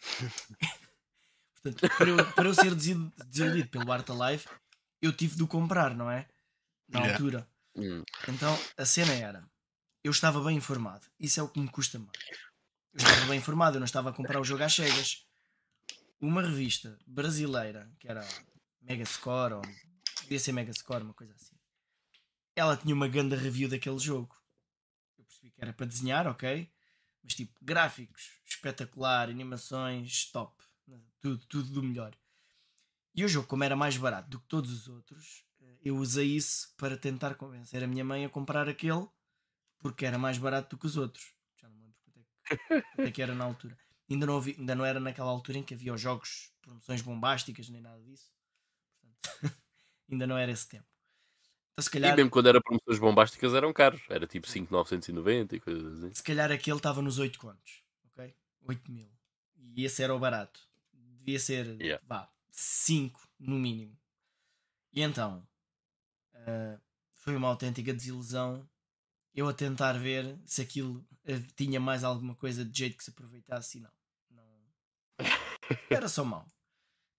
[1.64, 4.46] Portanto, para eu, para eu ser desilu- desiludido pelo Art Alive,
[5.02, 6.28] eu tive de o comprar, não é?
[6.90, 7.14] Na Yeah.
[7.14, 7.48] altura.
[7.76, 9.50] Hum, Então a cena era:
[10.04, 12.20] eu estava bem informado, isso é o que me custa mais.
[12.94, 15.26] Eu estava bem informado, eu não estava a comprar o jogo às cegas.
[16.20, 18.28] Uma revista brasileira, que era
[18.82, 19.62] Megascore, ou
[20.24, 21.56] devia ser Megascore, uma coisa assim,
[22.56, 24.36] ela tinha uma grande review daquele jogo.
[25.18, 26.70] Eu percebi que era para desenhar, ok,
[27.24, 30.64] mas tipo, gráficos espetacular, animações top,
[31.20, 32.16] tudo, tudo do melhor.
[33.14, 36.28] E o jogo, como era mais barato do que todos os outros, eh, eu usei
[36.36, 39.08] isso para tentar convencer a minha mãe a comprar aquele
[39.80, 41.34] porque era mais barato do que os outros.
[41.60, 43.78] Já não me lembro quanto é que, quanto é que era na altura.
[44.10, 47.70] Ainda não, havia- ainda não era naquela altura em que havia os jogos, promoções bombásticas,
[47.70, 48.32] nem nada disso.
[49.02, 49.22] Portanto,
[50.12, 50.88] ainda não era esse tempo.
[51.74, 54.02] Então, se E calhar, mesmo quando era promoções bombásticas eram caros.
[54.10, 56.14] Era tipo 5,990 e coisas assim.
[56.14, 58.34] se calhar aquele estava nos 8 contos, ok?
[58.68, 59.10] 8 mil.
[59.76, 60.60] E esse era o barato.
[60.94, 62.04] Devia ser, Yeah.
[62.08, 63.98] vá, 5 no mínimo.
[64.94, 65.48] E então,
[66.36, 66.80] ah,
[67.14, 68.68] foi uma autêntica desilusão
[69.34, 73.12] eu a tentar ver se aquilo eh, tinha mais alguma coisa de jeito que se
[73.12, 73.92] aproveitasse e não.
[74.30, 74.44] não.
[75.90, 76.46] Era só mau.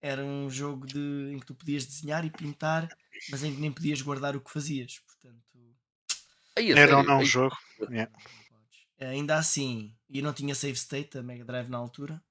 [0.03, 2.89] Era um jogo de, em que tu podias desenhar e pintar,
[3.31, 4.99] mas em que nem podias guardar o que fazias.
[4.99, 5.43] Portanto,
[6.59, 7.57] Aí, a Era ou não um jogo.
[7.89, 8.13] Yeah.
[8.13, 8.87] podes.
[9.01, 12.23] Ainda assim, e não tinha save state da Mega Drive na altura.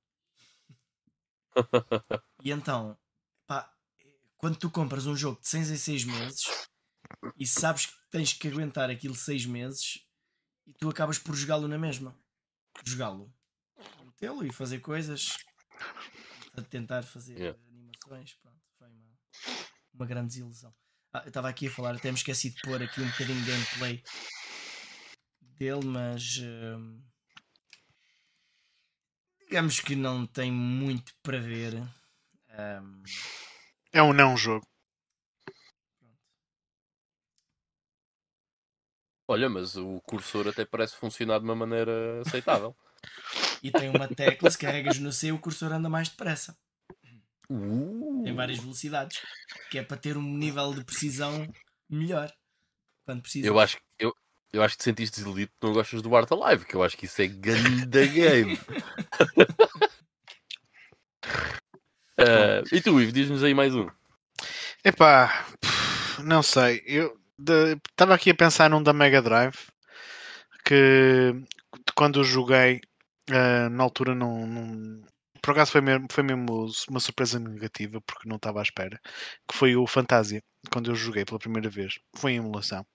[2.43, 2.97] E então,
[3.45, 3.71] pá,
[4.35, 6.67] quando tu compras um jogo de 6 em 6 meses
[7.37, 10.03] e sabes que tens que aguentar aquilo 6 meses
[10.65, 12.17] e tu acabas por jogá-lo na mesma.
[12.83, 13.31] Jogá-lo.
[14.03, 15.37] Metê-lo e fazer coisas.
[16.53, 17.59] A tentar fazer Yeah.
[17.69, 18.33] animações.
[18.41, 19.17] Pronto, foi uma,
[19.93, 20.73] uma grande desilusão.
[21.13, 23.51] Ah, eu estava aqui a falar, até me esqueci de pôr aqui um bocadinho de
[23.51, 24.03] gameplay
[25.57, 27.01] dele, mas hum,
[29.45, 31.75] digamos que não tem muito para ver.
[32.49, 33.03] Hum,
[33.93, 34.65] É um não jogo.
[39.27, 42.75] Olha, mas o cursor até parece funcionar de uma maneira aceitável.
[43.61, 46.57] e tem uma tecla, se carregas no C, o cursor anda mais depressa.
[47.49, 49.21] Uh, Tem várias velocidades,
[49.69, 51.47] que é para ter um nível de precisão
[51.89, 52.31] melhor.
[53.05, 53.45] Quando precisa.
[53.45, 54.15] eu, acho, eu,
[54.53, 56.95] eu acho que te sentiste desiludido porque não gostas do Art Alive, que eu acho
[56.97, 58.57] que isso é ganda game.
[62.17, 63.87] Ah, e tu, Ivo, diz-nos aí mais um.
[64.83, 65.47] Epá,
[66.23, 66.83] não sei.
[66.85, 67.19] Eu
[67.89, 69.55] estava aqui a pensar num da Mega Drive
[70.63, 71.33] que
[71.95, 72.81] quando eu joguei
[73.29, 75.01] ah, na altura não, não-
[75.41, 78.99] por acaso foi mesmo, foi mesmo uma surpresa negativa porque não estava à espera
[79.49, 80.41] que foi o Fantasia
[80.71, 82.85] quando eu joguei pela primeira vez foi em emulação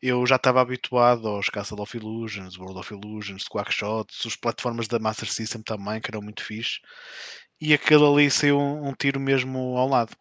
[0.00, 4.98] eu já estava habituado aos Castle of Illusions, World of Illusions, Quackshots, os plataformas da
[4.98, 6.80] Master System também, que eram muito fixe.
[7.60, 10.16] E aquele ali saiu um, um tiro mesmo ao lado.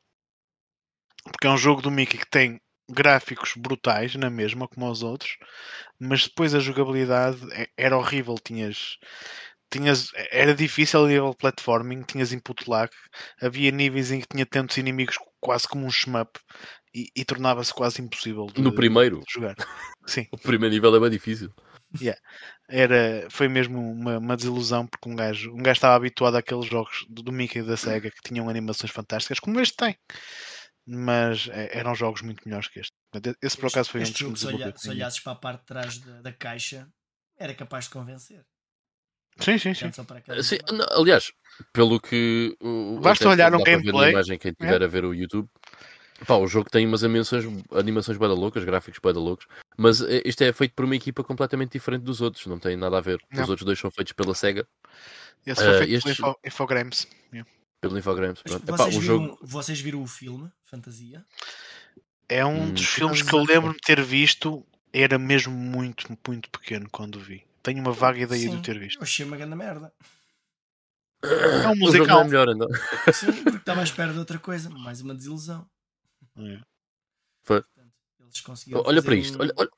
[1.24, 2.59] Porque é um jogo do Mickey que tem
[2.89, 5.38] gráficos brutais, na mesma, como os outros,
[5.99, 8.36] mas depois a jogabilidade é- era horrível.
[8.43, 8.97] Tinhas,
[9.71, 12.91] tinhas, era difícil a nível de platforming, tinhas input lag,
[13.41, 16.39] havia níveis em que tinha tantos inimigos quase como um shmup
[16.93, 19.55] e, e tornava-se quase impossível de, No primeiro, de jogar.
[20.05, 21.51] Sim, o primeiro nível é bem difícil.
[22.67, 27.05] era, foi mesmo uma, uma desilusão porque um gajo, um gajo estava habituado àqueles jogos
[27.09, 29.95] do, do Mickey e da Sega que tinham animações fantásticas, como este tem.
[30.88, 32.93] Mas é, eram jogos muito melhores que este.
[33.41, 34.79] Esse por acaso foi um este dos que me jogo, se, olha- desenvolveu.
[34.79, 36.88] se olhasses para a parte de trás da, da caixa,
[37.38, 38.45] era capaz de convencer.
[39.39, 39.91] Sim, sim, sim.
[40.41, 41.31] Sim, não, aliás,
[41.73, 42.55] pelo que.
[42.61, 44.11] o- Basta olhar um gameplay.
[44.11, 45.49] imagem quem estiver a ver o YouTube.
[46.25, 50.41] Pá, o jogo tem umas animações, animações bada loucas, gráficos bada loucos, mas eh, isto
[50.43, 53.19] é feito por uma equipa completamente diferente dos outros, não tem nada a ver.
[53.33, 53.49] Os Não.
[53.49, 54.65] outros dois são feitos pela SEGA,
[55.45, 57.07] Esse foi Ah, feito pelo Info, Infogrames.
[57.33, 57.49] Yeah.
[57.88, 58.41] Pelo Infogrames.
[58.41, 58.63] Pronto.
[58.63, 61.25] Epá, vocês, o viram, jogo, vocês viram o filme, Fantasia?
[62.27, 64.65] É um Hum, dos filmes que eu lembro de ter visto.
[64.91, 67.45] Era mesmo muito, muito pequeno quando o vi.
[67.61, 68.97] Tenho uma vaga ideia de Sim, o ter visto.
[68.97, 69.91] Eu achei uma grande merda.
[71.23, 72.21] É um o jogo não musical.
[72.21, 72.67] é melhor ainda.
[73.13, 74.69] Sim, porque estava à espera de outra coisa.
[74.69, 75.67] Mais uma desilusão.
[76.38, 76.59] É.
[77.43, 77.67] Portanto,
[78.19, 79.69] eles conseguiram Olha para isto, um- olha, olha.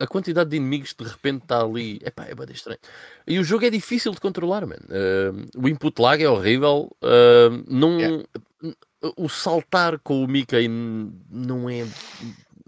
[0.00, 2.00] A quantidade de inimigos de repente está ali.
[2.04, 2.78] Epá, é bem estranho.
[3.26, 4.76] E o jogo é difícil de controlar, man.
[4.88, 6.90] Uh, o input lag é horrível.
[7.02, 8.24] uh, não, Yeah.
[9.16, 11.86] O saltar com o Mickey não é.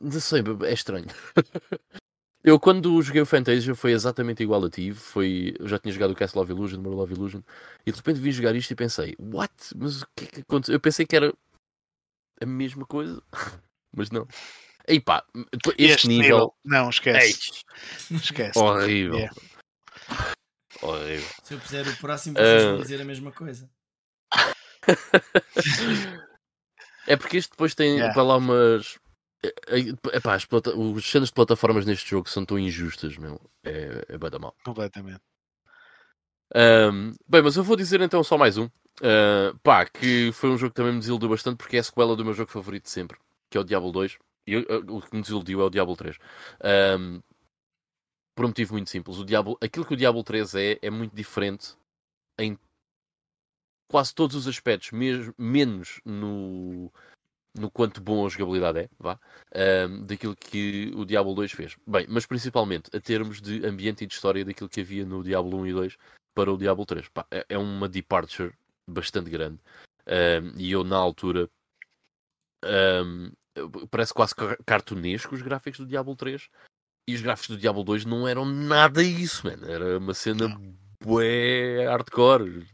[0.01, 1.07] Não sei, é estranho.
[2.43, 4.93] Eu, quando joguei o Fantasia, foi exatamente igual a ti.
[4.93, 7.43] Foi, eu já tinha jogado o Castle of Illusion, World of Illusion,
[7.85, 9.53] e de repente vi jogar isto e pensei: What?
[9.77, 10.75] Mas o que é que aconteceu?
[10.75, 11.35] Eu pensei que era
[12.41, 13.23] a mesma coisa,
[13.95, 14.27] mas não.
[14.91, 15.25] E pá,
[15.79, 16.55] este, nível.
[16.65, 17.63] Não, Ei, esquece.
[18.11, 18.59] Esquece.
[18.59, 19.15] horrível.
[19.19, 19.37] Yeah.
[20.83, 21.29] Horrível.
[21.45, 22.73] Se eu puser o próximo, vocês Ah.
[22.73, 23.71] vão dizer a mesma coisa.
[27.07, 28.13] É porque este depois tem Yeah.
[28.15, 28.99] para lá umas.
[29.43, 30.77] é- é- Epá, as plata...
[30.77, 33.41] os cenas de plataformas neste jogo são tão injustas, meu.
[33.65, 34.55] É, é bada mal.
[34.65, 35.21] Completamente.
[36.55, 38.69] Ahm, bem, mas eu vou dizer então só mais um.
[39.03, 42.15] Ah, pá, que foi um jogo que também me desiludiu bastante porque é a sequela
[42.15, 43.19] do meu jogo favorito de sempre,
[43.51, 44.19] que é o Diablo 2.
[44.51, 46.17] E o que me desiludiu é o Diablo 3.
[46.63, 47.21] Ahm,
[48.35, 49.19] por um motivo muito simples.
[49.19, 51.77] O Diablo, aquilo que o Diablo 3 é, é muito diferente
[52.39, 52.59] em
[53.91, 56.91] quase todos os aspectos, mes- menos no,
[57.59, 59.19] no quanto bom a jogabilidade é, vá,
[59.55, 61.77] ahm, daquilo que o Diablo 2 fez.
[61.87, 65.59] Bem, mas principalmente a termos de ambiente e de história daquilo que havia no Diablo
[65.59, 65.97] 1 e 2
[66.35, 67.09] para o Diablo 3.
[67.09, 68.53] Pá, é, é uma departure
[68.89, 69.59] bastante grande.
[70.07, 71.49] Ahm, e eu, na altura,
[72.65, 73.33] ahm,
[73.91, 76.49] parece quase ca- cartunesco os gráficos do Diablo 3.
[77.09, 79.67] E os gráficos do Diablo 2 não eram nada isso, mano.
[79.67, 80.61] Era uma cena
[81.03, 82.67] bué hardcore.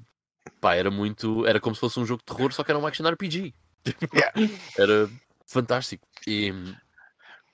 [0.61, 1.47] Pá, era muito.
[1.47, 3.55] Era como se fosse um jogo de terror, só que era um action RPG.
[4.12, 4.32] Yeah.
[4.77, 5.09] Era
[5.47, 6.05] fantástico.
[6.27, 6.53] E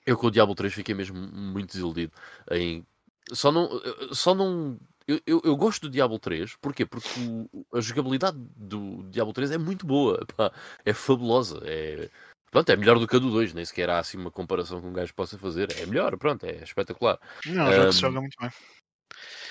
[0.05, 2.11] eu com o Diablo 3 fiquei mesmo muito desiludido.
[2.51, 2.83] Em...
[3.31, 3.69] Só não.
[4.11, 4.77] Só não.
[5.07, 6.85] eu, eu, eu gosto do Diablo 3, porquê?
[6.85, 10.51] Porque o- a jogabilidade do Diablo 3 é muito boa, pá,
[10.83, 12.09] é fabulosa, é,
[12.53, 14.87] pronto, é melhor do que a do 2, nem sequer há assim uma comparação que
[14.87, 17.19] um gajo possa fazer, é melhor, pronto, é espetacular.
[17.45, 18.49] Não, o jogo se Ahm, joga muito bem.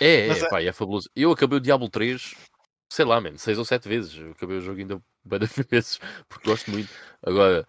[0.00, 1.08] É, é, é- pá, é fabuloso.
[1.14, 2.34] Eu acabei o Diablo 3,
[2.90, 4.16] sei lá, mano, 6 ou 7 vezes.
[4.16, 5.98] Eu acabei o jogo ainda várias vezes,
[6.28, 6.88] porque gosto muito.
[7.22, 7.66] Agora,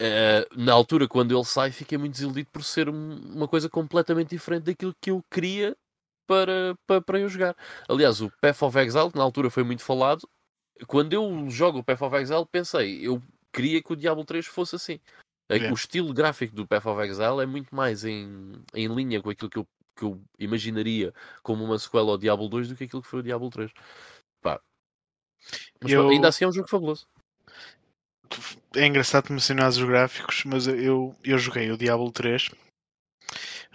[0.00, 4.30] eh, na altura, quando ele sai, fiquei muito desiludido por ser um- uma coisa completamente
[4.30, 5.76] diferente daquilo que eu queria
[6.26, 7.56] para, para, para eu jogar.
[7.88, 10.28] Aliás, o Path of Exile, na altura foi muito falado,
[10.86, 13.22] quando eu jogo o Path of Exile, pensei, eu
[13.52, 15.00] queria que o Diablo 3 fosse assim.
[15.48, 15.70] É.
[15.70, 19.50] O estilo gráfico do Path of Exile é muito mais em, em linha com aquilo
[19.50, 21.12] que eu, que eu imaginaria
[21.42, 23.70] como uma sequela ao Diablo 2 do que aquilo que foi o Diablo 3.
[24.40, 24.60] Pá.
[25.80, 27.06] Mas Eu- ainda assim é um jogo fabuloso.
[28.74, 32.48] É engraçado mencionar os gráficos, mas eu, eu joguei o Diablo 3.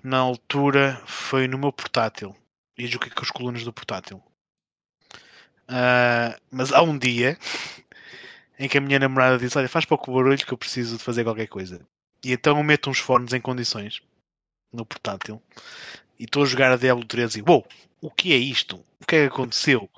[0.03, 2.35] Na altura foi no meu portátil.
[2.75, 4.23] E joguei com as colunas do portátil.
[5.67, 7.37] Ah, mas há um dia
[8.57, 11.23] em que a minha namorada disse: Olha, faz pouco barulho que eu preciso de fazer
[11.23, 11.81] qualquer coisa.
[12.23, 14.01] E então eu meto uns fones em condições
[14.73, 15.41] no portátil
[16.19, 17.65] e estou a jogar a Diablo 3 e uou,
[18.01, 18.77] o que é isto?
[18.99, 19.89] O que é que aconteceu?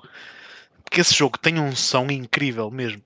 [0.84, 3.02] Porque esse jogo tem um som incrível mesmo.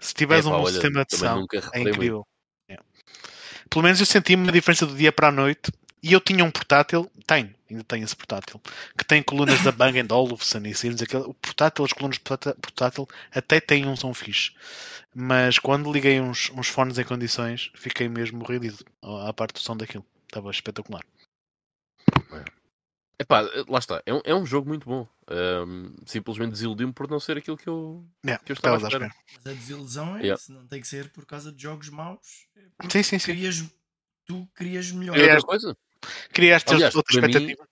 [0.00, 2.26] Se tiveres Epá, um bom olha, sistema de som, é incrível.
[2.68, 2.78] É.
[3.68, 5.70] Pelo menos eu senti uma diferença do dia para a noite.
[6.02, 8.60] E eu tinha um portátil, tenho, ainda tenho esse portátil,
[8.96, 11.02] que tem colunas da Bang Olufsen e Sims.
[11.02, 14.52] Aquele, o portátil, as colunas portá- portátil até têm um som fixe.
[15.14, 19.76] Mas quando liguei uns, uns fones em condições, fiquei mesmo rendido à parte do som
[19.76, 20.06] daquilo.
[20.26, 21.02] Estava espetacular.
[23.20, 25.06] Epá, lá está, é um, é um jogo muito bom.
[25.26, 28.84] Ahm, simplesmente desiludiu-me por não ser aquilo que eu, É, que eu estava à estavas
[28.84, 29.14] à espera.
[29.34, 30.40] Mas a desilusão é Yeah.
[30.40, 32.46] isso, não tem que ser por causa de jogos maus.
[32.56, 33.32] É Sim, sim, sim.
[33.32, 33.64] Querias,
[34.24, 35.16] tu querias melhor.
[35.16, 35.76] E outra coisa?
[36.32, 37.68] Criaste Aliás, outra para mim- expectativa.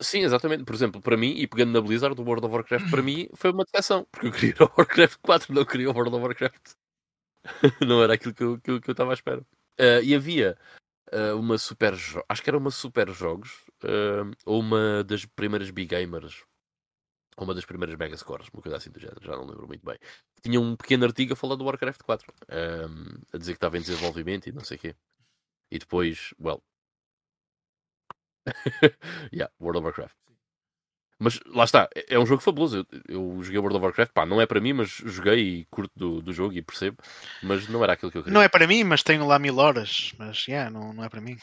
[0.00, 0.62] Sim, exatamente.
[0.64, 3.50] Por exemplo, para mim, e pegando na Blizzard, o World of Warcraft para mim foi
[3.50, 6.72] uma decepção, porque eu queria o Warcraft 4, não queria o World of Warcraft.
[7.88, 9.44] não era aquilo que eu que eu- que eu estava à espera.
[9.78, 10.56] Ah, e havia
[11.12, 15.70] ah, uma super jo- acho que era uma super jogos, ah, ou uma das primeiras
[15.70, 16.44] big gamers,
[17.36, 19.84] ou uma das primeiras mega scores, uma coisa assim do género, já não lembro muito
[19.84, 19.98] bem.
[20.42, 22.86] Tinha um pequeno artigo a falar do Warcraft 4, ah,
[23.32, 24.94] a dizer que estava em desenvolvimento e não sei o quê.
[25.72, 26.62] E depois, well.
[29.32, 30.14] yeah, World of Warcraft.
[31.20, 32.86] Mas lá está, é é um jogo fabuloso.
[33.08, 35.90] Eu, eu joguei World of Warcraft, pá, não é para mim, mas joguei e curto
[35.96, 36.96] do, do jogo e percebo.
[37.42, 38.34] Mas não era aquilo que eu queria.
[38.34, 40.12] Não é para mim, mas tenho lá mil horas.
[40.16, 41.36] Mas yeah, não, não é para mim.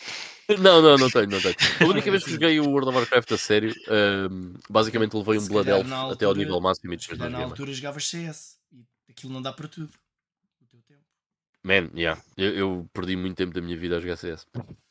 [0.60, 1.56] Não, não, não tenho, não tenho.
[1.82, 5.48] A única vez que joguei o World of Warcraft a sério, ahm, basicamente levei um
[5.48, 8.86] Blood Elf na até ao altura- nível máximo e não na altura jogavas CS e
[9.10, 9.90] aquilo não dá para tudo.
[11.66, 12.22] Man, yeah.
[12.38, 14.46] Eu, eu perdi muito tempo da minha vida a jogar CS.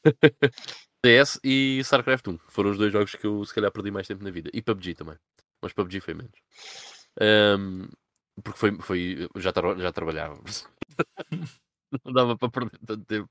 [1.06, 4.24] CS e StarCraft 1 foram os dois jogos que eu se calhar perdi mais tempo
[4.24, 4.50] na vida.
[4.52, 5.14] E PUBG também.
[5.62, 6.32] Mas PUBG foi menos.
[7.20, 7.86] Ahm,
[8.42, 10.42] porque foi, foi já, tra- já trabalhava.
[12.04, 13.28] Não dava para perder tanto tempo.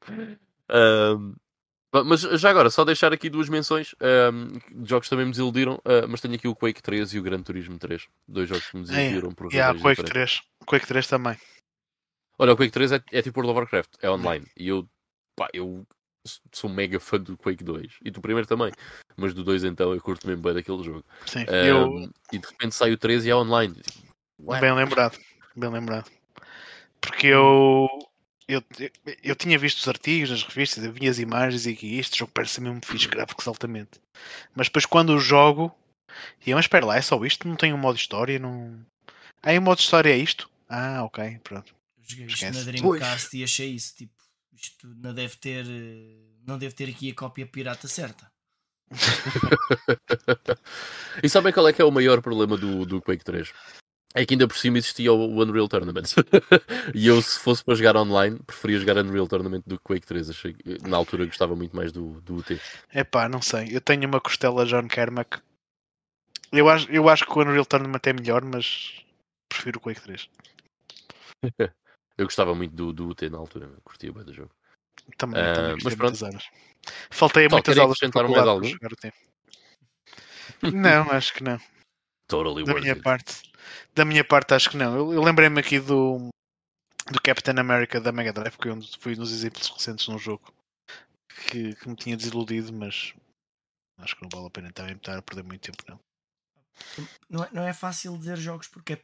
[1.92, 5.32] Pá, mas já agora, só deixar aqui duas menções ahm, de jogos que também me
[5.32, 5.82] desiludiram.
[5.84, 8.08] ah, mas tenho aqui o Quake 3 e o Gran Turismo 3.
[8.26, 10.40] Dois jogos que me desiludiram por Yeah, razões Quake diferentes.
[10.40, 10.66] 3.
[10.66, 11.38] Quake 3 também.
[12.38, 14.46] Olha, o Quake 3 é, é tipo World of Warcraft, é online.
[14.58, 14.88] E eu,
[15.36, 15.86] pá, eu
[16.52, 18.00] sou mega fã do Quake 2.
[18.04, 18.72] E do primeiro também.
[19.16, 21.06] Mas do 2 então eu curto mesmo bem daquele jogo.
[21.26, 21.46] Sim.
[21.48, 23.82] eu, Ahm, E de repente sai o 3 e é online.
[24.40, 24.62] What?
[24.62, 25.20] Bem lembrado,
[25.56, 26.10] bem lembrado.
[27.00, 27.88] Porque eu,
[28.48, 28.64] eu,
[29.22, 32.32] eu tinha visto os artigos nas revistas, eu vi as imagens e que este jogo
[32.34, 34.02] parece mesmo fixe gráficos altamente.
[34.56, 35.74] Mas depois quando o jogo,
[36.46, 37.48] e eu, mas espera lá, é só isto?
[37.48, 38.40] Não tem um modo história?
[38.40, 38.80] Não...
[39.42, 40.50] Ah, e o modo história é isto?
[40.70, 41.76] Ah, ok, pronto.
[42.06, 42.58] Joguei isto Esquece.
[42.58, 43.96] na Dreamcast e achei isso.
[43.96, 44.14] Tipo,
[44.54, 45.66] isto não deve ter.
[45.68, 48.32] eh, Não deve ter aqui a cópia pirata certa.
[51.24, 53.52] e sabem qual é que é o maior problema do, do Quake 3?
[54.16, 56.04] É que ainda por cima existia o Unreal Tournament.
[56.94, 60.30] e eu, se fosse para jogar online, preferia jogar Unreal Tournament do que Quake 3.
[60.30, 62.60] Achei, que- na altura gostava muito mais do, do UT.
[62.94, 63.76] Epá, não sei.
[63.76, 65.42] Eu tenho uma costela John Kermack.
[66.52, 69.04] Eu acho, eu acho que o Unreal Tournament é melhor, mas
[69.50, 70.30] prefiro o Quake 3.
[72.18, 74.52] Eu gostava muito do, do UT na altura, curtia bem do jogo.
[75.18, 76.02] Também, Ah, também mas pronto.
[76.12, 76.50] muitas horas.
[77.12, 79.18] Faltei a muitas aulas de faculdade para jogar o tempo.
[80.74, 81.60] Não, acho que não.
[82.28, 83.04] Totally Da worth minha it.
[83.04, 83.52] parte.
[83.96, 84.96] Da minha parte acho que não.
[84.96, 86.30] Eu, eu lembrei-me aqui do,
[87.12, 90.54] do Captain America da Mega Drive, que eu fui nos exemplos recentes num jogo
[91.50, 93.14] que, que me tinha desiludido, mas
[94.00, 96.00] acho que não vale a pena também estar a perder muito tempo, não.
[97.30, 99.02] Não é, não é fácil dizer jogos porque é-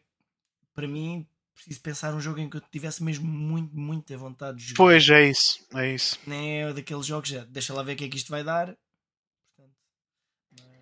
[0.73, 1.27] para mim
[1.59, 4.77] preciso pensar um jogo em que eu tivesse mesmo muito, muita vontade de jogar.
[4.77, 6.19] Pois é isso, é isso.
[6.25, 8.75] Nem é daqueles jogos, já, deixa lá ver o que é que isto vai dar.
[10.51, 10.79] Mas,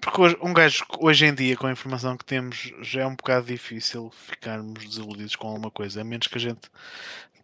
[0.00, 3.16] Porque hoje, um gajo, hoje em dia, com a informação que temos, já é um
[3.16, 6.00] bocado difícil ficarmos desiludidos com alguma coisa.
[6.00, 6.70] A menos que a gente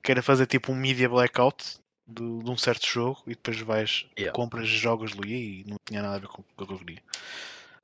[0.03, 4.33] queira fazer tipo um media blackout de, de um certo jogo e depois vais, Yeah.
[4.35, 7.03] compras jogas ali e não tinha nada a ver com o que eu queria.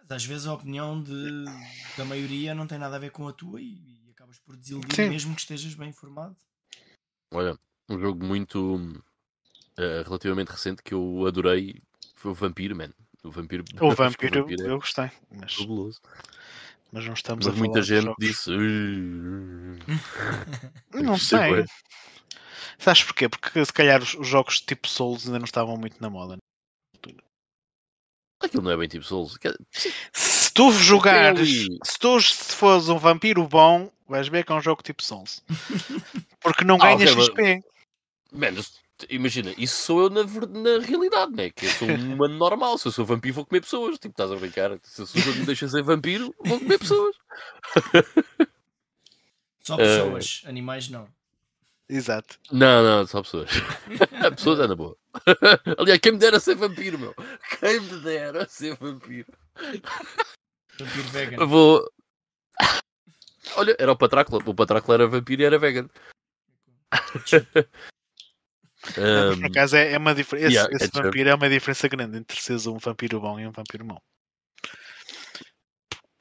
[0.01, 1.45] Mas às vezes a opinião de,
[1.97, 4.95] da maioria não tem nada a ver com a tua e, e acabas por desiludir
[4.95, 5.09] Sim.
[5.09, 6.37] mesmo que estejas bem informado.
[7.33, 7.57] Olha,
[7.89, 9.03] um jogo muito
[9.77, 11.81] eh, relativamente recente que eu adorei
[12.17, 12.91] foi o Vampiro, man.
[13.23, 16.01] O Vampiro, O acho que Vampiro, é eu gostei, mas, fabuloso.
[16.93, 18.17] mas não estamos Mas a muita gente jogos.
[18.27, 18.51] disse.
[18.51, 19.79] "Ui,
[21.03, 21.49] Não sei.
[21.49, 21.65] bué."
[22.79, 23.29] Sabes porquê?
[23.29, 26.37] Porque se calhar os, os jogos tipo Souls ainda não estavam muito na moda.
[28.41, 29.37] Aquilo não é bem tipo Souls.
[30.57, 34.83] tu jogares, se tu se fores um vampiro bom, vais ver que é um jogo
[34.83, 35.43] tipo Souls.
[36.41, 37.65] Porque não Ah, ganhas ok,
[38.33, 38.75] mas- XP.
[39.11, 41.51] Imagina, isso sou eu na, na realidade, né?
[41.51, 42.79] Que eu sou um humano normal.
[42.79, 43.99] Se eu sou vampiro, vou comer pessoas.
[43.99, 44.71] Tipo, estás a brincar?
[44.83, 47.15] Se o jogo me deixa ser vampiro, vou comer pessoas.
[49.61, 51.09] Só pessoas, animais não.
[51.89, 52.39] Exato.
[52.51, 53.51] Não, não, só pessoas.
[54.35, 54.97] pessoas é na boa.
[55.79, 57.15] Aliás, quem me dera ser vampiro, meu.
[57.61, 59.27] Quem me dera ser vampiro.
[60.79, 61.37] Vampiro vegan.
[61.41, 61.91] Eu vou.
[63.57, 64.43] Olha, era o Patrácula.
[64.45, 65.89] O Patrácula era vampiro e era vegan.
[68.99, 70.47] Ahm, Por acaso é, é uma diferença.
[70.49, 71.05] Esse, yeah, esse é true.
[71.05, 74.03] vampiro é uma diferença grande entre seres um vampiro bom e um vampiro mau.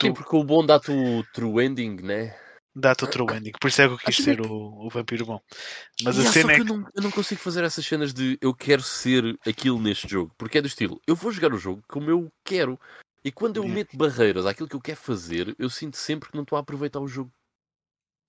[0.02, 2.38] sim, porque o bom dá-te o true ending, né?
[2.77, 3.53] Dá-te outro ending.
[3.60, 5.40] Por isso é que eu quis Acho ser que- o, o vampiro bom.
[6.03, 6.73] Mas a Yeah, só cena que é eu, que.
[6.73, 10.34] não, eu não consigo fazer essas cenas de eu quero ser aquilo neste jogo.
[10.38, 12.77] Porque é do estilo, eu vou jogar o jogo como eu quero.
[13.26, 13.76] E quando eu Yeah.
[13.76, 16.99] meto barreiras àquilo que eu quero fazer, eu sinto sempre que não estou a aproveitar
[16.99, 17.31] o jogo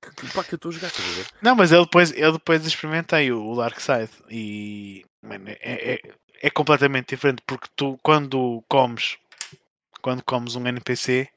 [0.01, 1.27] que, que, pá, que eu estou a jogar, estás a ver?
[1.43, 5.05] Não, mas eu depois, eu depois experimentei o, o Dark Side e
[5.60, 6.01] é, é,
[6.43, 9.18] é completamente diferente porque tu quando comes
[10.01, 11.28] quando comes um NPC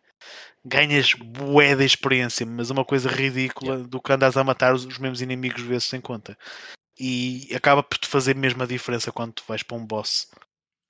[0.64, 4.98] ganhas bué de experiência, mas uma coisa ridícula do que andas a matar os, os
[4.98, 6.38] mesmos inimigos vezes sem conta.
[6.99, 10.27] E acaba por te fazer mesmo a diferença quando tu vais para um boss.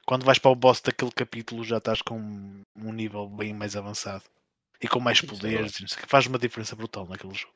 [0.10, 4.24] Quando vais para o boss daquele capítulo já estás com um, nível bem mais avançado.
[4.82, 7.54] E com mais é poderes, e não sei o faz uma diferença brutal naquele jogo.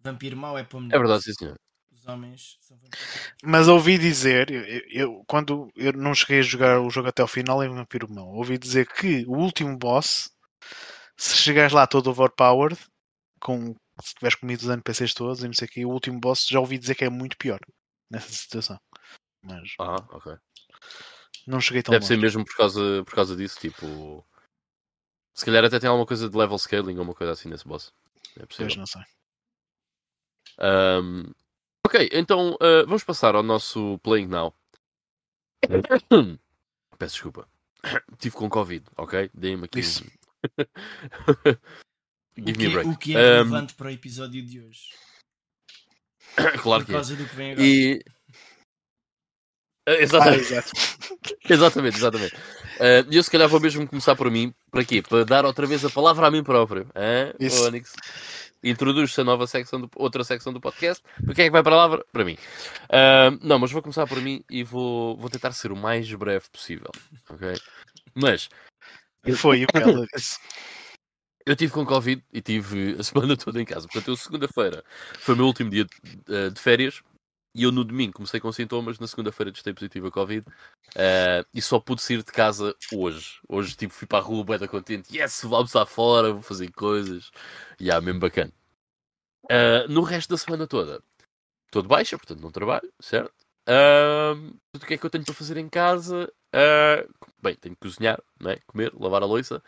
[0.00, 0.98] Vampiro mau é para É mulheres.
[0.98, 1.56] verdade, sim senhor.
[1.92, 3.34] Os homens são vampiros.
[3.44, 7.28] Mas ouvi dizer, eu, eu- quando eu não cheguei a jogar o jogo até ao
[7.28, 10.30] final em Vampiro Mão, ouvi dizer que o último boss,
[11.18, 12.80] se chegares lá todo overpowered,
[13.38, 16.46] com, se tiveres comido os NPCs todos e não sei o que, o último boss
[16.48, 17.60] já ouvi dizer que é muito pior
[18.10, 18.78] nessa situação.
[19.42, 20.38] Mas Ah, ok.
[21.46, 22.22] Não cheguei tão Deve ser longe.
[22.22, 24.24] mesmo por causa, por causa disso, tipo.
[25.34, 27.92] Se calhar até tem alguma coisa de level scaling ou uma coisa assim nesse boss.
[28.36, 28.66] É possível.
[28.66, 29.02] Pois não sei.
[30.58, 31.32] Ahm,
[31.86, 34.54] ok, então ah, vamos passar ao nosso Playing Now.
[36.98, 37.48] Peço desculpa.
[38.18, 39.30] Tive com Covid, ok?
[39.34, 39.80] Deem-me aqui.
[39.80, 40.04] Isso.
[40.04, 41.52] um-
[42.36, 42.88] O Give que, me a é- break.
[42.90, 44.88] o que é relevante para o episódio de hoje?
[46.62, 46.94] claro Por que é.
[46.94, 47.66] causa do que vem agora.
[47.66, 48.04] E.
[49.86, 50.54] Ah, Ah, Exatamente.
[51.48, 52.34] Exatamente, exatamente.
[52.80, 54.52] Ah, E eu se calhar vou mesmo começar por mim.
[54.70, 55.02] Para quê?
[55.02, 56.86] Para dar outra vez a palavra a mim próprio.
[56.94, 57.32] Hã?
[57.38, 57.64] Isso.
[57.66, 57.92] Onix.
[58.62, 61.02] Introduz-se a nova secção, do, outra secção do podcast.
[61.22, 62.04] Para quem é que vai para a palavra?
[62.10, 62.38] Para mim.
[62.88, 66.46] Ah, não, mas vou começar por mim e vou, vou tentar ser o mais breve
[66.50, 66.90] possível.
[67.28, 67.52] Ok?
[68.14, 68.48] Mas
[69.36, 70.38] Foi o que ela disse.
[71.46, 73.86] eu tive com Covid e tive a semana toda em casa.
[73.86, 74.82] Portanto, eu segunda-feira
[75.18, 75.90] foi o meu último dia de,
[76.34, 77.02] eh, de férias
[77.54, 80.44] e eu no domingo comecei com sintomas, na segunda-feira testei positivo a Covid
[80.96, 83.38] eh, e só pude sair de casa hoje.
[83.48, 87.30] Hoje tipo, fui para a rua da contente, yes, vou almoçar fora, vou fazer coisas.
[87.78, 88.52] E yeah, mesmo bacana.
[89.48, 91.02] Eh, no resto da semana toda,
[91.66, 93.32] estou de baixa, portanto não trabalho, certo?
[93.66, 96.30] Ahm, o que é que eu tenho para fazer em casa?
[96.52, 97.06] Ah,
[97.42, 98.58] bem, tenho que cozinhar, não é?
[98.66, 99.62] comer, lavar a louça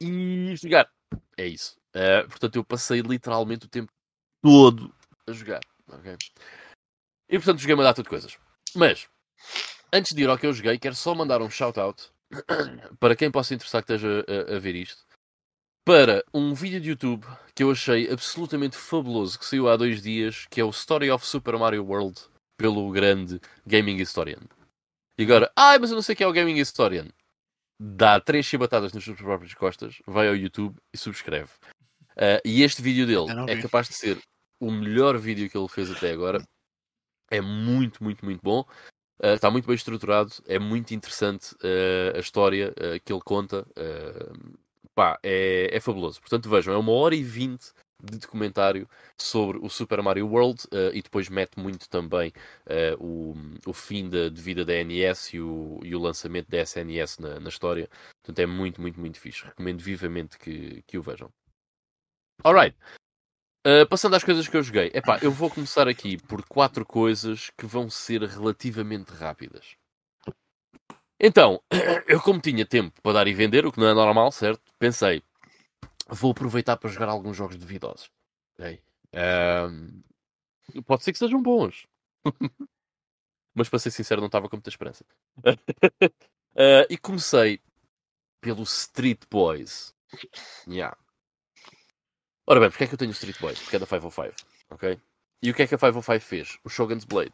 [0.00, 0.90] e jogar.
[1.36, 1.76] É isso.
[2.28, 3.90] Portanto, eu passei literalmente o tempo
[4.42, 4.94] todo
[5.26, 5.60] a jogar.
[5.88, 6.16] ok?
[7.30, 8.36] E portanto, joguei uma data de coisas.
[8.74, 9.08] Mas,
[9.92, 12.10] antes de ir ao que eu joguei, quero só mandar um shout-out
[12.98, 15.04] para quem possa interessar que esteja a, a ver isto.
[15.84, 20.46] Para um vídeo de YouTube que eu achei absolutamente fabuloso, que saiu há dois dias,
[20.50, 22.20] que é o Story of Super Mario World,
[22.58, 24.42] pelo grande Gaming Historian.
[25.16, 27.08] E agora, ai, mas eu não sei quem é o Gaming Historian.
[27.78, 31.50] Dá três chibatadas nas suas próprias costas, vai ao YouTube e subscreve.
[32.16, 34.18] Ah, e este vídeo dele é capaz de ser
[34.60, 36.42] o melhor vídeo que ele fez até agora.
[37.30, 38.64] É muito, muito, muito bom.
[39.22, 40.32] Ah, está muito bem estruturado.
[40.46, 43.66] É muito interessante ah, a história ah, que ele conta.
[44.94, 46.20] Pá, é, é fabuloso.
[46.20, 50.94] Portanto, vejam, é uma hora e vinte de documentário sobre o Super Mario World uh,
[50.94, 52.32] e depois mete muito também
[52.66, 53.34] uh, o,
[53.66, 57.38] o fim da, de vida da NES e o, e o lançamento da SNES na,
[57.40, 57.88] na história.
[58.22, 59.44] Portanto, é muito, muito, muito fixe.
[59.44, 61.30] Recomendo vivamente que, que o vejam.
[62.42, 62.76] Alright.
[63.66, 67.50] Uh, passando às coisas que eu joguei, epá, eu vou começar aqui por quatro coisas
[67.58, 69.76] que vão ser relativamente rápidas.
[71.20, 71.62] Então,
[72.08, 74.62] eu como tinha tempo para dar e vender, o que não é normal, certo?
[74.78, 75.22] Pensei,
[76.08, 78.10] vou aproveitar para jogar alguns jogos duvidosos.
[78.54, 78.80] Okay?
[80.86, 81.86] pode ser que sejam bons.
[83.54, 85.04] Mas para ser sincero, não estava com muita esperança.
[85.44, 87.60] uh, e comecei
[88.40, 89.94] pelo Street Boys.
[90.66, 90.96] Yeah.
[92.50, 93.60] Ora bem, porque é que eu tenho o Street Boys?
[93.60, 94.34] Porque é da 505,
[94.70, 94.98] ok?
[95.40, 96.58] E o que é que a 505 fez?
[96.64, 97.30] O Shogun's Blade.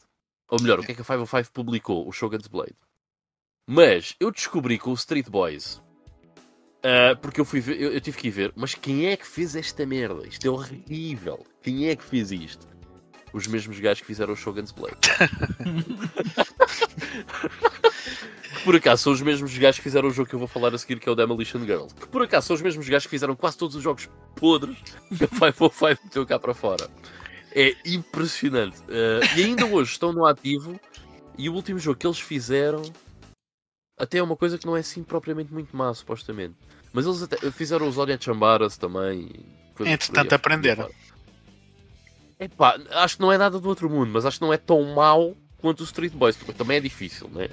[0.50, 2.06] Ou melhor, o que é que a 505 publicou?
[2.06, 2.76] O Shogun's Blade.
[3.66, 5.80] Mas eu descobri com o Street Boys
[6.86, 9.26] Uh, porque eu fui ver, eu, eu, tive que ir ver, mas quem é que
[9.26, 10.24] fez esta merda?
[10.24, 11.44] Isto é horrível.
[11.60, 12.64] Quem é que fez isto?
[13.32, 14.96] Os mesmos gajos que fizeram o Shogun's Blade.
[18.66, 20.78] por acaso são os mesmos gajos que fizeram o jogo que eu vou falar a
[20.78, 21.86] seguir, que é o Demolition Girl.
[21.86, 24.76] Que por acaso são os mesmos gajos que fizeram quase todos os jogos podres
[25.16, 26.90] que a 505 meteu cá para fora.
[27.54, 28.80] É impressionante.
[28.80, 30.80] Uh, e ainda hoje estão no ativo.
[31.38, 32.82] E o último jogo que eles fizeram
[33.96, 36.56] até é uma coisa que não é assim propriamente muito má, supostamente.
[36.92, 39.46] Mas eles até fizeram os Orient Chambaras também.
[39.78, 40.90] Entretanto, aprenderam.
[42.40, 44.82] Epá, acho que não é nada do outro mundo, mas acho que não é tão
[44.92, 47.48] mau quanto o Street Boys, porque também é difícil, né?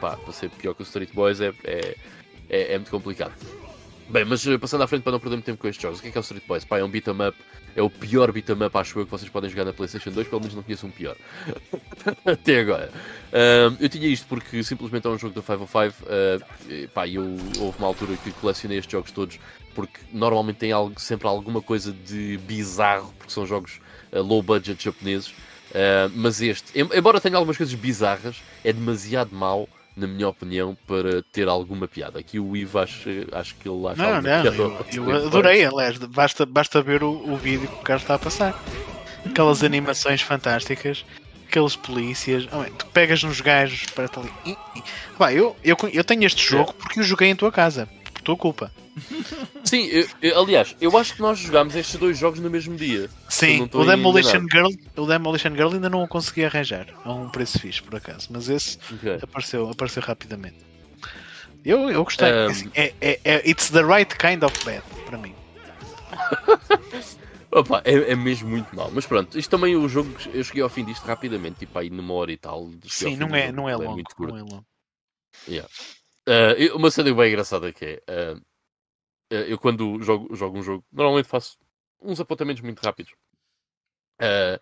[0.00, 1.96] Pá, para ser pior que o Street Boys é, é,
[2.48, 3.34] é, é muito complicado.
[4.08, 6.02] Bem, mas eh, passando à frente para não perder muito tempo com estes jogos, o
[6.02, 6.64] que é que é o Street Boys?
[6.64, 7.36] Pá, é um beat'em up,
[7.74, 10.40] é o pior beat'em up, acho eu, que vocês podem jogar na PlayStation 2, pelo
[10.40, 11.16] menos não conheço um pior.
[12.24, 12.92] Até agora.
[13.80, 17.22] Eu tinha isto porque simplesmente é um jogo da 505, uh, pá, eu,
[17.58, 19.40] houve uma altura que colecionei estes jogos todos,
[19.74, 23.80] porque normalmente tem algo, sempre alguma coisa de bizarro, porque são jogos
[24.12, 25.34] uh, low budget japoneses.
[25.74, 31.22] Uh, mas este, embora tenha algumas coisas bizarras, é demasiado mau na minha opinião, para
[31.22, 32.18] ter alguma piada.
[32.18, 36.44] Aqui o Ivo acho, acho que ele acha não, não, eu, eu adorei, aliás, basta,
[36.44, 38.60] basta ver o, o vídeo que o cara está a passar.
[39.24, 41.04] Aquelas animações fantásticas,
[41.48, 44.56] aqueles polícias, oh, tu pegas nos gajos para ali.
[45.16, 47.88] Vai, eu, eu, eu tenho este jogo porque eu joguei em tua casa,
[48.24, 48.72] tua culpa.
[49.64, 53.08] Sim, eu, eu, aliás, eu acho que nós jogámos estes dois jogos no mesmo dia.
[53.28, 57.58] Sim, o Demolition, Girl, o Demolition Girl ainda não o consegui arranjar a um preço
[57.58, 59.18] fixe, por acaso, mas esse okay.
[59.22, 60.56] apareceu, apareceu rapidamente.
[61.64, 62.30] Eu, eu gostei.
[62.30, 62.70] Um...
[62.74, 65.34] É, é, é, it's the right kind of bad para mim.
[67.50, 68.90] Opa, é, é, mesmo muito mal.
[68.92, 70.12] Mas pronto, isto também o jogo.
[70.32, 72.68] Eu cheguei ao fim disto rapidamente, tipo aí numa hora e tal.
[72.86, 74.66] Sim, não é, não é, longo, é não é longo.
[75.48, 75.68] Yeah.
[76.26, 78.02] Uh, uma cena bem engraçada que é.
[78.32, 78.42] Uh,
[79.30, 81.58] eu quando jogo, jogo um jogo, normalmente faço
[82.00, 83.12] uns apontamentos muito rápidos.
[84.20, 84.60] Uh,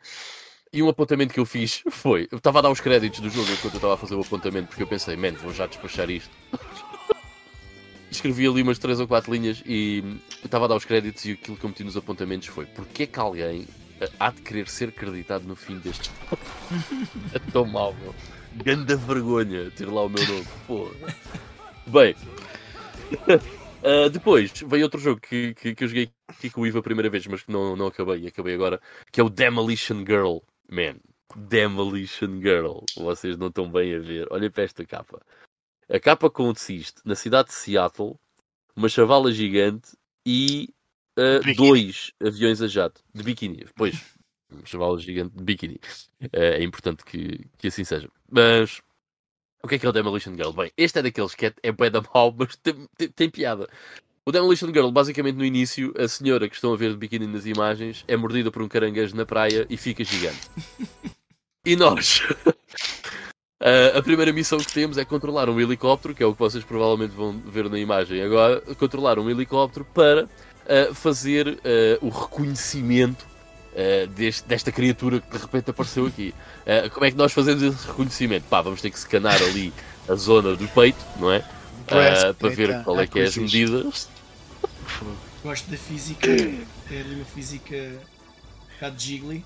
[0.72, 3.50] e um apontamento que eu fiz foi: eu estava a dar os créditos do jogo
[3.52, 6.30] enquanto eu estava a fazer o apontamento, porque eu pensei, man, vou já despachar isto.
[8.10, 10.04] Escrevi ali umas 3 ou 4 linhas e
[10.44, 13.06] estava a dar os créditos e aquilo que eu meti nos apontamentos foi: porque é
[13.06, 13.66] que alguém
[14.18, 16.10] há de querer ser acreditado no fim deste
[17.32, 18.14] é tão mal, meu.
[18.56, 20.46] Ganda vergonha ter lá o meu nome.
[20.66, 20.90] Pô.
[21.86, 22.14] Bem.
[23.82, 26.82] Uh, depois veio outro jogo que, que, que eu joguei aqui com o Ivo a
[26.82, 28.80] primeira vez, mas que não, não acabei e acabei agora,
[29.10, 30.38] que é o Demolition Girl.
[30.70, 30.96] Man,
[31.36, 32.80] Demolition Girl.
[32.96, 34.26] Vocês não estão bem a ver.
[34.30, 35.20] Olha para esta capa.
[35.88, 38.16] A capa consiste na cidade de Seattle,
[38.74, 39.90] uma chavala gigante
[40.24, 40.70] e
[41.18, 43.66] uh, dois aviões a jato de biquíni.
[43.74, 43.94] Pois,
[44.50, 45.80] uma chavala gigante de biquíni.
[46.22, 48.08] Uh, é importante que, que assim seja.
[48.30, 48.80] Mas
[49.62, 50.50] o que é que é o Demolition Girl?
[50.50, 53.68] Bem, este é daqueles que é, é da mal, mas tem, tem, tem, piada.
[54.26, 57.46] O Demolition Girl, basicamente no início, a senhora que estão a ver de biquíni nas
[57.46, 60.50] imagens é mordida por um caranguejo na praia e fica gigante.
[61.64, 62.20] e nós?
[63.60, 66.64] Uh, a primeira missão que temos é controlar um helicóptero, que é o que vocês
[66.64, 73.31] provavelmente vão ver na imagem agora, controlar um helicóptero para uh, fazer uh, o reconhecimento
[73.72, 76.34] uh, deste, desta criatura que de repente apareceu aqui.
[76.60, 78.44] Uh, como é que nós fazemos esse reconhecimento?
[78.48, 79.72] Pá, vamos ter que scanar ali
[80.08, 81.38] a zona do peito, não é?
[81.38, 84.08] Uh, para ver qual é que é as medidas.
[85.42, 89.44] Gosto da física, é ali uma física um bocado jiggly.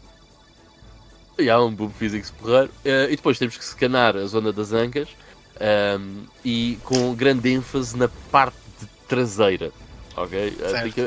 [1.39, 2.70] E há um boom físico porreiro.
[2.85, 5.09] Uh, e depois temos que scanar a zona das ancas
[5.98, 8.57] um, e com grande ênfase na parte
[9.09, 9.73] traseira.
[10.16, 10.57] Ok?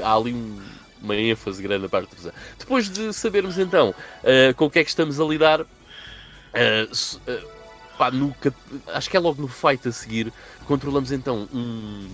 [0.04, 0.60] há ali um,
[1.02, 2.36] uma ênfase grande na parte trasera.
[2.58, 7.50] Depois de sabermos então uh, com o que é que estamos a lidar, uh, uh,
[7.98, 8.56] pá, no cap...
[8.88, 10.32] acho que é logo no fight a seguir,
[10.66, 12.10] controlamos então um,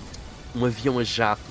[0.55, 1.41] um avião a jato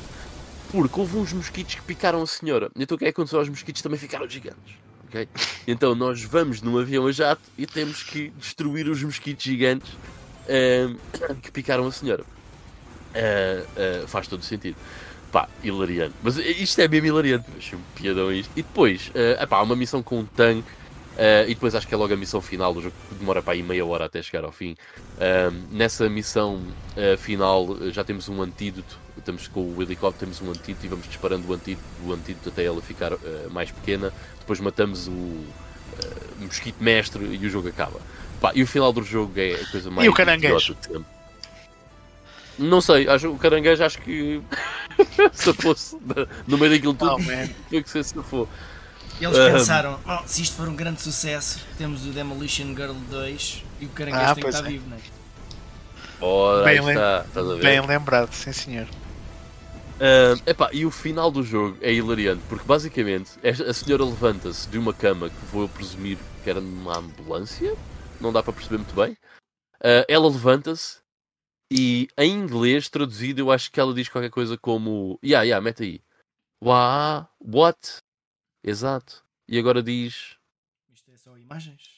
[0.70, 2.70] Porque houve uns mosquitos que picaram a senhora.
[2.76, 3.82] Então o que é que aconteceu aos mosquitos?
[3.82, 4.74] Também ficaram gigantes.
[5.06, 5.28] ok?
[5.66, 9.92] Então nós vamos num avião a jato e temos que destruir os mosquitos gigantes
[10.48, 10.96] ahm,
[11.40, 12.24] que picaram a senhora.
[13.14, 14.76] Ah, ah, faz todo sentido.
[15.34, 16.14] Pá, hilariante.
[16.22, 17.46] Mas isto é mesmo hilariante.
[17.58, 18.52] Achei um piadão isto.
[18.54, 20.68] E depois, ah, epá, há uma missão com um tanque.
[21.18, 23.54] ah, e depois acho que é logo a missão final do jogo, que demora para
[23.54, 24.76] aí meia hora até chegar ao fim.
[25.18, 26.62] Ahm, nessa missão
[26.96, 28.96] ah, final ah, já temos um antídoto.
[29.18, 32.64] Estamos com o helicóptero, temos um antídoto e vamos disparando o antídoto, o antídoto até
[32.64, 33.10] ela ficar
[33.50, 34.12] mais pequena.
[34.38, 35.44] Depois matamos o
[36.38, 38.00] mosquito mestre e o jogo acaba.
[38.40, 40.54] Pá, e o final do jogo é a coisa mais o caranguejo?
[40.54, 41.13] idiota de sempre.
[42.58, 44.40] Não sei, acho, o caranguejo acho que
[45.32, 45.96] se fosse
[46.46, 47.48] no meio daquilo tudo, Oh, man.
[47.68, 48.48] tinha que ser se for.
[49.20, 49.50] Eles Ah.
[49.52, 53.88] pensaram, "Oh, se isto for um grande sucesso, temos o Demolition Girl 2 e o
[53.90, 54.70] caranguejo Ah, tem que estar é.
[54.70, 55.00] vivo, não é?
[56.20, 57.60] Ora, Bem está, ver?
[57.60, 58.86] Bem lembrado, sim senhor.
[60.00, 64.78] Ah, epá, e o final do jogo é hilariante, porque basicamente a senhora levanta-se de
[64.78, 67.74] uma cama que vou presumir que era numa ambulância,
[68.20, 69.16] não dá para perceber muito bem.
[69.82, 70.98] Ah, ela levanta-se
[71.70, 75.82] e em inglês traduzido eu acho que ela diz qualquer coisa como Yeah, yeah, mete
[75.82, 76.00] aí.
[76.62, 77.28] Wha?
[77.40, 77.98] What?
[78.62, 79.24] Exato.
[79.48, 80.36] E agora diz
[80.92, 81.94] Isto é só imagens.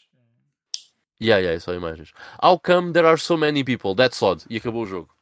[1.20, 2.12] Yeah, yeah, é só imagens.
[2.42, 3.94] How come there are so many people?
[3.94, 4.44] That's odd.
[4.50, 5.14] E acabou o jogo.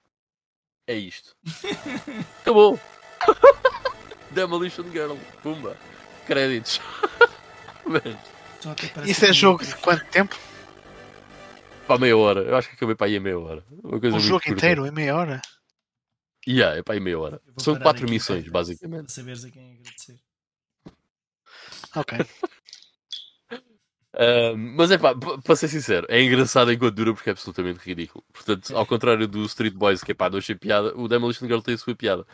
[0.87, 1.37] É isto.
[2.41, 2.81] acabou.
[4.33, 5.17] Demolition Girl.
[5.43, 5.77] Pumba.
[6.27, 6.81] Créditos.
[8.95, 10.37] Parece Isso é jogo de quanto tempo?
[11.87, 12.41] Pá, meia hora.
[12.43, 13.65] Eu acho que acabei para aí a meia hora.
[13.83, 14.53] Uma coisa O muito jogo curta.
[14.53, 15.43] inteiro, em meia hora?
[16.47, 17.41] Yeah, é para aí meia hora.
[17.59, 19.05] São quatro missões, para- basicamente.
[19.07, 20.17] Para saberes a quem agradecer.
[21.97, 22.19] Ok.
[24.17, 25.13] Ah, mas é pá,
[25.43, 28.25] para ser sincero, é engraçado enquanto dura porque é absolutamente ridículo.
[28.33, 31.59] Portanto, ao contrário do Street Boys, que é pá, não achei piada, o Demolition Girl
[31.59, 32.25] tem a sua piada.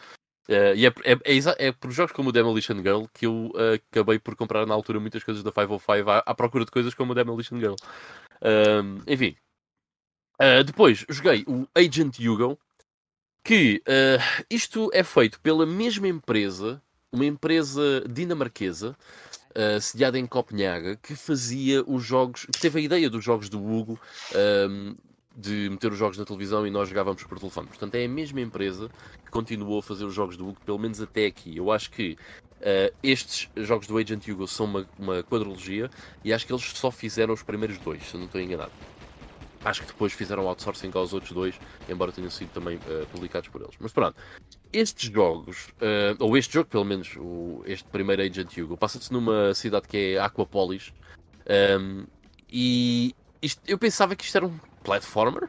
[0.51, 3.77] Ah, e é, é, é, é por jogos como o Demolition Girl que eu ah,
[3.77, 7.13] acabei por comprar na altura muitas coisas da 505 à, à procura de coisas como
[7.13, 7.77] o Demolition Girl.
[8.43, 9.37] Ah, enfim.
[10.39, 12.59] Ah, depois joguei o Agent Hugo,
[13.45, 18.97] que ah, isto é feito pela mesma empresa, uma empresa dinamarquesa,
[19.51, 23.61] uh, sediada em Copenhaga, que fazia os jogos, que teve a ideia dos jogos do
[23.63, 23.99] Hugo
[24.35, 24.95] um,
[25.41, 27.67] de meter os jogos na televisão e nós jogávamos por telefone.
[27.69, 28.89] Portanto, é a mesma empresa
[29.25, 31.57] que continuou a fazer os jogos do Hugo, pelo menos até aqui.
[31.57, 32.17] Eu acho que
[32.61, 35.91] uh, estes jogos do Agent Hugo são uma, uma quadrilogia
[36.25, 38.73] e acho que eles só fizeram os primeiros dois, se não estou enganado.
[39.63, 41.55] Acho que depois fizeram outsourcing aos outros dois,
[41.89, 43.75] embora tenham sido também uh, publicados por eles.
[43.79, 44.17] Mas pronto,
[44.73, 49.53] estes jogos, uh, ou este jogo pelo menos, o, este primeiro Agent Hugo, passa-se numa
[49.55, 50.93] cidade que é Aquapolis.
[51.79, 52.07] um,
[52.53, 55.45] e isto- eu pensava que isto era um platformer.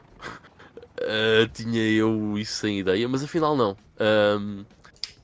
[0.99, 3.75] Uh, tinha eu isso sem ideia, mas afinal não.
[3.99, 4.65] Um,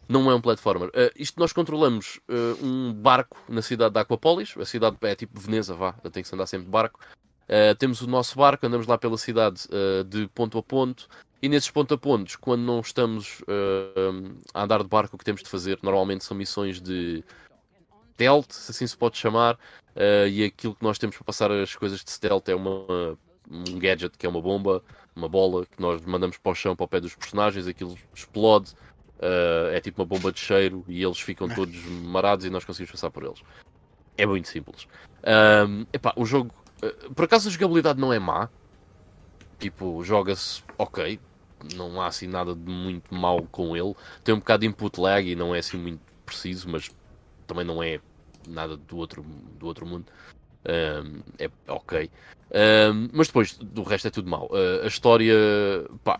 [0.08, 0.90] não é um platformer.
[0.90, 4.56] Uh, isto nós controlamos uh, um barco na cidade de Aquapolis.
[4.58, 7.00] A cidade é tipo Veneza, vá, tem que se andar sempre de barco.
[7.80, 9.70] Temos o nosso barco, andamos lá pela cidade
[10.06, 11.08] de ponto a ponto.
[11.42, 13.42] E nesses ponto a pontos, quando não estamos
[14.54, 17.24] a andar de barco, o que temos de fazer normalmente são missões de
[18.16, 19.58] stealth, se assim se pode chamar.
[20.30, 23.18] E aquilo que nós temos para passar as coisas de stealth é uma,
[23.49, 24.84] um gadget que é uma bomba,
[25.15, 28.74] uma bola que nós mandamos para o chão, para o pé dos personagens, aquilo explode.
[29.19, 32.91] uh, é tipo uma bomba de cheiro e eles ficam todos marados e nós conseguimos
[32.91, 33.41] passar por eles.
[34.18, 34.88] É muito simples.
[35.24, 36.52] Um, epá, o jogo,
[36.84, 38.49] uh, por acaso a jogabilidade não é má.
[39.60, 41.19] Tipo, joga-se ok.
[41.74, 43.95] Não há assim nada de muito mal com ele.
[44.24, 46.91] Tem um bocado de input lag e não é assim muito preciso, mas
[47.48, 47.99] também não é
[48.48, 50.06] nada do outro, do outro mundo.
[50.68, 52.10] Um, é ok.
[52.52, 54.48] Um, mas depois, do resto é tudo mau.
[54.52, 55.34] Uh, a história,
[56.03, 56.19] pá,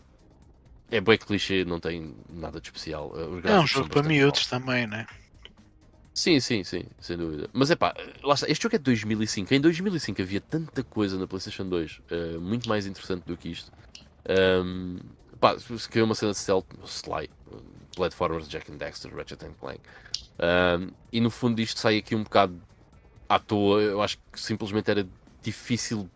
[0.90, 3.10] é bem clichê, não tem nada de especial.
[3.10, 5.06] Uh, os É um jogo para miúdos também, né?
[6.18, 7.48] Sim, sim, sim, sem dúvida.
[7.54, 7.94] Mas é pá,
[8.24, 9.54] lá está, este jogo é de 2005.
[9.54, 13.72] Em 2005 havia tanta coisa na PlayStation 2, eh, muito mais interessante do que isto.
[14.28, 14.98] Um,
[15.40, 17.62] pá, se queria uma cena de stealth, Sly, uh,
[17.96, 19.80] platformers, Jack and Dexter, Ratchet and Clank.
[20.40, 22.60] Um, e no fundo isto sai aqui um bocado
[23.28, 23.82] à toa.
[23.82, 25.08] Eu acho que simplesmente era
[25.42, 26.10] difícil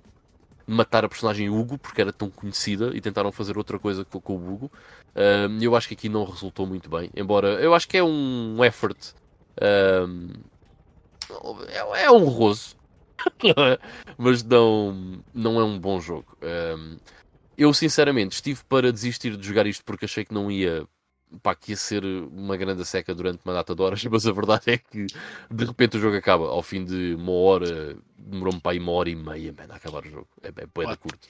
[0.67, 4.35] matar a personagem Hugo porque era tão conhecida e tentaram fazer outra coisa com, com
[4.35, 4.71] o Hugo.
[5.15, 7.09] Um, eu acho que aqui não resultou muito bem.
[7.15, 9.13] Embora eu acho que é um effort
[9.61, 10.29] um,
[11.67, 12.75] é, é honroso,
[14.17, 16.37] mas não, não é um bom jogo.
[16.41, 16.97] Um,
[17.57, 20.85] eu sinceramente estive para desistir de jogar isto porque achei que não ia,
[21.41, 24.71] pá, que ia ser uma grande seca durante uma data de horas, mas a verdade
[24.71, 25.05] é que
[25.49, 29.09] de repente o jogo acaba ao fim de uma hora, demorou-me para aí uma hora
[29.09, 30.27] e meia man, a acabar o jogo.
[30.41, 31.01] É, é bué da What?
[31.01, 31.27] curto.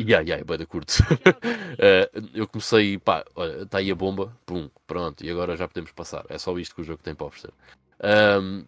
[0.00, 0.92] Yeah, yeah, é bué da curto.
[1.76, 5.90] Eh, eu comecei, pá, olha, está aí a bomba, pum, pronto, e agora já podemos
[5.90, 6.24] passar.
[6.28, 7.52] É só isto que o jogo tem para oferecer.
[8.40, 8.64] Um,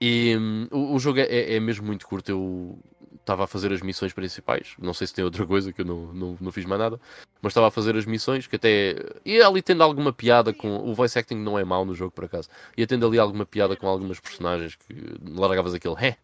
[0.00, 0.36] e
[0.70, 2.28] o, o jogo é, é- é mesmo muito curto.
[2.30, 2.78] Eu
[3.24, 4.74] estava a fazer as missões principais.
[4.78, 7.00] Não sei se tem outra coisa que eu não, não, não fiz mais nada,
[7.42, 8.96] mas estava a fazer as missões que até.
[9.24, 10.76] E ali tendo alguma piada com.
[10.76, 12.48] O voice acting não é mau no jogo por acaso.
[12.76, 14.94] E tendo ali alguma piada com algumas personagens que
[15.28, 16.18] largavas aquele ré.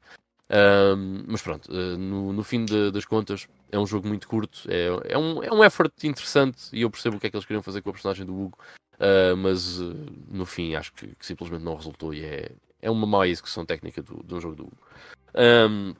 [0.53, 4.63] Um, mas pronto, uh, no, no fim de- das contas, é um jogo muito curto,
[4.69, 7.47] é, é, um, é um effort interessante e eu percebo o que é que eles
[7.47, 8.59] queriam fazer com a personagem do Hugo,
[8.97, 9.95] uh, mas uh,
[10.29, 12.51] no fim acho que, que simplesmente não resultou e é,
[12.83, 14.79] é uma má execução técnica do, um jogo do Hugo.
[15.37, 15.95] Um,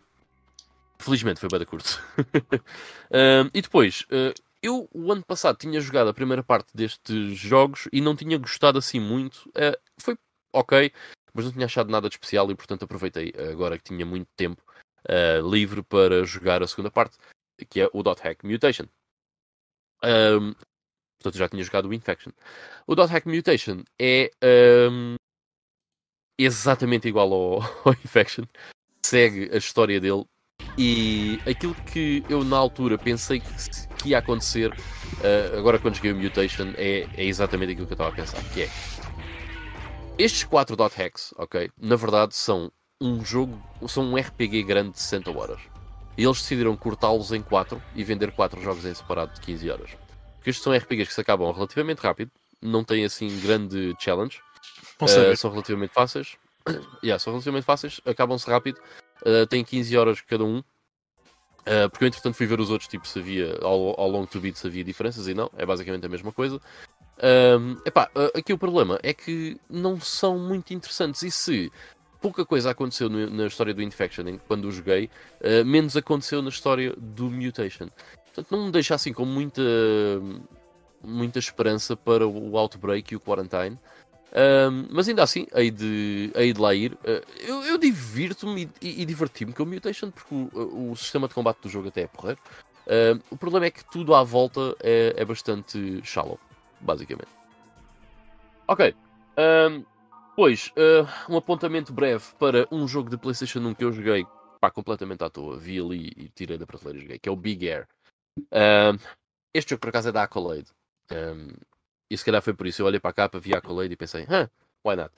[1.01, 2.01] felizmente foi bem curto.
[3.13, 4.33] Um, e depois, uh,
[4.63, 8.79] eu o ano passado tinha jogado a primeira parte destes jogos e não tinha gostado
[8.79, 9.49] assim muito.
[9.49, 10.17] Uh, foi
[10.53, 10.93] ok,
[11.35, 14.63] mas não tinha achado nada de especial e portanto aproveitei agora que tinha muito tempo
[15.09, 17.19] uh, livre para jogar a segunda parte,
[17.69, 18.87] que é o Dot Hack Mutation.
[20.05, 20.55] Um,
[21.21, 22.31] portanto, já tinha jogado o Infection.
[22.87, 24.31] O Dot Hack Mutation é
[26.39, 28.45] exatamente igual ao, ao Infection,
[29.05, 30.25] segue a história dele
[30.77, 36.17] e aquilo que eu na altura pensei que, ia acontecer, uh, agora quando joguei o
[36.17, 38.71] Mutation, é, é exatamente aquilo que eu estava a pensar, que é
[40.19, 42.71] estes 4 dot hacks, ok, na verdade são
[43.01, 45.61] um jogo, são um RPG grande de 60 horas.
[46.19, 49.91] E eles decidiram cortá-los em 4 e vender 4 jogos em separado de 15 horas.
[50.37, 52.31] Porque estes são RPGs que se acabam relativamente rápido,
[52.61, 54.41] não têm assim grande challenge,
[55.03, 56.37] Uh, são relativamente fáceis.
[57.03, 58.81] yeah, são relativamente fáceis, acabam-se rápido.
[59.23, 60.59] Uh, têm 15 horas cada um.
[60.59, 64.41] Uh, porque eu entretanto fui ver os outros, tipo, se havia ao, ao longo do
[64.41, 66.61] beat se havia diferenças e não, é basicamente a mesma coisa.
[67.23, 71.23] Um, epá, uh, aqui o problema é que não são muito interessantes.
[71.23, 71.71] E se
[72.21, 75.11] pouca coisa aconteceu no- na história do Infection quando o joguei,
[75.41, 77.89] uh, menos aconteceu na história do Mutation.
[78.27, 79.63] Portanto, não me deixa assim com muita,
[81.03, 83.79] muita esperança para o Outbreak e o Quarantine.
[84.33, 86.93] Um, mas ainda assim, hei de, hei de lá ir.
[86.95, 91.27] Uh, eu eu divirto-me e, e- e diverti-me com o Mutation porque o, o sistema
[91.27, 92.41] de combate do jogo até é porreiro.
[92.87, 96.39] Um, o problema é que tudo à volta é, é bastante shallow,
[96.81, 97.29] basicamente.
[98.67, 98.95] Ok.
[99.37, 99.85] Um,
[100.37, 104.25] pois, uh, um apontamento breve para um jogo de PlayStation 1 que eu joguei
[104.61, 105.57] pá, completamente à toa.
[105.59, 107.87] Vi ali e tirei da prateleira e joguei, que é o Big Air.
[108.39, 108.97] Um,
[109.55, 110.67] este jogo por acaso é da Accolade.
[111.13, 111.49] Um,
[112.11, 112.83] e se calhar foi por isso.
[112.83, 114.49] Eu olhei para a capa, vi a Accolade e pensei, huh,
[114.85, 115.11] why not?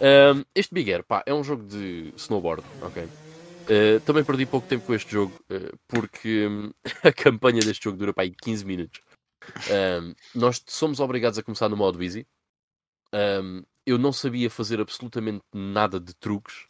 [0.00, 3.04] Um, este Big Air, pá, é um jogo de snowboard, ok?
[3.04, 6.72] Uh, também perdi pouco tempo com este jogo, uh, porque hum,
[7.02, 9.00] a campanha deste jogo dura aí 15 minutos.
[9.70, 12.26] Um, nós somos obrigados a começar no modo easy.
[13.14, 16.66] Um, eu não sabia fazer absolutamente nada de truques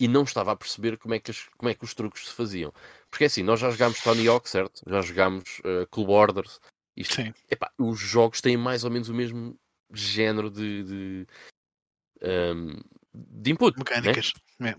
[0.00, 2.32] e não estava a perceber como é que, as- como é que os truques se
[2.34, 2.72] faziam.
[3.10, 4.82] Porque é assim, nós já jogámos Tony Hawk, certo?
[4.88, 6.60] Já jogámos uh, Club Orders.
[6.96, 7.34] Isto Sim.
[7.50, 9.58] Epá, os jogos têm mais ou menos o mesmo
[9.92, 11.26] género de, de,
[12.22, 12.80] um,
[13.12, 13.76] de input.
[13.76, 13.84] né?
[13.84, 14.32] Mecânicas.
[14.60, 14.74] É.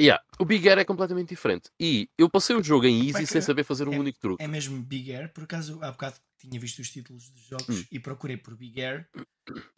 [0.00, 0.22] Yeah.
[0.38, 1.68] O Big Air é completamente diferente.
[1.78, 3.42] E eu passei o jogo em easy Como é sem é?
[3.42, 4.42] saber fazer um É- único truque.
[4.42, 7.84] É mesmo Big Air, por acaso há bocado tinha visto os títulos dos jogos Hum.
[7.92, 9.06] e procurei por Big Air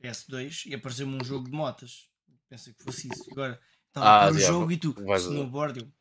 [0.01, 2.09] PS2 e apareceu-me um jogo de motas.
[2.49, 3.24] Pensei que fosse isso.
[3.32, 5.81] Agora estava Ah, o jogo e tu, snowboard.
[5.81, 5.93] Eu...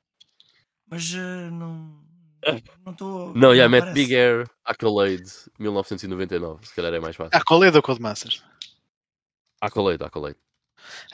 [0.87, 2.05] Mas eh, não.
[2.85, 3.33] Não estou.
[3.35, 3.93] Não, já mete parece.
[4.01, 6.65] Big Air Accolade 1999.
[6.67, 7.31] Se calhar é mais fácil.
[7.33, 8.43] Ah, é da Codemasters?
[9.61, 10.37] Accolade, Accolade.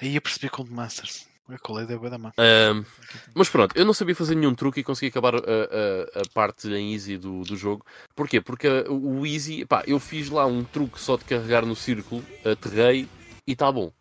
[0.02, 1.28] Aí eu percebi Codemasters.
[1.50, 2.34] A Colade é bué da má.
[2.38, 2.84] Um,
[3.34, 6.68] Mas pronto, eu não sabia fazer nenhum truque e consegui acabar a, a- a parte
[6.68, 7.86] em easy do, do jogo.
[8.14, 8.42] Porquê?
[8.42, 12.22] Porque uh, o easy, pá, eu fiz lá um truque só de carregar no círculo,
[12.46, 13.08] aterrei
[13.48, 13.94] e está bom.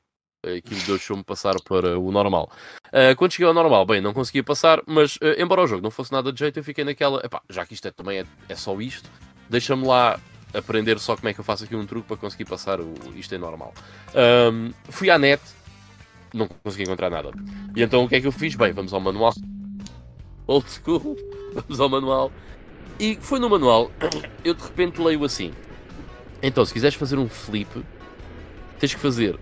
[0.54, 2.50] Aquilo deixou-me passar para o normal.
[2.88, 5.90] Uh, quando cheguei ao normal, bem, não conseguia passar, mas uh, embora o jogo não
[5.90, 8.54] fosse nada de jeito, eu fiquei naquela, epá, já que isto é, também é, é
[8.54, 9.10] só isto,
[9.48, 10.20] deixa-me lá
[10.54, 13.34] aprender só como é que eu faço aqui um truque para conseguir passar o, isto
[13.34, 13.74] é normal.
[14.52, 15.42] Um, fui à net,
[16.32, 17.30] não consegui encontrar nada.
[17.74, 18.54] E então o que é que eu fiz?
[18.54, 19.34] Bem, vamos ao manual.
[20.46, 21.16] Old school.
[21.56, 22.30] Vamos ao manual.
[22.98, 23.90] E foi no manual,
[24.44, 25.52] eu de repente leio assim.
[26.42, 27.82] Então, se quiseres fazer um flip,
[28.78, 29.38] tens que fazer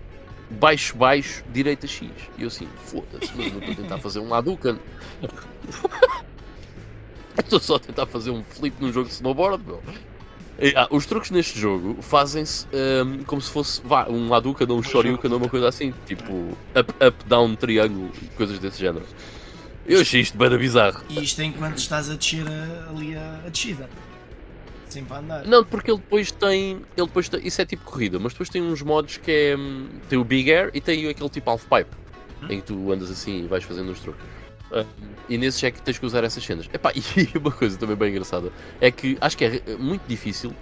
[0.49, 2.09] baixo, baixo, direita X.
[2.37, 4.79] E eu assim, foda-se, mas eu estou a tentar fazer um Hadouken.
[7.37, 9.83] Estou só a tentar fazer um flip num jogo de snowboard, meu.
[10.57, 14.79] E, ah, os truques neste jogo fazem-se hum, como se fosse vá, um Hadouken ou
[14.79, 19.05] um Shoryuken ou uma coisa assim, tipo up, up, down, triângulo coisas desse género.
[19.85, 21.03] Eu achei isto bem bizarro.
[21.09, 22.45] E isto enquanto estás a descer
[22.89, 23.89] ali a, a descida.
[24.89, 25.45] Sempre a andar.
[25.45, 26.81] Não, porque ele depois tem.
[26.95, 29.55] Ele depois tem, isso é tipo corrida, mas depois tem uns modos que é.
[29.57, 31.89] hum, Tem o Big Air e tem aquele tipo Half Pipe.
[32.41, 32.47] Hum.
[32.49, 34.23] Em que tu andas assim e vais fazendo os truques.
[34.71, 34.85] Uh,
[35.29, 36.69] e nesses é que tens que usar essas cenas.
[36.73, 38.51] Epá, e uma coisa também bem engraçada
[38.81, 40.53] é que acho que é muito difícil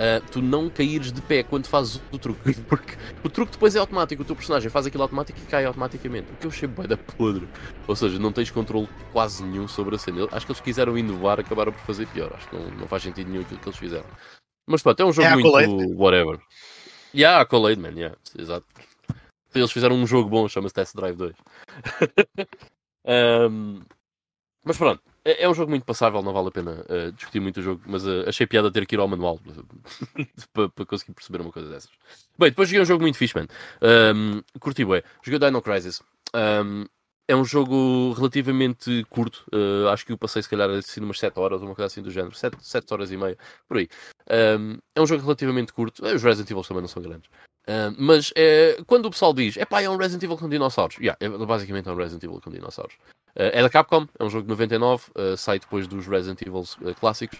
[0.00, 2.54] uh, tu não caíres de pé quando fazes o truque.
[2.68, 6.32] Porque o truque depois é automático, o teu personagem faz aquilo automático e cai automaticamente.
[6.32, 7.46] O que eu achei bem da podre.
[7.86, 10.26] Ou seja, não tens controle quase nenhum sobre a cena.
[10.32, 12.32] Acho que eles quiseram inovar, acabaram por fazer pior.
[12.34, 14.06] Acho que não, não faz sentido nenhum aquilo que eles fizeram.
[14.66, 15.94] Mas pronto, é um jogo é muito Accolade.
[15.94, 16.40] whatever.
[17.14, 18.66] Yeah, Accolade, man, yeah, exato.
[19.52, 21.34] Eles fizeram um jogo bom, chama-se Test Drive 2.
[23.04, 23.80] um,
[24.64, 27.60] mas pronto, é, é, um jogo muito passável, não vale a pena uh, discutir muito
[27.60, 29.38] o jogo, mas uh, achei piada ter que ir ao manual
[30.52, 31.90] para, conseguir perceber uma coisa dessas.
[32.38, 33.46] Bem, depois joguei um jogo muito fixe, man.
[33.82, 35.02] Um, curti bem.
[35.22, 36.02] Joguei Dino Crisis.
[36.34, 36.86] Um,
[37.28, 39.44] é um jogo relativamente curto.
[39.52, 42.10] Uh, acho que o passei, se calhar, assim, umas 7 horas, uma coisa assim do
[42.10, 42.34] género.
[42.34, 43.36] 7, 7 horas e meia,
[43.68, 43.88] por aí.
[44.58, 46.04] Um, é um jogo relativamente curto.
[46.04, 47.30] Os Resident Evil também não são grandes.
[47.96, 50.96] Mas é, quando o pessoal diz, é pá, é um Resident Evil com dinossauros.
[50.96, 52.96] Yeah, é, basicamente é um Resident Evil com dinossauros.
[53.36, 56.64] Uh, é da Capcom, é um jogo de 99, uh, sai depois dos Resident Evil
[56.98, 57.38] clássicos.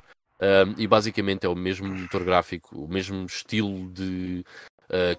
[0.79, 4.45] e basicamente é o mesmo motor gráfico, o mesmo estilo de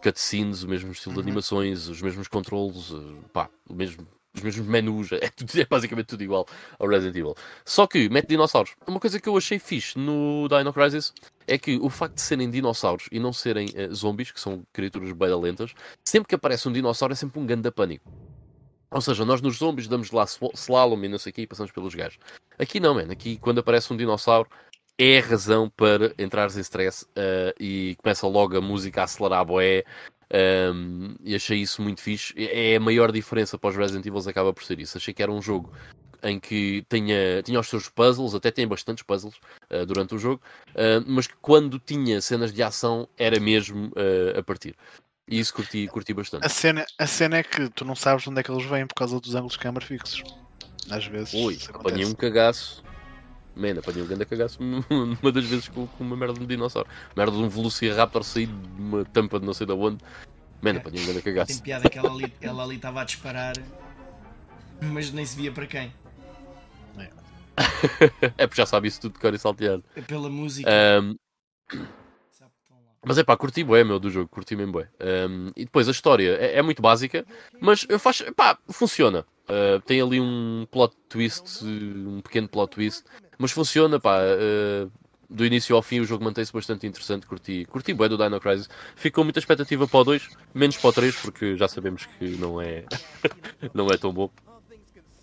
[0.02, 1.28] cutscenes, o mesmo estilo de uhum.
[1.28, 2.92] animações, os mesmos controles,
[3.32, 6.46] pá, o mesmo os mesmos menus, é, tudo, é, basicamente tudo igual
[6.80, 7.36] ao Resident Evil.
[7.66, 8.76] Só que mete dinossauros.
[8.88, 11.14] Uma coisa que eu achei fixe no Dino Crisis
[11.48, 15.12] é que o facto de serem dinossauros e não serem uh, zombies, que são criaturas
[15.12, 15.74] bem lentas,
[16.04, 18.10] sempre que aparece um dinossauro é sempre um ganda pânico.
[18.92, 21.72] Ou seja, nós nos zombies damos lá slalom e não sei o que e passamos
[21.72, 22.20] pelos gajos.
[22.60, 23.10] Aqui não, man.
[23.10, 24.50] Aqui quando aparece um dinossauro
[24.98, 29.40] é a razão para entrares em stress uh, e começa logo a música a acelerar
[29.40, 29.84] a boé
[30.74, 32.34] um, e achei isso muito fixe.
[32.38, 34.98] É a maior diferença para os Resident Evil, acaba por ser isso.
[34.98, 35.72] Achei que era um jogo
[36.24, 39.36] em que tinha, tinha os seus puzzles, até tem bastantes puzzles
[39.72, 43.92] uh, durante o jogo, uh, mas que quando tinha cenas de ação era mesmo
[44.38, 44.76] a partir.
[45.28, 46.46] E isso curti, curti bastante.
[46.46, 48.96] A cena, a cena é que tu não sabes onde é que eles vêm por
[48.96, 50.24] causa dos ângulos de câmara fixos.
[50.90, 51.34] Às vezes.
[51.34, 52.84] Ui, apanhei um cagaço.
[53.56, 56.90] Man, apanhei um grande cagaço numa das vezes com, com, uma merda de um dinossauro.
[57.16, 60.04] Merda de um Velociraptor sair de uma tampa de não sei de onde.
[60.62, 61.54] Man, apanhei um grande cagaço.
[61.54, 63.56] Tem piada que ela ali, ela ali estava a disparar,
[64.82, 65.94] mas nem se via para quem.
[66.98, 67.10] É,
[68.38, 69.84] é porque já sabe isso tudo de cor e salteado.
[69.96, 70.70] É pela música.
[71.02, 71.16] Um...
[73.04, 74.88] Mas é pá, curti bué, meu, do jogo, curti mesmo bué.
[75.00, 77.26] Um, e depois a história é, é muito básica,
[77.60, 79.26] mas faz, pá, funciona.
[79.50, 83.04] Uh, tem ali um plot twist, um pequeno plot twist,
[83.38, 84.20] mas funciona, pá.
[84.20, 84.92] Uh,
[85.32, 88.70] do início ao fim o jogo mantém-se bastante interessante, curti, curti bué do Dino Crisis.
[88.96, 92.62] Ficou muita expectativa para o 2, menos para o 3, porque já sabemos que não
[92.62, 92.84] é,
[93.74, 94.30] não é tão bom.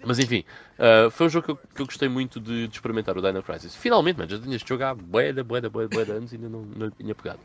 [0.05, 0.45] Mas enfim,
[0.79, 3.43] uh, foi um jogo que eu, que eu gostei muito de, de, experimentar, o Dino
[3.43, 3.77] Crisis.
[3.77, 6.49] Finalmente, man, já tinha este jogo há bué, bué, bué, bué de anos e ainda
[6.49, 7.41] não, não lhe tinha pegado.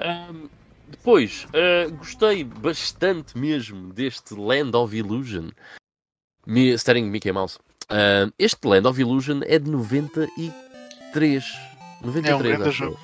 [0.00, 0.48] Um,
[0.88, 5.50] depois, uh, gostei bastante mesmo deste Land of Illusion,
[6.46, 7.58] Me, starring Mickey Mouse.
[7.90, 11.44] Uh, este Land of Illusion é de 93.
[12.02, 12.72] 93, é um acho.
[12.72, 12.98] Jogo.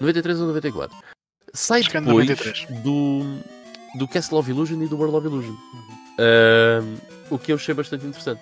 [0.00, 0.96] 93 ou 94.
[1.52, 3.22] Sai acho é depois é do,
[3.98, 5.52] do Castle of Illusion e do World of Illusion.
[5.52, 6.00] Uhum.
[6.18, 7.00] Uh,
[7.30, 8.40] o que eu achei bastante interessante.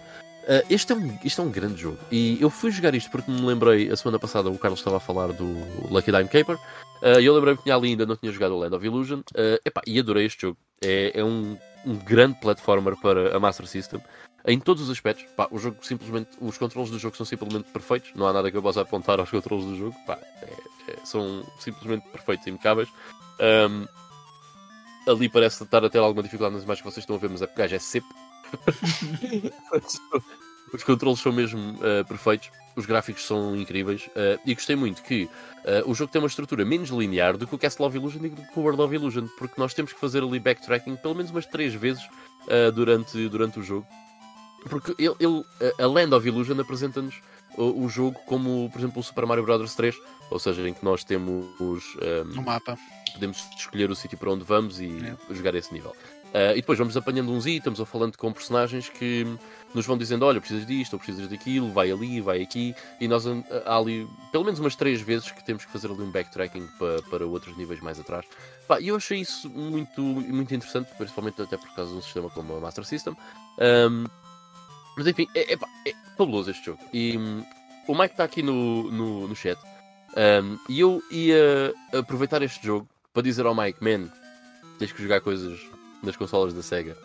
[0.48, 1.98] Uh, este, é um, este é um grande jogo.
[2.10, 5.00] E eu fui jogar isto porque me lembrei, a semana passada o Carlos estava a
[5.00, 5.44] falar do
[5.90, 6.56] Lucky Dime Caper.
[7.02, 9.18] Uh, e eu lembrei-me que tinha ali ainda não tinha jogado o Land of Illusion.
[9.18, 10.56] Uh, epá, e adorei este jogo.
[10.82, 14.00] É, é um, um grande platformer para a Master System.
[14.46, 15.26] Em todos os aspectos.
[15.36, 16.30] Pá, o jogo simplesmente.
[16.40, 18.12] Os controles do jogo são simplesmente perfeitos.
[18.14, 19.96] Não há nada que eu possa apontar aos controles do jogo.
[20.06, 22.88] Pá, é, é, são simplesmente perfeitos e impecáveis.
[23.38, 23.86] Um,
[25.06, 27.42] ali parece estar a ter alguma dificuldade nas imagens que vocês estão a ver, mas
[27.42, 28.16] a gajo é sempre
[30.72, 35.24] Os controles são mesmo uh, perfeitos, os gráficos são incríveis uh, e gostei muito que
[35.24, 38.28] uh, o jogo tem uma estrutura menos linear do que o Castle of Illusion e
[38.28, 41.30] do que o World of Illusion, porque nós temos que fazer ali backtracking pelo menos
[41.30, 42.06] umas 3 vezes
[42.74, 43.86] durante, durante o jogo.
[44.68, 45.44] Porque ele, ele,
[45.78, 47.20] a Land of Illusion apresenta-nos
[47.56, 49.74] o, o, jogo como, por exemplo, o Super Mario Bros.
[49.74, 49.94] 3,
[50.30, 51.78] ou seja, em que nós temos um,
[52.36, 52.76] um mapa.
[53.12, 54.96] Podemos escolher o sítio para onde vamos e
[55.30, 55.34] é.
[55.34, 55.94] jogar esse nível.
[56.28, 59.26] Uh, e depois vamos apanhando uns itens ou falando com personagens que
[59.74, 62.74] nos vão dizendo: olha, precisas disto ou precisas daquilo, vai ali, vai aqui.
[63.00, 66.10] E nós há ali pelo menos umas três vezes que temos que fazer ali um
[66.10, 68.26] backtracking para, para outros níveis mais atrás.
[68.80, 72.56] E eu achei isso muito, muito interessante, principalmente até por causa de um sistema como
[72.56, 73.16] a Master System.
[73.58, 74.04] Um,
[74.96, 76.80] mas enfim, é, é, é fabuloso este jogo.
[76.92, 77.42] E um,
[77.86, 79.58] o Mike está aqui no, no, no chat.
[80.14, 84.10] Um, e eu ia aproveitar este jogo para dizer ao Mike: man,
[84.78, 85.58] tens que jogar coisas
[86.02, 86.96] nas consolas da Sega.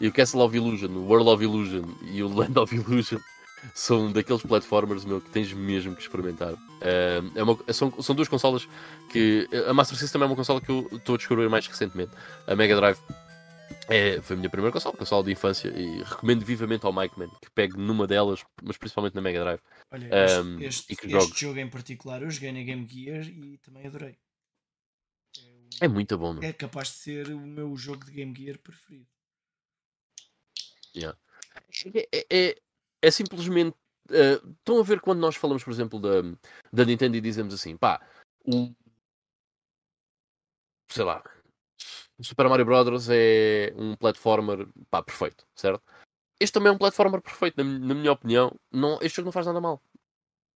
[0.00, 3.18] E o Castle of Illusion, o World of Illusion e o Land of Illusion
[3.74, 6.52] são daqueles platformers meu, que tens mesmo que experimentar.
[6.54, 8.68] Uh, é uma, são, são duas consolas
[9.10, 9.48] que.
[9.68, 12.10] A Master System é uma consola que eu estou a descobrir mais recentemente.
[12.46, 12.98] A Mega Drive
[13.88, 17.28] É, foi a minha primeira console, console de infância, e recomendo vivamente ao Mike Man
[17.28, 19.60] que pegue numa delas, mas principalmente na Mega Drive.
[19.90, 23.58] Olha, este, Um, este, que este jogo em particular eu joguei na Game Gear e
[23.58, 24.16] também adorei.
[25.80, 26.42] É, muito bom, meu.
[26.42, 29.06] é capaz de ser o meu jogo de Game Gear preferido.
[31.94, 32.62] É, é- é-
[33.02, 33.76] é simplesmente.
[34.10, 36.22] eh, estão a ver quando nós falamos, por exemplo, da,
[36.72, 38.04] da Nintendo e dizemos assim, pá,
[38.44, 38.74] o.
[40.90, 41.22] Sei lá.
[42.18, 43.08] O Super Mario Bros.
[43.08, 45.82] é um platformer pá, perfeito, certo?
[46.38, 48.54] Este também é um platformer perfeito, na, na minha opinião.
[48.70, 49.80] Não, este jogo não faz nada mal.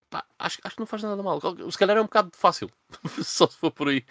[0.09, 1.39] Pá, acho, acho que não faz nada mal.
[1.71, 2.69] Se calhar é um bocado fácil.
[3.23, 4.05] Só se for por aí.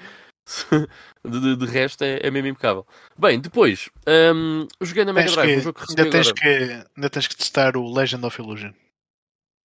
[1.24, 2.86] De, de- de resto é, é mesmo impecável.
[3.18, 3.88] Bem, depois,
[4.32, 6.40] hum, joguei na Mega Drive, que- um jogo que ainda, tens agora.
[6.40, 8.72] que, ainda tens que testar o Legend of Illusion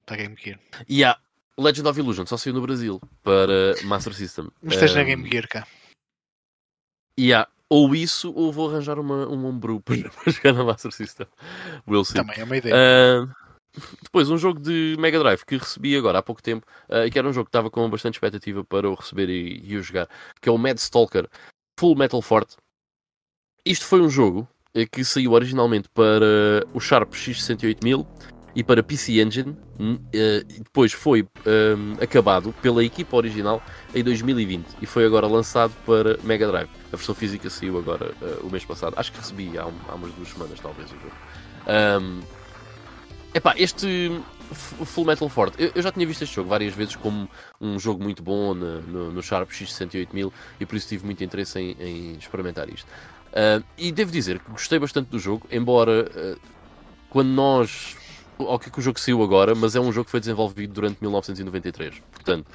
[0.07, 0.59] para Game Gear.
[0.89, 1.15] E há
[1.57, 4.49] Legend of Illusion, só saiu no Brasil para Master System.
[4.63, 5.67] Mas tens na Um, Game Gear cá.
[7.15, 11.27] E há ou isso, ou vou arranjar uma, um homebrew para, jogar na Master System.
[11.87, 12.15] Will see.
[12.15, 12.75] Também é uma ideia.
[12.75, 13.35] Ah,
[14.01, 17.17] depois, um jogo de Mega Drive que recebi agora há pouco tempo, ah, e que
[17.17, 20.07] era um jogo que estava com bastante expectativa para o receber e, e o jogar,
[20.41, 21.27] que é o Mad Stalker
[21.79, 22.55] Full Metal Forte.
[23.65, 28.05] Isto foi um jogo eh, que saiu originalmente para o Sharp X68000
[28.53, 29.55] e para PC Engine,
[30.11, 33.63] eh, depois foi hum, acabado pela equipa original
[33.95, 36.69] em 2020 e foi agora lançado para Mega Drive.
[36.91, 38.93] A versão física saiu agora eh, o mês passado.
[38.97, 42.31] Acho que recebi há, um- umas duas semanas, talvez, o jogo.
[43.33, 44.21] Epá, este
[44.51, 47.29] Full Metal Forte, eu, eu já tinha visto este jogo várias vezes como
[47.61, 51.57] um jogo muito bom na- no, no Sharp X68000 e por isso tive muito interesse
[51.59, 52.87] em, em experimentar isto.
[53.33, 56.37] Ah, e devo dizer que gostei bastante do jogo, embora ah,
[57.09, 57.95] quando nós.
[58.37, 62.01] Ok, que o jogo saiu agora, mas é um jogo que foi desenvolvido durante 1993.
[62.11, 62.47] Portanto,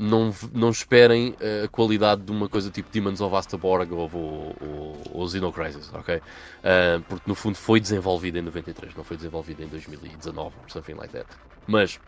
[0.00, 5.28] não, não esperem a qualidade de uma coisa tipo Demons of Astaborg ou, ou, ou,
[5.28, 6.22] Xenocrisis, ok?
[6.64, 10.94] Ah, porque no fundo foi desenvolvido em 93, não foi desenvolvido em 2019, or something
[10.94, 11.26] like that.
[11.66, 12.00] Mas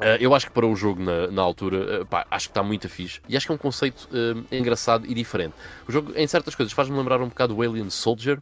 [0.00, 2.62] ah, eu acho que para o jogo na, na altura, ah, pá, acho que está
[2.62, 4.08] muito fixe e acho que é um conceito
[4.50, 5.54] engraçado e diferente.
[5.86, 8.38] O jogo, em certas coisas, faz-me lembrar um bocado o Alien Soldier.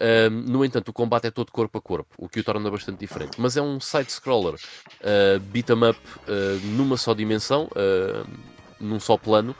[0.00, 2.98] Ahm, no entanto, o combate é todo corpo a corpo, o que o torna bastante
[2.98, 3.40] diferente.
[3.40, 5.98] Mas é um side-scroller, uh, beat 'em up
[6.28, 8.26] ah, numa só dimensão, ah,
[8.78, 9.56] num só plano,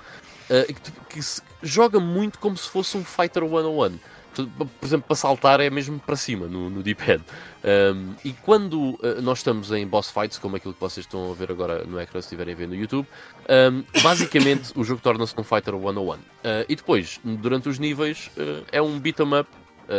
[0.50, 3.98] ah, que, que se joga muito como se fosse um Fighter 101.
[4.34, 7.22] Portanto, Por exemplo, para saltar é mesmo para cima no, no D-pad.
[7.64, 11.50] Um, e quando nós estamos em boss fights, como aquilo que vocês estão a ver
[11.50, 13.08] agora no ecrã, se estiverem a ver no YouTube,
[13.48, 16.12] um, basicamente o jogo torna-se um Fighter 101.
[16.44, 18.30] Ah, e depois, durante os níveis,
[18.70, 19.48] é um beat 'em up,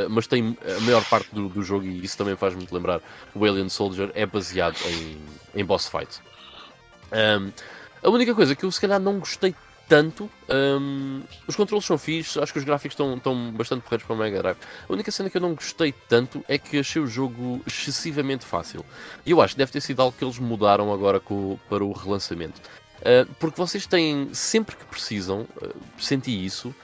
[0.10, 3.02] mas tem a maior parte do, do jogo, e isso também faz muito lembrar
[3.34, 5.18] o Alien Soldier, é baseado em,
[5.56, 6.22] em boss fights.
[7.12, 7.52] Um,
[8.04, 9.56] a única coisa que eu se calhar não gostei
[9.88, 14.16] tanto, um, os controles são fixos, acho que os gráficos estão, estão bastante corretos para
[14.16, 14.58] o Mega Drive.
[14.88, 18.86] A única cena que eu não gostei tanto é que achei o jogo excessivamente fácil.
[19.26, 21.94] E eu acho que deve ter sido algo que eles mudaram agora com, para o
[21.94, 22.60] relançamento.
[23.00, 26.76] Uh, porque vocês têm, sempre que precisam, uh, senti isso,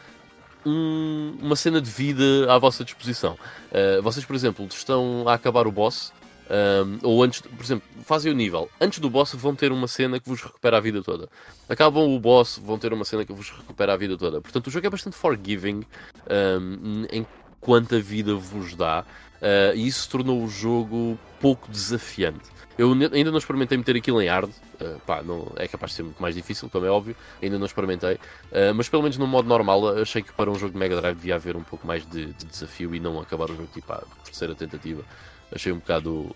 [0.65, 2.23] um- uma cena de vida
[2.53, 3.37] à vossa disposição.
[3.71, 6.11] Uh, vocês, por exemplo, estão a acabar o boss,
[6.49, 8.69] um, ou antes, por exemplo, fazem o nível.
[8.79, 11.29] Antes do boss vão ter uma cena que vos recupera a vida toda.
[11.69, 14.41] Acabam o boss, vão ter uma cena que vos recupera a vida toda.
[14.41, 15.83] Portanto, o jogo é bastante forgiving
[16.29, 17.25] um, em
[17.59, 19.05] quanto a vida vos dá.
[19.43, 22.53] Uh, e isso tornou o jogo pouco desafiante.
[22.75, 26.03] Eu ainda não experimentei meter aquilo em hard, uh, pá, não, é capaz de ser
[26.03, 29.47] muito mais difícil, como é óbvio, ainda não experimentei, uh, mas pelo menos no modo
[29.47, 32.27] normal achei que para um jogo de Mega Drive devia haver um pouco mais de,
[32.33, 35.03] de desafio e não acabar o jogo tipo à terceira tentativa.
[35.51, 36.35] Achei um bocado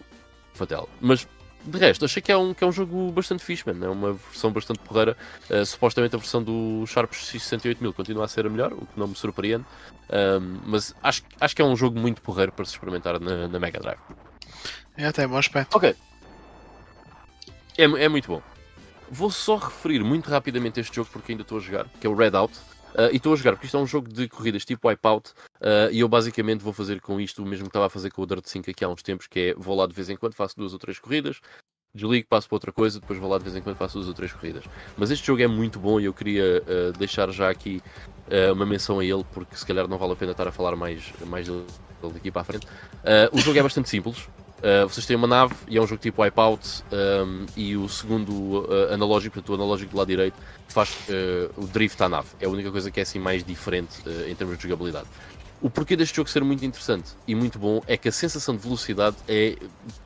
[0.53, 0.87] fatal.
[1.01, 1.27] Mas
[1.67, 3.85] de resto, achei que é um, que é um jogo bastante fixe, mano.
[3.85, 5.17] É uma versão bastante porreira.
[5.49, 9.07] Uh, supostamente a versão do Sharp X68000 continua a ser a melhor, o que não
[9.07, 9.65] me surpreende.
[10.09, 13.59] Um, mas acho, acho que é um jogo muito porreiro para se experimentar na, na
[13.59, 13.99] Mega Drive.
[14.95, 15.75] É até bom aspecto.
[15.75, 15.95] Ok.
[17.77, 18.41] É, é muito bom.
[19.09, 22.15] Vou só referir muito rapidamente este jogo porque ainda estou a jogar, que é o
[22.15, 22.53] Redout.
[22.93, 25.31] Uh, e estou a jogar porque isto é um jogo de corridas tipo Wipeout.
[25.61, 28.21] uh, e eu basicamente vou fazer com isto o mesmo que estava a fazer com
[28.21, 30.33] o Dirt 5 aqui há uns tempos, que é vou lá de vez em quando,
[30.33, 31.39] faço duas ou três corridas,
[31.93, 34.13] desligo, passo para outra coisa, depois vou lá de vez em quando, faço duas ou
[34.13, 34.63] três corridas.
[34.97, 37.81] Mas este jogo é muito bom e eu queria uh, deixar já aqui
[38.53, 41.13] uma menção a ele, porque se calhar não vale a pena estar a falar mais,
[41.25, 41.63] mais dele
[42.13, 42.67] daqui para a frente.
[43.31, 44.27] O jogo é bastante simples.
[44.57, 48.31] Uh, vocês têm uma nave e é um jogo tipo Wipeout um, e o segundo
[48.31, 50.35] uh, analógico, portanto o analógico do lado direito
[50.67, 52.29] faz uh, o drift à nave.
[52.39, 55.07] É a única coisa que é assim mais diferente em termos de jogabilidade.
[55.61, 58.61] O porquê deste jogo ser muito interessante e muito bom é que a sensação de
[58.61, 59.55] velocidade é,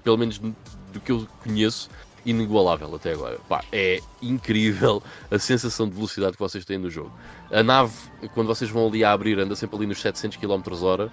[0.03, 1.89] pelo menos do que eu conheço,
[2.25, 3.39] inigualável até agora.
[3.49, 7.11] Pá, é incrível a sensação de velocidade que vocês têm no jogo.
[7.51, 7.93] A nave,
[8.33, 11.11] quando vocês vão ali a abrir, anda sempre ali nos 700 km hora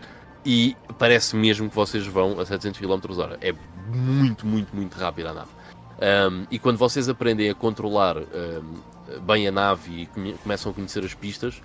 [0.48, 3.36] e parece mesmo que vocês vão a 700 km hora.
[3.42, 3.52] É
[3.94, 5.50] muito, muito, muito rápido a nave.
[6.30, 10.74] Um, e quando vocês aprendem a controlar um, bem a nave e come começam a
[10.74, 11.60] conhecer as pistas,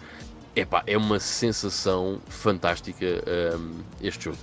[0.53, 3.05] epá, é uma sensação fantástica
[3.57, 4.37] um, este jogo.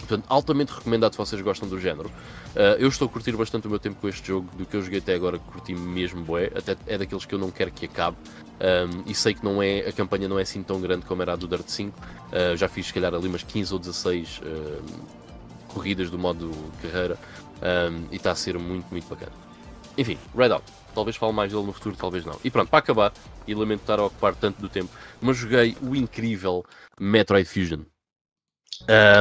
[0.00, 2.10] Portanto, altamente recomendado se vocês gostam do género.
[2.54, 4.82] Uh, eu estou a curtir bastante o meu tempo com este jogo, do que eu
[4.82, 6.50] joguei até agora, curti mesmo bué.
[6.54, 8.18] Até é daqueles que eu não quero que acabe.
[8.60, 11.32] Um, e sei que não é, a campanha não é assim tão grande como era
[11.32, 11.98] a do Dirt 5.
[11.98, 14.82] Uh, já fiz, se calhar, ali umas 15 ou 16 uh,
[15.68, 16.50] corridas do modo
[16.80, 17.18] carreira.
[17.62, 19.32] Um, e está a ser muito, muito bacana.
[19.96, 20.64] Enfim, Redout.
[20.94, 22.38] Talvez fale mais dele no futuro, talvez não.
[22.44, 23.12] E pronto, para acabar,
[23.46, 24.90] e lamento estar a ocupar tanto do tempo,
[25.20, 26.64] mas joguei o incrível
[27.00, 27.80] Metroid Fusion.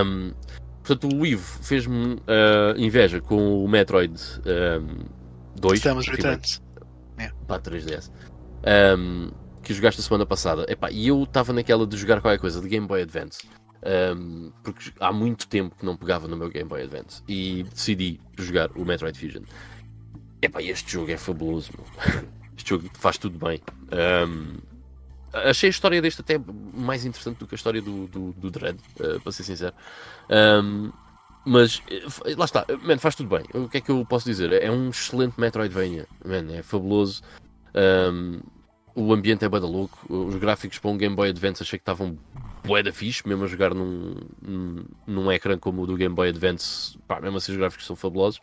[0.05, 0.33] Um,
[0.83, 4.13] portanto, o Ivo fez-me uh, inveja com o Metroid
[4.45, 5.05] um,
[5.59, 5.79] 2.
[5.79, 6.61] Estamos returns.
[7.47, 8.11] Para 3DS.
[8.65, 9.29] Um,
[9.61, 10.65] que jogaste a semana passada.
[10.69, 13.47] Epá, e eu estava naquela de jogar qualquer coisa de Game Boy Advance.
[13.85, 18.19] Um, porque há muito tempo que não pegava no meu Game Boy Advance e decidi
[18.37, 19.43] jogar o Metroid Fusion.
[20.41, 21.85] Epá, este jogo é fabuloso, meu.
[22.57, 23.61] este jogo faz tudo bem.
[23.91, 24.57] Um,
[25.33, 26.39] achei a história deste até
[26.73, 29.73] mais interessante do que a história do, do, do Dread, uh, para ser sincero.
[30.29, 30.91] Um,
[31.45, 33.43] mas eh, lá está, man, faz tudo bem.
[33.53, 34.53] O que é que eu posso dizer?
[34.53, 37.21] É um excelente Metroidvania, man, é fabuloso.
[37.75, 38.39] Um,
[38.95, 39.97] o ambiente é bada louco.
[40.09, 42.17] Os gráficos para um Game Boy Advance achei que estavam
[42.63, 46.29] bué da fixe, mesmo a jogar num, num, num ecrã como o do Game Boy
[46.29, 48.39] Advance, pá, mesmo assim os gráficos são fabulosos.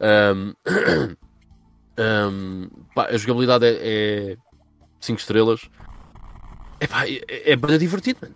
[0.00, 0.54] Um,
[1.98, 4.36] um, pá, a jogabilidade é
[5.00, 5.70] 5 é estrelas.
[6.80, 8.34] É, é, bada divertido, mano.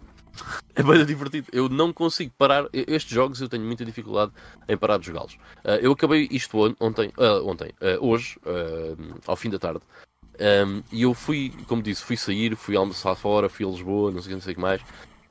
[0.75, 1.49] É bem divertido.
[1.53, 2.67] Eu não consigo parar.
[2.73, 4.33] Estes jogos eu tenho muita dificuldade
[4.67, 5.35] em parar de jogá-los.
[5.65, 8.39] Uh, eu acabei isto ontem, uh, ontem uh, hoje,
[9.27, 9.83] ao fim da tarde.
[10.43, 14.20] Um, e eu fui, como disse, fui sair, fui almoçar fora, fui a Lisboa, não
[14.20, 14.82] sei, não sei o que mais.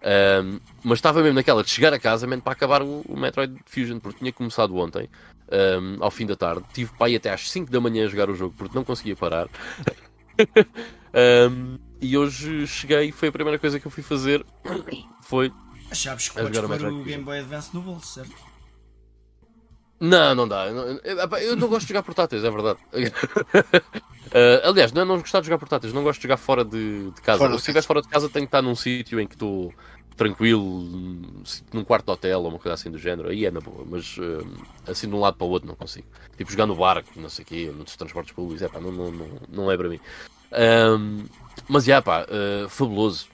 [0.02, 3.54] Um, mas estava mesmo naquela de chegar a casa mesmo para acabar o, o Metroid
[3.66, 5.10] Fusion, porque tinha começado ontem,
[5.52, 6.64] um, ao fim da tarde.
[6.74, 9.16] Tive para ir até às 5 da manhã a jogar o jogo porque não conseguia
[9.16, 9.50] parar.
[12.00, 14.46] e hoje cheguei, foi a primeira coisa que eu fui fazer.
[15.22, 15.52] Foi.
[15.92, 18.51] Sabes que podes pôr o Game Boy Advance no bolso, certo?
[20.02, 20.66] Não, não dá.
[20.66, 22.80] Eu não gosto de jogar portáteis, é verdade.
[22.92, 27.12] Uh, aliás, não é não gostar de jogar portáteis, não gosto de jogar fora de,
[27.12, 27.38] de casa.
[27.38, 29.72] Fora se estiver fora de casa, tenho que estar num sítio em que estou
[30.18, 30.84] tranquilo,
[31.72, 33.30] num quarto de hotel ou uma coisa assim do género.
[33.30, 34.44] Aí é na boa, mas uh,
[34.88, 36.08] assim de um lado para o outro não consigo.
[36.36, 39.12] Tipo, jogar no barco, não sei o quê, nos transportes públicos, é pá, não, não,
[39.12, 40.00] não, não é para mim.
[40.52, 41.26] Um,
[41.70, 43.28] mas já, pá, uh, fabuloso.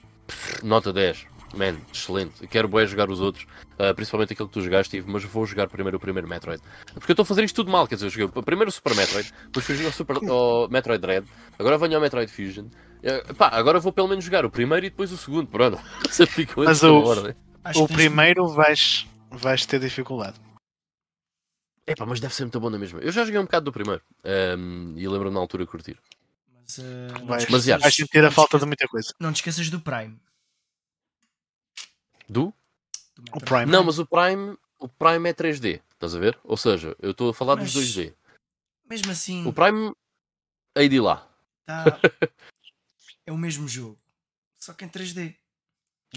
[0.61, 1.25] Nota 10.
[1.55, 2.45] Man, excelente.
[2.47, 3.45] Quero bem jogar os outros,
[3.79, 6.61] uh, principalmente aquele que tu jogaste, mas vou jogar primeiro o primeiro Metroid.
[6.93, 8.95] Porque eu estou a fazer isto tudo mal, quer dizer, eu joguei primeiro o Super
[8.95, 12.65] Metroid, depois fui jogar o, Super, o Metroid Dread, agora venho ao Metroid Fusion.
[12.65, 15.79] Uh, pá, agora vou pelo menos jogar o primeiro e depois o segundo, pronto.
[16.57, 17.35] mas o, ordem.
[17.75, 20.35] o primeiro vais, vais ter dificuldade.
[21.87, 22.99] Epá, mas deve ser muito bom na mesma.
[22.99, 24.01] Eu já joguei um bocado do primeiro
[24.57, 25.97] um, e lembro-me na altura curtir.
[26.61, 27.81] Mas, uh, vais, mas, yeah.
[27.81, 29.13] vais sentir a falta de muita coisa.
[29.17, 30.19] Não te esqueças do Prime.
[32.27, 32.53] Do?
[33.33, 33.65] O Prime.
[33.65, 36.37] Não, mas o Prime, o Prime é 3D, estás a ver?
[36.43, 38.13] Ou seja, eu estou a falar mas, dos 2D.
[38.89, 39.45] Mesmo assim.
[39.45, 39.93] O Prime,
[40.75, 41.27] aí de lá.
[41.65, 41.83] Tá...
[43.25, 43.99] é o mesmo jogo,
[44.57, 45.35] só que em 3D.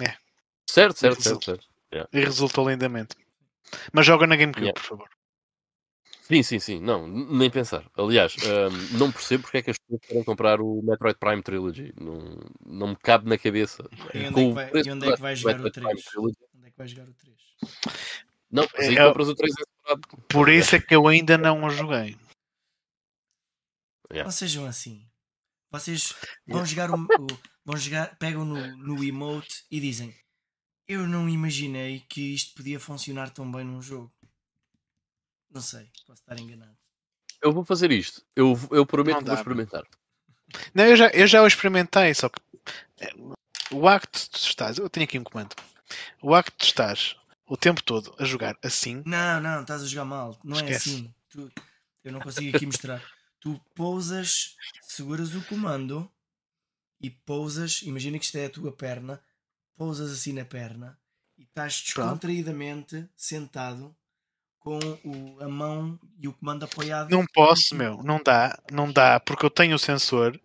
[0.00, 0.16] É.
[0.68, 1.44] Certo, certo, certo.
[1.44, 1.68] certo.
[1.92, 2.08] Yeah.
[2.12, 3.16] E resultou lindamente.
[3.92, 4.80] Mas joga na GameCube, yeah.
[4.80, 5.10] por favor.
[6.31, 6.81] Sim, sim, sim.
[6.81, 7.85] Não, nem pensar.
[7.97, 11.93] Aliás, um, não percebo porque é que as pessoas querem comprar o Metroid Prime Trilogy.
[12.01, 13.82] Não, não me cabe na cabeça.
[14.15, 15.86] E onde, é que, vai, e onde é que vai jogar o 3?
[16.16, 17.36] Onde é que vai jogar o 3?
[18.48, 20.09] Não, assim é, compras o 3 separado.
[20.28, 22.16] Por isso é que eu ainda não o joguei.
[24.12, 24.24] Yeah.
[24.24, 25.05] Não sejam assim.
[25.73, 26.15] Vocês
[26.47, 27.27] vão jogar o, o
[27.65, 30.15] vão jogar, pegam no, no emote e dizem
[30.86, 34.12] eu não imaginei que isto podia funcionar tão bem num jogo.
[35.51, 36.77] Não sei, posso estar enganado.
[37.43, 38.22] Eu vou fazer isto.
[38.36, 39.85] Eu, eu prometo que vou experimentar.
[40.74, 42.40] Não, eu já, eu já o experimentei, só que
[43.01, 43.10] é,
[43.72, 44.78] o acto de estás.
[44.78, 45.55] Eu tenho aqui um comando.
[46.22, 47.16] O acto de estás
[47.47, 49.02] o tempo todo a jogar assim.
[49.06, 50.39] Não, não, estás a jogar mal.
[50.44, 50.90] Não é Esquece.
[50.90, 51.14] é assim.
[51.28, 51.52] Tu,
[52.05, 53.02] eu não consigo aqui mostrar.
[53.40, 56.10] tu pousas, seguras o comando
[57.01, 57.82] e pousas.
[57.82, 59.22] Imagina que isto é a tua perna.
[59.77, 60.98] Pousas assim na perna
[61.40, 63.97] e estás descontraídamente sentado
[64.60, 67.10] com o, a mão e o comando apoiado.
[67.10, 70.38] Não posso, meu, não dá, não dá, porque eu tenho o sensor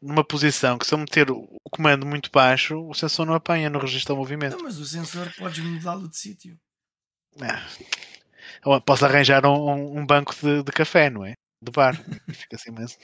[0.00, 3.80] numa posição que se eu meter o comando muito baixo, o sensor não apanha, não
[3.80, 4.56] registra o movimento.
[4.56, 6.58] Não, mas o sensor podes mudá-lo de sítio.
[7.40, 8.80] É.
[8.80, 11.34] Posso arranjar um, um banco de, de, café, não é?
[11.62, 11.94] De bar.
[12.32, 12.98] Fica assim mesmo.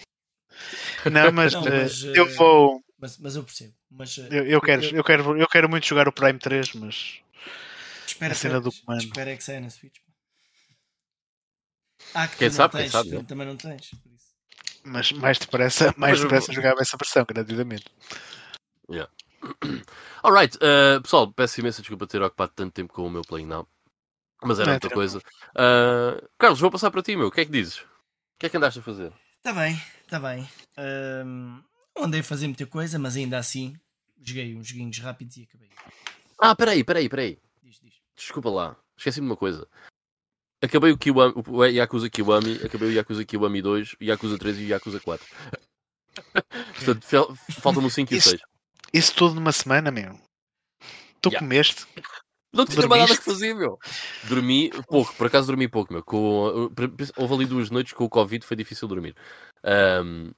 [1.11, 2.81] Não, mas, não, mas uh, eu vou.
[2.99, 3.75] Mas, mas eu percebo.
[3.91, 6.75] Mas, uh, eu, eu, quero, eu, eu, quero, eu quero muito jogar o Prime 3,
[6.75, 7.23] mas
[8.07, 9.03] Espera A cena que, do comando.
[9.03, 9.97] Espera é que saia na Switch.
[12.15, 13.25] Ah, que Quem tu sabe, não quem tens, sabe, tu né?
[13.27, 13.91] também não tens.
[13.91, 14.33] por isso.
[14.85, 17.85] Mas mais depressa, mais Mas eu depressa vou- jogava essa versão, gratuitamente.
[20.23, 23.67] Alright, uh, pessoal, peço imensa desculpa ter ocupado tanto tempo com o meu Playing Now.
[24.43, 25.13] Mas era Não, muita tranquilo.
[25.13, 25.19] coisa.
[25.51, 27.27] Uh, Carlos, vou passar para ti, meu.
[27.29, 27.79] O que é que dizes?
[27.79, 27.87] O
[28.39, 29.13] que é que andaste a fazer?
[29.43, 30.49] Tá bem, tá bem.
[31.97, 33.77] Não andei a fazer muita coisa, mas ainda assim
[34.21, 35.69] joguei uns joguinhos rápidos e acabei.
[36.39, 37.39] Ah, peraí, peraí, peraí.
[37.63, 37.95] Diz, diz.
[38.17, 38.77] Desculpa lá.
[38.97, 39.67] Esqueci-me de uma coisa.
[40.63, 44.65] Acabei o, Kiwami, o Yakuza Kiwami, acabei o Yakuza Kiwami 2, o Yakuza 3 e
[44.65, 45.27] o Yakuza 4.
[46.77, 48.41] Portanto, fel- faltam-me o 5 e o Isso- 6.
[48.95, 50.19] Isso tudo numa semana, meu.
[51.21, 51.39] Tu Ya.
[51.39, 51.87] comeste?
[52.53, 53.79] Não tinha mais nada que fazer, meu.
[54.29, 56.03] Dormi pouco, por acaso dormi pouco, meu.
[56.03, 56.71] Com,
[57.17, 59.17] houve ali duas noites com o Covid, foi difícil dormir.
[59.65, 60.33] Ahm,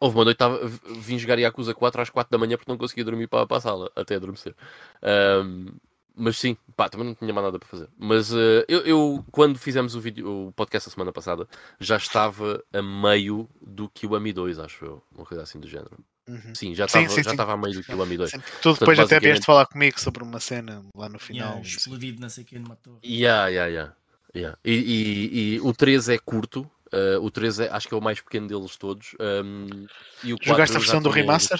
[0.00, 0.58] houve uma noite, tava,
[0.98, 3.60] vim jogar Yakuza 4 às 4 da manhã porque não conseguia dormir para, para a
[3.60, 4.54] sala, até adormecer.
[5.02, 5.66] Ahm,
[6.14, 7.88] mas sim, pá, também não tinha mais nada para fazer.
[7.98, 11.48] Mas eh, eu, eu, quando fizemos o, vídeo, o podcast a semana passada,
[11.80, 15.02] já estava a meio do Kiwami 2, acho eu.
[15.14, 15.98] Uma coisa assim do género.
[16.28, 16.54] Uhum.
[16.54, 18.30] Sim, já estava já a meio do Kiwami 2.
[18.30, 21.60] Sim, Tu depois até basicamente- vieste falar comigo sobre uma cena lá no final.
[21.60, 22.98] Tinha explodido não sei o que numa torre.
[23.04, 23.96] Yeah, yeah, yeah.
[24.34, 24.58] yeah.
[24.64, 26.70] E, e- e o 3 é curto.
[26.92, 29.14] uh, o 3 é, acho que é o mais pequeno deles todos.
[29.20, 29.86] um,
[30.22, 31.58] e o 4 Jogaste a já versão do remaster?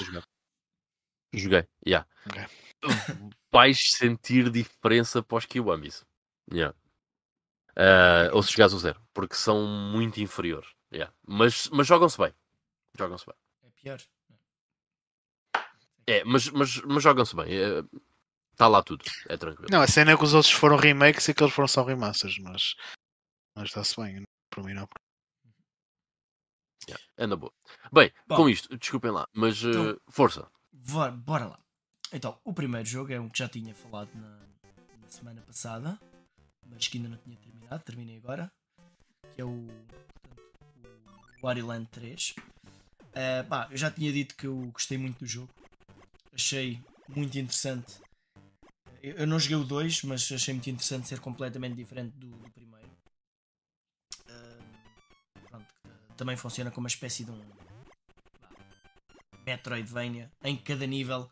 [1.35, 2.07] Joguei, yeah.
[2.27, 2.47] Ok.
[3.55, 6.05] Vais sentir diferença os Kiwamis.
[6.53, 6.77] Yeah.
[7.71, 10.69] Uh, ou se jogares o zero, porque são muito inferiores.
[10.93, 11.13] Yeah.
[11.27, 12.35] Mas, mas jogam-se bem.
[12.99, 13.35] Jogam-se bem.
[13.63, 13.99] É pior.
[16.07, 17.47] É, mas, mas, mas jogam-se bem.
[18.53, 19.05] Está lá tudo.
[19.29, 19.69] É tranquilo.
[19.71, 22.75] Não, a cena é que os outros foram remakes e aqueles foram só remasters, mas,
[23.57, 24.23] mas está-se bem.
[24.51, 24.89] Para mim não.
[26.89, 27.05] Yeah.
[27.17, 27.53] É na boa.
[27.93, 28.37] Bem, Bom.
[28.37, 30.51] com isto, desculpem lá, mas uh, Então- força.
[30.73, 31.64] Bora, bora lá.
[32.15, 34.39] Então, o primeiro jogo é um que já tinha falado na,
[35.03, 35.99] na semana passada,
[36.65, 38.53] mas que ainda não tinha terminado, terminei agora,
[39.35, 39.67] que é o,
[40.29, 42.37] portanto, o Wario Land 3.
[43.15, 45.53] Eh, pá, eu já tinha dito que eu gostei muito do jogo,
[46.33, 48.01] achei muito interessante.
[49.03, 52.51] Eu, eu não joguei o 2, mas achei muito interessante ser completamente diferente do, do
[52.53, 52.91] primeiro.
[54.29, 54.59] Eh,
[55.51, 55.67] pronto,
[56.17, 57.45] também funciona como uma espécie de um
[59.45, 61.29] Metroidvania, em cada nível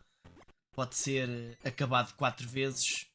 [0.74, 3.06] pode ser eh, acabado quatro vezes,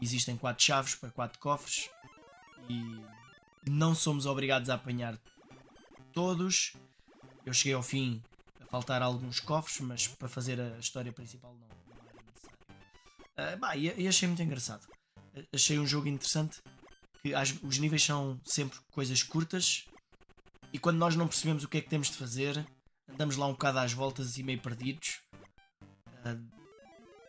[0.00, 1.88] existem quatro chaves para quatro cofres
[2.68, 5.18] e não somos obrigados a apanhar
[6.12, 6.72] todos.
[7.44, 8.22] Eu cheguei ao fim
[8.60, 12.58] a faltar alguns cofres, mas para fazer a história principal não, não era necessário.
[13.36, 14.86] Ah, bah, e, achei muito engraçado.
[15.52, 16.60] Achei um jogo interessante.
[17.22, 19.84] Que as- os níveis são sempre coisas curtas
[20.72, 22.66] e quando nós não percebemos o que é que temos de fazer,
[23.08, 25.20] andamos lá um bocado às voltas e meio perdidos.
[26.24, 26.36] Ah,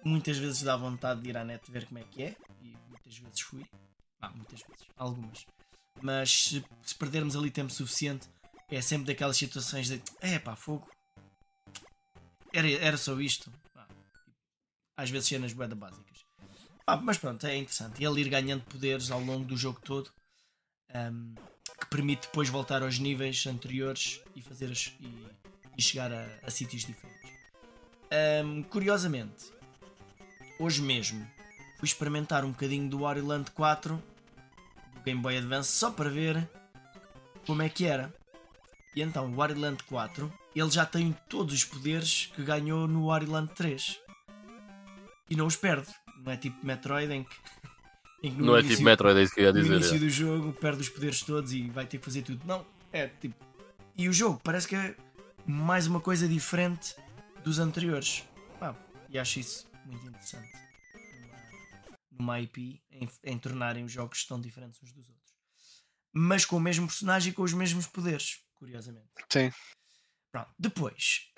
[0.04, 3.18] muitas vezes dá vontade de ir à net ver como é que é, e muitas
[3.18, 3.66] vezes fui.
[4.22, 5.46] Ah, muitas vezes, algumas.
[6.02, 8.28] Mas se, se perdermos ali tempo suficiente,
[8.70, 10.88] é sempre daquelas situações de é pá, fogo.
[12.52, 13.52] Era, era só isto.
[13.74, 13.88] Pá,
[14.98, 16.26] às vezes cenas boeda básicas.
[16.86, 18.04] Pá, mas pronto, é interessante.
[18.04, 20.12] Ele ir ganhando poderes ao longo do jogo todo.
[20.94, 21.36] ahm,
[21.80, 25.28] que permite depois voltar aos níveis anteriores e fazer as, e,
[25.78, 27.33] e chegar a, a sítios diferentes.
[28.16, 29.52] Ahm, curiosamente,
[30.60, 31.26] hoje mesmo
[31.80, 33.96] fui experimentar um bocadinho do Wario Land 4
[34.94, 36.48] do Game Boy Advance só para ver
[37.48, 38.14] como é que era.
[38.96, 43.08] E então, o Wario Land 4 ele já tem todos os poderes que ganhou no
[43.08, 44.00] Wario Land 3
[45.30, 45.88] e não os perde.
[46.24, 47.36] Não é tipo Metroid em que,
[48.22, 49.74] em que no Não é início- tipo Metroid, é isso que eu ia no dizer.
[49.76, 50.00] início é.
[50.00, 52.46] do jogo perde os poderes todos e vai ter que fazer tudo.
[52.46, 53.34] Não, é tipo.
[53.98, 54.96] E o jogo parece que é
[55.48, 56.96] mais uma coisa diferente
[57.44, 58.24] dos anteriores.
[58.60, 58.76] Pá,
[59.10, 60.52] e acho isso muito interessante.
[61.22, 61.40] Numa,
[62.12, 65.34] numa IP, em, em tornarem os jogos tão diferentes uns dos outros.
[66.12, 69.10] Mas com o mesmo personagem e com os mesmos poderes, curiosamente.
[69.30, 69.52] Sim.
[70.32, 71.32] Pronto, depois,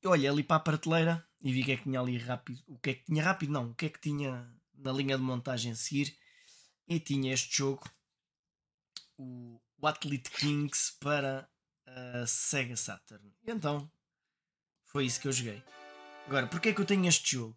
[0.00, 2.62] eu olhei ali para a prateleira e vi o que é que tinha ali rápido.
[2.66, 3.52] O que é que tinha rápido?
[3.52, 6.16] Não, o que é que tinha na linha de montagem a seguir.
[6.88, 7.88] E tinha este jogo,
[9.16, 11.48] o Athlete Kings, para
[11.86, 13.32] a Sega Saturn.
[13.42, 13.90] E então,
[14.92, 15.62] foi isso que eu joguei.
[16.26, 17.56] Agora, porquê é que eu tenho este jogo?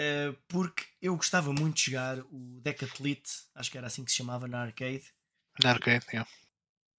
[0.00, 4.16] Uh, porque eu gostava muito de jogar o Decathlete, acho que era assim que se
[4.18, 5.04] chamava na arcade.
[5.62, 6.30] Na arcade, yeah.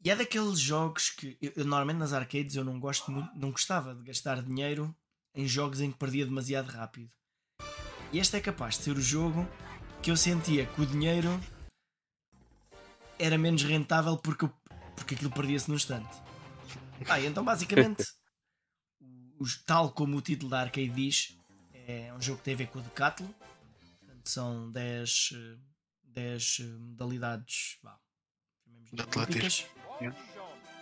[0.03, 3.51] E é daqueles jogos que eu, eu, normalmente nas arcades eu não gosto muito, não
[3.51, 4.95] gostava de gastar dinheiro
[5.33, 7.09] em jogos em que perdia demasiado rápido.
[8.11, 9.47] E este é capaz de ser o jogo
[10.03, 11.29] que eu sentia que o dinheiro
[13.17, 14.53] era menos rentável porque, eu-
[14.95, 16.09] porque aquilo perdia-se no instante.
[17.07, 18.03] Ah, então basicamente,
[19.65, 21.37] tal como o título da arcade diz,
[21.73, 23.29] é um jogo que tem a ver com o Decathlon.
[23.99, 25.57] Portanto, são 10, eh,
[26.03, 27.79] 10 eh, modalidades
[28.91, 29.65] chamemos De olímpicas.
[29.99, 30.17] Yeah.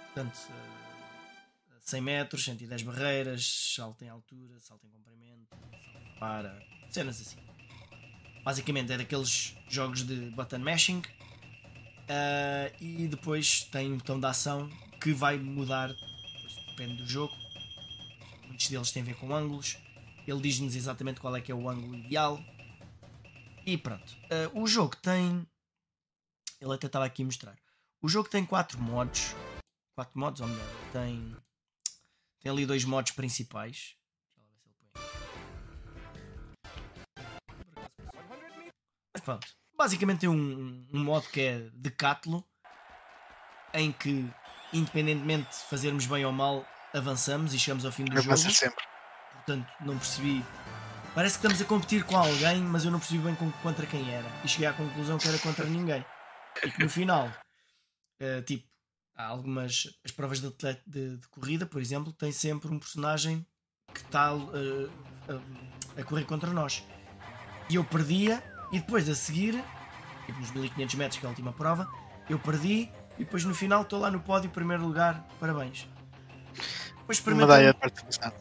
[0.05, 6.61] Portanto, eh, 100 metros, 110 barreiras, salto em altura, salto em comprimento, salto em para,
[6.89, 7.37] cenas assim.
[8.43, 11.01] Basicamente é daqueles jogos de button mashing.
[12.07, 14.69] Ah, e depois tem um botão de ação
[14.99, 15.93] que vai mudar,
[16.69, 17.33] depende do jogo.
[18.59, 19.77] Muitos deles têm a ver com ângulos.
[20.27, 22.43] Ele diz-nos exatamente qual é que é o ângulo ideal.
[23.65, 24.17] E pronto.
[24.29, 25.47] Ah, o jogo tem.
[26.59, 27.57] Ele até estava aqui a mostrar.
[28.01, 29.33] O jogo tem quatro modos.
[29.95, 31.37] Quatro modos, ou melhor, tem.
[32.41, 33.95] Tem ali dois modos principais.
[39.13, 39.47] Mas pronto.
[39.73, 42.43] Basicamente tem um, um modo que é decatlo,
[43.73, 44.29] em que,
[44.73, 48.27] independentemente de fazermos bem ou mal, avançamos e chegamos ao fim do jogo.
[48.33, 48.83] Avança sempre.
[49.33, 50.43] Portanto, não percebi.
[51.15, 54.27] Parece que estamos a competir com alguém, mas eu não percebi bem contra quem era.
[54.43, 56.05] E cheguei à conclusão que era contra ninguém.
[56.63, 57.31] E que no final,
[58.19, 58.67] eh, tipo,
[59.15, 59.87] há algumas.
[60.05, 60.49] As provas de,
[60.85, 63.45] de- de corrida, por exemplo, tem sempre um personagem
[63.93, 65.33] que está eh,
[65.97, 66.83] a, a correr contra nós.
[67.69, 69.63] E eu perdia, e depois a seguir,
[70.25, 71.87] tipo nos 1500 metros, que é a última prova,
[72.29, 75.87] eu perdi, e depois no final estou lá no pódio, primeiro lugar, parabéns.
[77.09, 78.33] Depois experimentei- participação.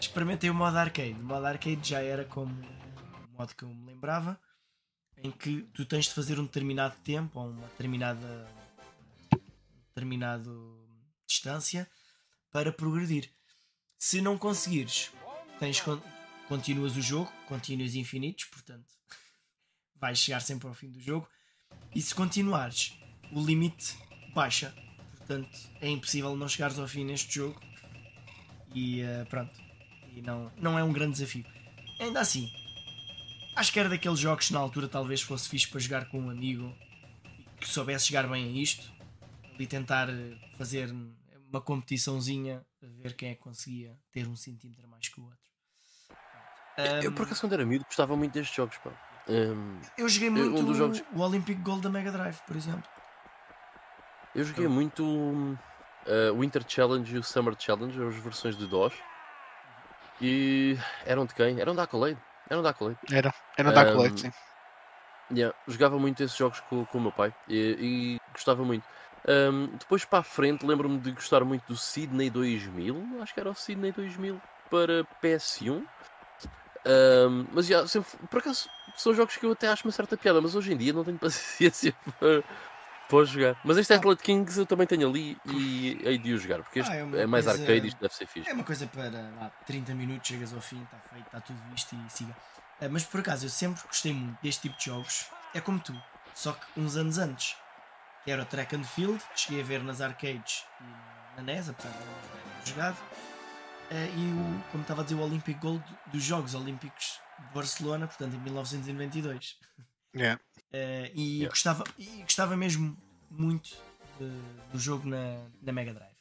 [0.00, 1.12] experimentei o modo arcade.
[1.14, 4.40] O modo arcade já era como o modo que eu me lembrava,
[5.16, 8.46] em que tu tens de fazer um determinado tempo ou uma determinada
[9.88, 10.86] determinado
[11.28, 11.90] distância
[12.52, 13.30] para progredir.
[13.98, 15.10] Se não conseguires,
[15.58, 16.00] tens con-
[16.48, 18.86] continuas o jogo, continuas infinitos, portanto
[19.96, 21.28] vais chegar sempre ao fim do jogo.
[21.94, 22.92] E se continuares,
[23.32, 23.96] o limite
[24.34, 24.72] baixa.
[25.16, 27.60] Portanto, é impossível não chegares ao fim neste jogo.
[28.76, 29.58] E eh, pronto.
[30.14, 31.46] E não, não é um grande desafio.
[31.98, 32.52] Ainda assim,
[33.56, 36.28] acho que era daqueles jogos que na altura talvez fosse fixe para jogar com um
[36.28, 36.76] amigo
[37.58, 38.92] que soubesse jogar bem a isto
[39.58, 40.94] e tentar eh, fazer
[41.50, 45.38] uma competiçãozinha a ver quem é que conseguia ter um centímetro mais que o outro.
[47.02, 48.90] Eu, Ahm, por acaso, quando era miúdo, gostava muito destes jogos, pá.
[49.28, 52.84] Hum, eu joguei um muito dos jogos- o Olympic Gold da Mega Drive, por exemplo.
[54.34, 55.56] eu joguei muito hum,
[56.06, 58.94] uh, o Winter Challenge e o Summer Challenge, as versões de DOS.
[60.20, 61.60] E eram de quem?
[61.60, 62.18] Eram da Accolade.
[62.48, 62.98] Eram da Accolade.
[63.10, 64.32] Era, era da Um, Colette, sim.
[65.30, 68.84] Yeah, jogava muito esses jogos com, com o meu pai e, e gostava muito.
[69.28, 73.50] Um, depois para a frente lembro-me de gostar muito do Sydney 2000, acho que era
[73.50, 75.82] o Sydney 2000 para PS1.
[76.86, 80.40] Um, mas já, sempre, por acaso são jogos que eu até acho uma certa piada,
[80.40, 82.44] mas hoje em dia não tenho paciência para,
[83.08, 83.60] para jogar.
[83.64, 86.90] Mas este Athlete Kings eu também tenho ali e hei de o jogar, porque este
[86.92, 88.48] Ah, é é, mais coisa- arcade e isto deve ser fixe.
[88.50, 91.94] É uma coisa para lá, 30 minutos, chegas ao fim, está feito, está tudo visto
[91.94, 92.36] e siga.
[92.80, 95.26] Ah, mas por acaso eu sempre gostei muito deste tipo de jogos.
[95.54, 95.94] É como tu,
[96.34, 97.56] só que uns anos antes,
[98.26, 101.98] era o Track and Field, cheguei a ver nas arcades e na NES, apesar de
[101.98, 102.96] não jogado.
[103.90, 108.06] Ah, e o, como estava a dizer, o Olympic Gold dos Jogos Olímpicos de Barcelona,
[108.08, 109.56] portanto em 1992.
[110.16, 110.40] Yeah.
[110.72, 111.48] Eh, e, Yeah.
[111.50, 112.96] gostava, e gostava mesmo
[113.30, 113.70] muito
[114.18, 116.16] de- do jogo na, na Mega Drive.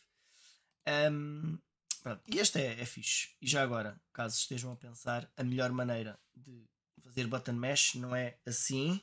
[2.03, 3.29] Pronto, e este é, é fixe.
[3.41, 6.63] E já agora, caso estejam a pensar, a melhor maneira de
[7.03, 9.01] fazer button mash não é assim,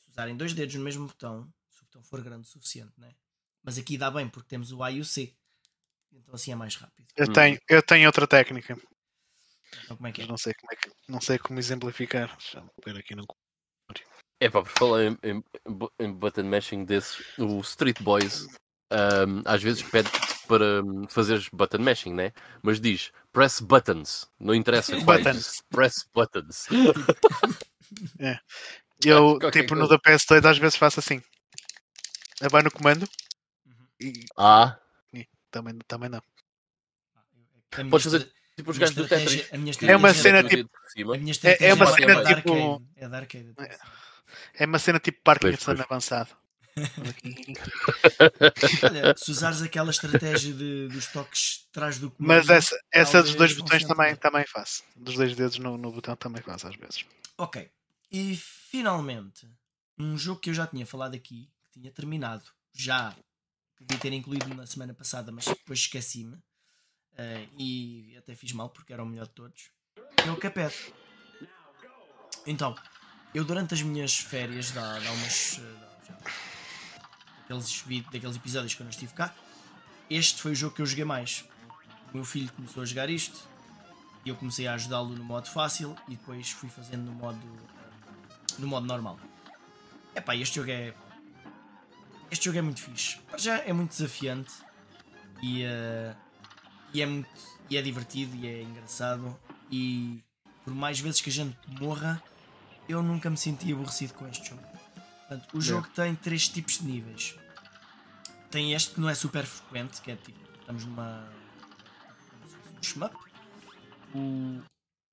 [0.00, 3.14] se usarem dois dedos no mesmo botão, se o botão for grande o suficiente, né?
[3.62, 5.32] mas aqui dá bem porque temos o A e o C,
[6.12, 7.06] então assim é mais rápido.
[7.16, 8.76] Eu tenho, eu tenho outra técnica,
[9.84, 10.26] Então como é que é?
[10.26, 12.36] não sei como é que, não sei como exemplificar.
[12.36, 13.24] Deixa-me ver aqui no
[14.40, 15.44] É pá, por falar em, em,
[16.00, 18.46] em button mashing desses, o Street Boys
[18.90, 22.32] ahm, às vezes pede-te para hum, fazeres button mashing, né?
[22.62, 25.62] Mas diz press buttons, não interessa quais, Buttons.
[25.70, 26.66] press buttons.
[29.04, 31.22] Eu, Qualquer tipo, no da PS2 às vezes faço assim.
[32.50, 33.08] Vai no comando
[33.66, 33.86] Uhum.
[34.00, 34.78] e Ah,
[35.50, 36.22] também, também não.
[37.72, 39.48] A minha Podes fazer tipo os gajos do Tetris.
[39.82, 41.14] É uma cena era- Mete o dedo por cima.
[41.14, 42.82] A minha é uma é, cena tipo-.
[42.96, 43.50] É da arcade.
[43.56, 43.86] atenção.
[43.86, 44.13] É
[44.66, 45.80] uma cena tipo Parkinson Pois, pois.
[45.80, 46.30] avançado.
[48.82, 52.28] Olha, se usares aquela estratégia de, dos toques de trás do comando.
[52.36, 54.44] Mas essa, essa dos dois botões também, também.
[54.46, 54.82] faço.
[54.96, 57.04] Dos dois dedos no, no botão também faço às vezes.
[57.38, 57.70] Ok.
[58.10, 59.48] E finalmente,
[59.98, 63.14] um jogo que eu já tinha falado aqui, que tinha terminado, já
[63.80, 66.38] devia ter incluído na semana passada, mas depois esqueci-me.
[67.16, 69.70] eh, e até fiz mal porque era o melhor de todos.
[70.26, 70.92] É o Capet.
[72.46, 72.74] Então,
[73.34, 75.58] eu durante as minhas férias, dá umas.
[75.58, 75.74] eh,
[76.08, 76.30] dá-
[77.48, 77.82] daqueles,
[78.12, 79.34] daqueles episódios que eu não estive cá,
[80.08, 81.44] este foi o jogo que eu joguei mais.
[82.12, 83.46] O meu filho começou a jogar isto
[84.24, 87.40] e eu comecei a ajudá-lo no modo fácil e depois fui fazendo no modo
[88.58, 89.18] no modo normal.
[90.14, 90.94] Epá, este jogo é.
[92.30, 93.18] Este jogo é muito fixe.
[93.28, 94.52] Para Já é muito desafiante
[95.42, 96.14] e, eh,
[96.92, 97.28] e, é muito,
[97.68, 99.36] e é divertido e é engraçado.
[99.70, 100.22] E
[100.64, 102.22] por mais vezes que a gente morra,
[102.88, 104.62] eu nunca me senti aborrecido com este jogo.
[105.20, 107.34] Portanto, o jogo tem três tipos de níveis.
[108.50, 111.28] Tem este que não é super frequente, que é tipo, estamos numa.
[112.78, 113.14] um shmup.
[114.14, 114.62] O,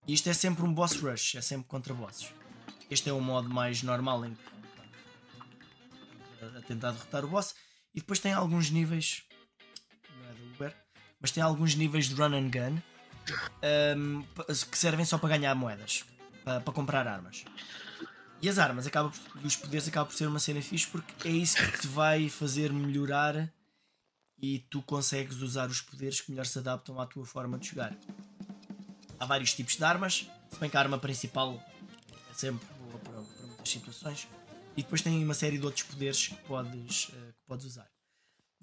[0.07, 2.31] isto é sempre um boss rush, é sempre contra bosses.
[2.89, 4.51] Este é o modo mais normal em que
[6.57, 7.55] a tentar derrotar o boss.
[7.93, 9.23] E depois tem alguns níveis.
[10.17, 10.75] Não é do Uber,
[11.19, 12.81] mas tem alguns níveis de run and gun
[13.97, 14.23] um,
[14.69, 16.03] que servem só para ganhar moedas,
[16.43, 17.45] para, para comprar armas.
[18.41, 21.27] E as armas acabam por, e os poderes acabam por ser uma cena fixe porque
[21.27, 23.51] é isso que te vai fazer melhorar
[24.41, 27.95] e tu consegues usar os poderes que melhor se adaptam à tua forma de jogar.
[29.19, 31.63] Há vários tipos de armas, se bem que a arma principal
[32.31, 34.27] é sempre boa para, para muitas situações.
[34.75, 37.87] E depois tem uma série de outros poderes que podes, uh, que podes usar.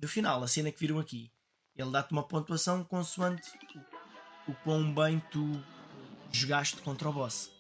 [0.01, 1.31] No final, a cena que viram aqui,
[1.77, 3.49] ele dá-te uma pontuação consoante
[4.47, 5.63] o, o quão bem tu
[6.33, 7.58] jogaste contra o boss.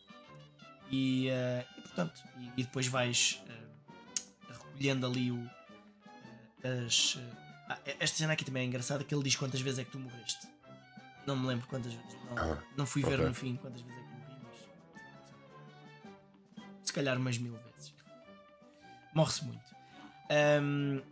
[0.90, 5.50] E, uh, e portanto, e, e, depois vais uh, recolhendo ali o,
[6.64, 7.18] as.
[7.68, 9.98] Ah, esta cena aqui também é engraçada que ele diz quantas vezes é que tu
[9.98, 10.48] morreste.
[11.26, 12.16] Não me lembro quantas vezes.
[12.30, 13.26] Não, ah, não fui ver okay.
[13.26, 14.58] no fim quantas vezes é que morri, mas.
[16.84, 17.92] Se calhar umas mil vezes.
[19.14, 19.76] Morre-se muito.
[20.62, 21.02] Um,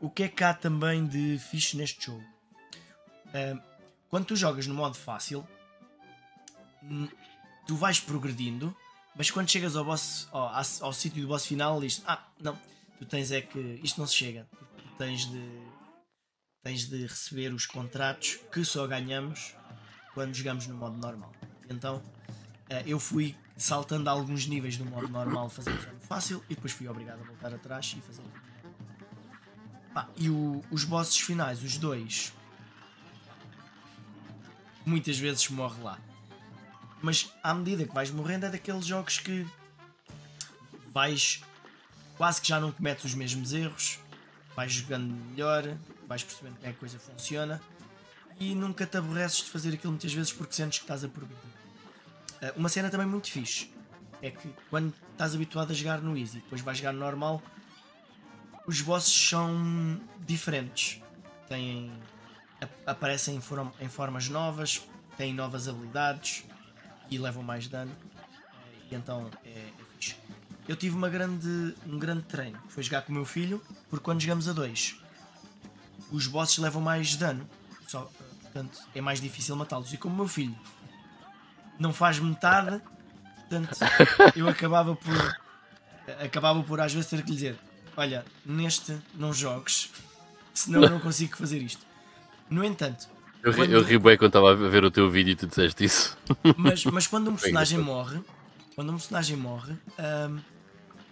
[0.00, 2.24] o que é que há também de fixe neste jogo?
[3.34, 3.60] Um,
[4.08, 5.46] quando tu jogas no modo fácil,
[7.66, 8.76] tu vais progredindo,
[9.16, 12.58] mas quando chegas ao boss, ao, ao, ao sítio do boss final, diz ah, não,
[12.98, 14.46] tu tens é que isto não se chega,
[14.76, 15.74] tu tens de
[16.62, 19.54] tens de receber os contratos que só ganhamos
[20.14, 21.30] quando jogamos no modo normal.
[21.68, 22.02] Então
[22.86, 27.20] eu fui saltando alguns níveis do modo normal, fazendo no fácil e depois fui obrigado
[27.20, 28.22] a voltar atrás e fazer
[29.94, 32.32] ah, e o, os bosses finais, os dois,
[34.84, 36.00] muitas vezes morre lá.
[37.02, 39.46] Mas à medida que vais morrendo, é daqueles jogos que
[40.92, 41.42] vais
[42.16, 43.98] quase que já não cometes os mesmos erros,
[44.54, 45.64] vais jogando melhor,
[46.06, 47.60] vais percebendo é que a coisa funciona
[48.38, 51.38] e nunca te aborreces de fazer aquilo muitas vezes porque sentes que estás a progredir.
[52.56, 53.72] Uma cena também muito fixe
[54.22, 57.42] é que quando estás habituado a jogar no easy, depois vais jogar no normal,
[58.66, 61.02] os bosses são diferentes.
[61.48, 61.92] Têm,
[62.86, 64.82] aparecem em, form, em formas novas,
[65.16, 66.44] têm novas habilidades
[67.10, 67.94] e levam mais dano.
[68.90, 70.16] E então é, é fixe.
[70.68, 72.58] Eu tive uma grande, um grande treino.
[72.68, 74.96] Foi jogar com o meu filho, porque quando jogamos a dois,
[76.10, 77.48] os bosses levam mais dano.
[77.86, 78.10] Só,
[78.42, 79.92] portanto, é mais difícil matá-los.
[79.92, 80.58] E como o meu filho
[81.78, 82.80] não faz metade,
[83.40, 83.78] portanto,
[84.36, 85.44] eu acabava por
[86.20, 87.58] acabava por às vezes ter que lhe dizer:
[87.96, 89.90] Olha, neste não jogues,
[90.52, 91.84] senão eu não consigo fazer isto.
[92.48, 93.08] No entanto,
[93.44, 93.70] eu, quando...
[93.70, 96.16] eu ri bem quando estava a ver o teu vídeo e tu disseste isso.
[96.56, 98.20] Mas, mas quando um personagem morre,
[98.74, 100.38] quando um personagem morre, um,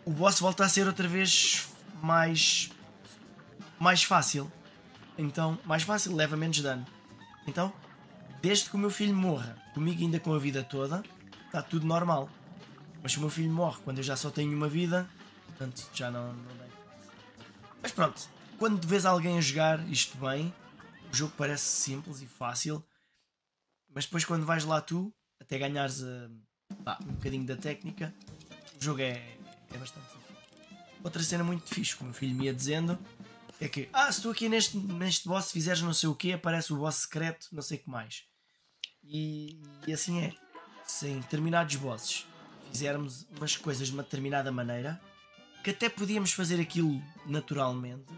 [0.05, 1.69] o boss volta a ser outra vez
[2.03, 2.71] mais
[3.79, 4.51] mais fácil.
[5.19, 6.87] Então, mais fácil, leva menos dano.
[7.47, 7.73] Então,
[8.41, 11.03] desde que o meu filho morra, comigo ainda com a vida toda,
[11.47, 12.31] está tudo normal.
[13.03, 15.07] Mas se o meu filho morre quando eu já só tenho uma vida,
[15.49, 16.65] portanto já não, não dá.
[17.83, 18.23] Mas pronto,
[18.59, 20.55] quando vês alguém a jogar isto bem,
[21.13, 22.83] o jogo parece simples e fácil,
[23.95, 26.31] mas depois quando vais lá tu, até ganhares uh,
[26.83, 28.15] pá, um bocadinho da técnica,
[28.81, 29.37] o jogo é,
[29.73, 30.23] é bastante difícil.
[31.05, 32.99] Outra cena muito fixe, como o filho me ia dizendo,
[33.61, 36.73] é que, ah, se tu aqui neste, neste boss fizeres não sei o que, aparece
[36.73, 38.25] o boss secreto, não sei o que mais.
[39.05, 40.33] E, e assim é.
[40.87, 42.27] Se em determinados bosses
[42.71, 45.01] fizermos umas coisas de uma determinada maneira,
[45.63, 48.13] que até podíamos fazer aquilo naturalmente,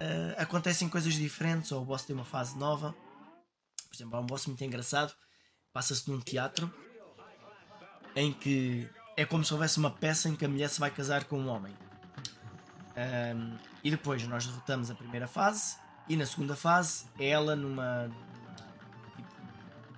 [0.00, 2.94] uh, acontecem coisas diferentes, ou o boss tem uma fase nova.
[3.88, 5.14] Por exemplo, há um boss muito engraçado,
[5.72, 6.72] passa-se num teatro,
[8.16, 11.24] em que é como se houvesse uma peça em que a mulher se vai casar
[11.24, 11.74] com um homem.
[12.96, 15.76] Um, e depois nós derrotamos a primeira fase,
[16.08, 18.10] e na segunda fase é ela numa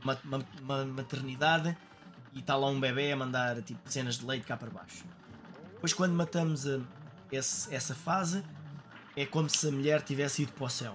[0.02, 1.76] uma, uma, uma maternidade
[2.32, 5.04] e está lá um bebê a mandar tipo, cenas de leite cá para baixo.
[5.72, 6.80] Depois, quando matamos a,
[7.32, 8.44] esse, essa fase,
[9.16, 10.94] é como se a mulher tivesse ido para o céu.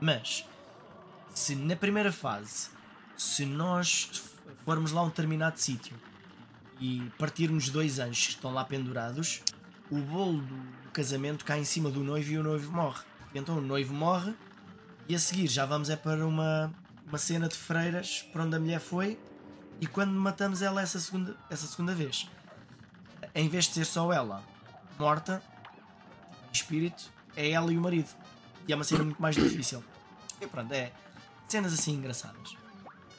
[0.00, 0.46] Mas,
[1.34, 2.70] se na primeira fase,
[3.16, 4.22] se nós
[4.64, 5.96] formos lá a um determinado sítio
[6.80, 9.42] e partirmos dois anjos que estão lá pendurados,
[9.90, 13.02] o bolo do casamento cai em cima do noivo e o noivo morre.
[13.34, 14.34] Então o noivo morre
[15.08, 16.72] e a seguir já vamos é para uma,
[17.06, 19.18] uma cena de freiras para onde a mulher foi
[19.80, 22.28] e quando matamos ela essa segunda, essa segunda vez
[23.34, 24.42] em vez de ser só ela
[24.98, 25.42] morta,
[26.52, 28.08] espírito, é ela e o marido.
[28.66, 29.82] E é uma cena muito mais difícil.
[30.40, 30.92] E pronto, é
[31.48, 32.52] cenas assim engraçadas.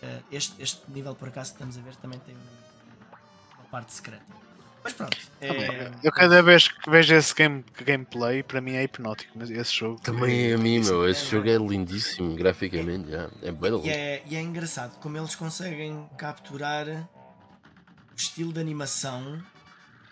[0.02, 4.40] Uh, este, este nível, por acaso, que estamos a ver, também tem uma parte secreta.
[4.84, 5.18] Mas pronto.
[5.42, 5.92] É...
[6.04, 10.00] Eu cada vez que vejo esse game, gameplay, para mim é hipnótico, mas esse jogo.
[10.02, 11.08] Também é a mim, meu.
[11.08, 13.14] Esse é, jogo é lindíssimo graficamente.
[13.14, 18.60] É, é bem e é, e é engraçado como eles conseguem capturar o estilo de
[18.60, 19.42] animação.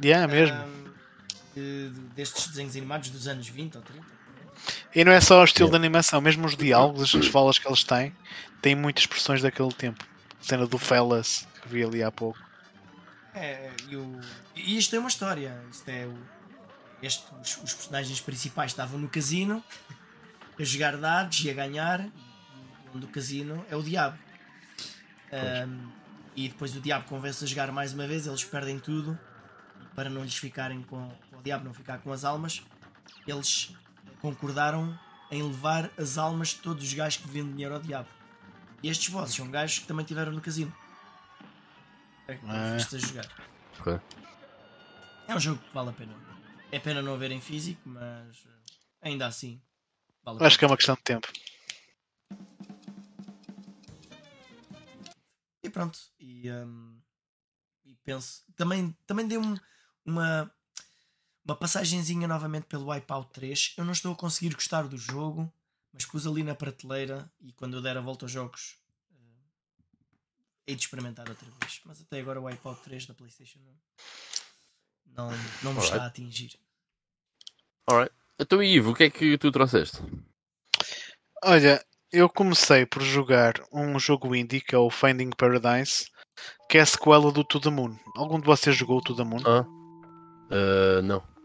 [0.03, 0.57] Yeah, mesmo.
[0.57, 0.96] Um,
[1.57, 4.05] de, destes desenhos animados dos anos 20 ou 30.
[4.93, 5.79] E não é só o estilo yeah.
[5.79, 8.15] de animação, mesmo os diálogos, as falas que eles têm,
[8.61, 10.03] têm muitas expressões daquele tempo.
[10.39, 12.39] A cena do Fellas que vi ali há pouco.
[13.33, 14.19] É, e, o...
[14.55, 15.59] e isto é uma história.
[15.71, 16.17] Isto é o...
[17.01, 19.63] este, os, os, personagens principais estavam no casino
[20.59, 22.07] a jogar dados e a ganhar.
[22.93, 24.17] O do casino é o diabo.
[25.31, 25.91] Um,
[26.35, 29.17] e depois o diabo convence a jogar mais uma vez, eles perdem tudo.
[29.95, 31.11] Para não lhes ficarem com.
[31.37, 32.63] O diabo não ficar com as almas,
[33.27, 33.75] eles
[34.19, 34.97] concordaram
[35.29, 38.09] em levar as almas de todos os gajos que vendem dinheiro ao diabo.
[38.81, 40.73] E estes bosses são gajos que também tiveram no casino.
[42.27, 42.75] É que ah.
[42.75, 43.27] a jogar.
[43.79, 43.99] Okay.
[45.27, 46.15] É um jogo que vale a pena.
[46.71, 48.45] É pena não haver em físico, mas
[49.01, 49.61] ainda assim.
[50.23, 51.27] Vale Acho que é uma questão de tempo.
[55.63, 55.99] E pronto.
[56.19, 56.99] E, um,
[57.85, 58.43] e penso.
[58.55, 59.55] Também, também dei um,
[60.05, 60.51] uma,
[61.47, 63.75] uma passagenzinha novamente pelo Wipeout 3.
[63.77, 65.51] Eu não estou a conseguir gostar do jogo,
[65.93, 68.77] mas pus ali na prateleira e quando eu der a volta aos jogos
[70.67, 71.81] hei de experimentar outra vez.
[71.85, 73.59] Mas até agora o iPod 3 da PlayStation
[75.05, 75.29] não,
[75.63, 76.59] não me está a atingir.
[77.89, 78.13] Alright.
[78.37, 79.97] Então, Ivo, o que é que tu trouxeste?
[81.43, 86.11] Olha, eu comecei por jogar um jogo indie que é o Finding Paradise,
[86.69, 87.97] que é a sequela do To The Moon.
[88.15, 89.41] Algum de vocês jogou o To The Moon?
[89.45, 89.65] Ah.
[90.51, 91.36] Uh, não.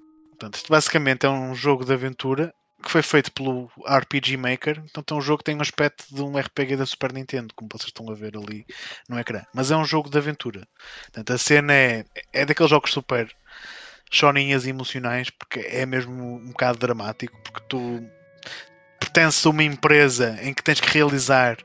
[0.42, 2.52] Portanto, isto basicamente é um jogo de aventura
[2.82, 4.82] que foi feito pelo RPG Maker.
[4.84, 7.68] Então é um jogo que tem um aspecto de um RPG da Super Nintendo, como
[7.72, 8.66] vocês estão a ver ali
[9.08, 9.44] no ecrã.
[9.54, 10.66] Mas é um jogo de aventura.
[11.02, 13.32] Portanto, a cena é, é daqueles jogos super
[14.10, 18.04] choninhas emocionais, porque é mesmo um bocado dramático, porque tu
[18.98, 21.56] pertences a uma empresa em que tens que realizar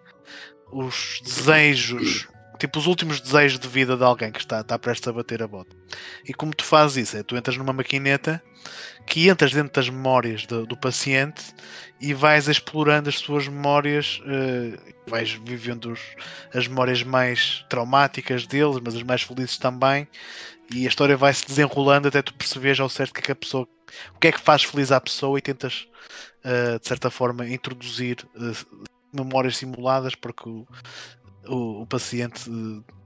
[0.71, 2.27] os desejos
[2.57, 5.47] tipo os últimos desejos de vida de alguém que está, está prestes a bater a
[5.47, 5.75] bota.
[6.25, 7.17] E como tu fazes isso?
[7.17, 8.41] É, tu entras numa maquineta
[9.05, 11.53] que entras dentro das memórias do, do paciente
[12.01, 15.99] e vais explorando as suas memórias, uh, vais vivendo os,
[16.53, 20.07] as memórias mais traumáticas deles, mas as mais felizes também,
[20.73, 23.35] e a história vai se desenrolando até tu perceberes ao certo que, é que a
[23.35, 23.67] pessoa,
[24.15, 25.87] o que é que faz feliz à pessoa e tentas,
[26.43, 30.65] uh, de certa forma, introduzir uh, memórias simuladas para que
[31.47, 32.49] o, o, paciente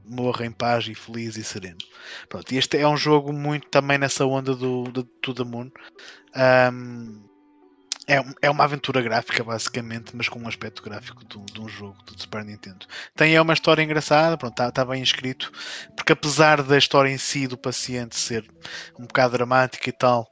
[0.06, 1.78] morra em paz e feliz e sereno.
[2.28, 5.70] Pronto, este é um jogo muito também nessa onda do, do To The Moon.
[6.74, 7.32] Um,
[8.08, 11.96] é, é uma aventura gráfica, basicamente, mas com um aspecto gráfico de, de um jogo
[12.04, 12.86] do Super Nintendo.
[13.16, 15.52] Tem é uma história engraçada, está tá bem escrito,
[15.96, 18.46] porque apesar da história em si do paciente ser
[19.00, 20.30] um bocado dramática e tal,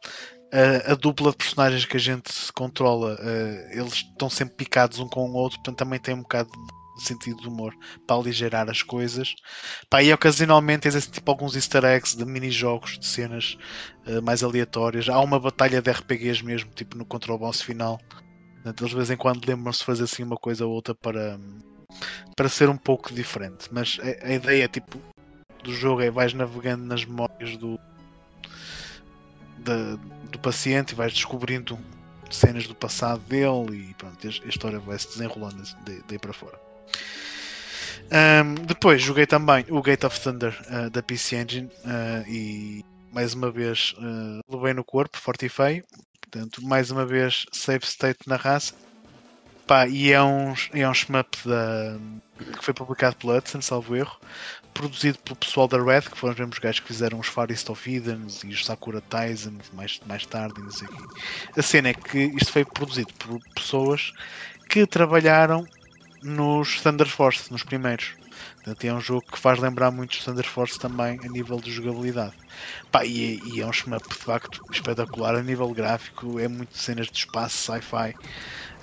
[0.51, 5.07] a, a dupla de personagens que a gente controla, uh, eles estão sempre picados um
[5.07, 7.73] com o outro, portanto também tem um bocado de sentido de humor
[8.05, 9.35] para aligerar as coisas.
[9.89, 13.57] Pá, e ocasionalmente assim, tipo, alguns easter eggs de mini-jogos, de cenas
[14.07, 15.09] uh, mais aleatórias.
[15.09, 17.99] Há uma batalha de RPGs mesmo, tipo no contra o boss final.
[18.65, 21.39] Eles de vez em quando lembram-se de fazer assim uma coisa ou outra para,
[22.35, 23.67] para ser um pouco diferente.
[23.71, 24.99] Mas a, a ideia tipo,
[25.63, 27.79] do jogo é vais navegando nas memórias do,
[29.57, 29.95] da,
[30.31, 31.77] do paciente e vais descobrindo
[32.29, 35.63] cenas do passado dele e pronto, a história vai se desenrolando
[36.07, 36.68] daí para fora.
[38.11, 43.33] Um, depois joguei também o Gate of Thunder uh, da PC Engine uh, e mais
[43.33, 45.83] uma vez uh, levei no corpo, forte e feio.
[46.21, 48.73] Portanto, mais uma vez save state na raça.
[49.67, 51.97] Pá, e é um, é um shmup da,
[52.57, 54.19] que foi publicado pela Hudson, salvo erro,
[54.73, 57.95] produzido pelo pessoal da Red, que foram os mesmos gajos que fizeram os Farist of
[57.95, 62.17] Eden e os Sakura Taisen mais, mais tarde não sei o A cena é que
[62.17, 64.11] isto foi produzido por pessoas
[64.67, 65.67] que trabalharam
[66.21, 68.15] nos Thunder Force, nos primeiros.
[68.55, 71.71] Portanto, é um jogo que faz lembrar muito os Thunder Force também a nível de
[71.71, 72.35] jogabilidade.
[72.91, 77.07] Pá, e, e é um shmup de facto espetacular a nível gráfico, é muito cenas
[77.07, 78.15] de espaço, sci-fi.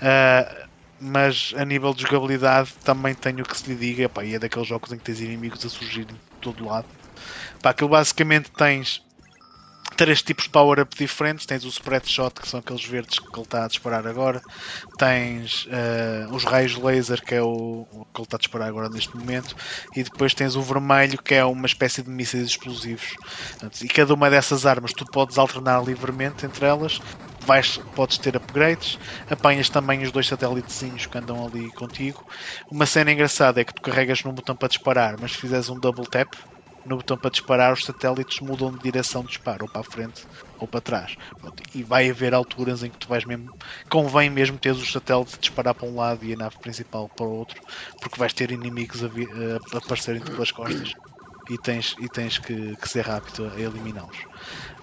[0.00, 0.66] Uh,
[0.98, 4.68] mas a nível de jogabilidade também tenho que se lhe diga, pá, e é daqueles
[4.68, 6.88] jogos em que tens inimigos a surgir de todo lado.
[7.62, 9.05] Pá, aquilo basicamente tens
[9.96, 11.46] três tipos de power-up diferentes.
[11.46, 14.40] Tens o spread shot, que são aqueles verdes que ele está a disparar agora.
[14.98, 18.88] Tens uh, os raios laser, que é o, o, que ele está a disparar agora
[18.88, 19.56] neste momento.
[19.94, 23.14] E depois tens o vermelho, que é uma espécie de mísseis explosivos.
[23.82, 27.00] E cada uma dessas armas tu podes alternar livremente entre elas.
[27.40, 28.98] Vais, podes ter upgrades,
[29.30, 32.26] apanhas também os dois satélitezinhos que andam ali contigo.
[32.68, 35.78] Uma cena engraçada é que tu carregas num botão para disparar, mas se fizeres um
[35.78, 36.34] double tap,
[36.86, 40.26] no botão para disparar, os satélites mudam de direção de disparo, ou para a frente
[40.58, 41.14] ou para trás.
[41.74, 43.50] E vai haver alturas em que tu vais mesmo.
[43.90, 47.26] Convém mesmo ter os satélites a disparar para um lado e a nave principal para
[47.26, 47.60] o outro,
[48.00, 50.90] porque vais ter inimigos a, a aparecerem-te pelas costas
[51.48, 54.26] e tens, e tens que, que ser rápido a eliminá-los.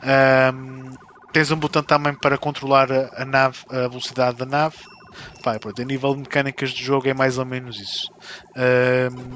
[0.03, 0.95] Um,
[1.31, 4.77] tens um botão também para controlar a, nave, a velocidade da nave.
[5.41, 8.09] Pai, pronto, a nível de mecânicas de jogo é mais ou menos isso.
[8.57, 9.35] Um,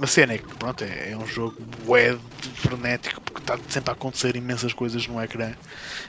[0.00, 1.56] a cena é que pronto, é, é um jogo
[1.86, 2.20] web
[2.54, 5.52] frenético porque está sempre a acontecer imensas coisas no ecrã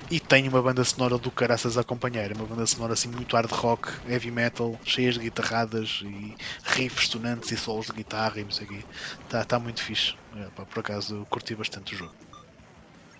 [0.10, 3.52] e tem uma banda sonora do caraças a acompanhar, uma banda sonora assim muito hard
[3.52, 8.52] rock, heavy metal, cheias de guitarradas e riffs sonantes e solos de guitarra e não
[8.52, 8.80] sei o quê.
[9.24, 10.16] Está tá muito fixe.
[10.36, 12.14] É, pá, por acaso curti bastante o jogo.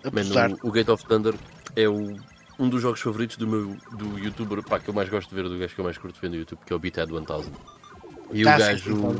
[0.04, 0.50] Apesar...
[0.50, 1.34] Man, o, o Gate of Thunder
[1.76, 2.18] é o,
[2.58, 5.48] um dos jogos favoritos do meu do youtuber pá, que eu mais gosto de ver,
[5.48, 7.24] do gajo que eu mais curto ver no YouTube, que é o Beathead 1000.
[8.32, 9.16] E o gajo.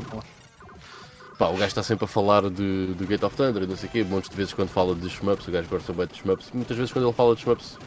[1.37, 3.87] Pá, o gajo está sempre a falar de, de Gate of Thunder e não sei
[3.87, 6.49] o quê, montes de vezes quando fala de shmups, o gajo gosta bem de shmups,
[6.51, 7.77] muitas vezes quando ele fala de shmups,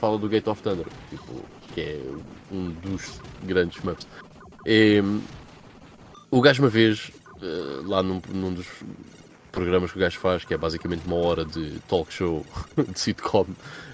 [0.00, 1.44] fala do Gate of Thunder, tipo,
[1.74, 2.00] que é
[2.50, 4.06] um dos grandes shmups.
[4.64, 5.02] E,
[6.30, 7.10] o gajo uma vez,
[7.42, 8.66] eh, lá num, num dos
[9.52, 12.46] programas que o gajo faz, que é basicamente uma hora de talk show,
[12.76, 13.46] de sitcom,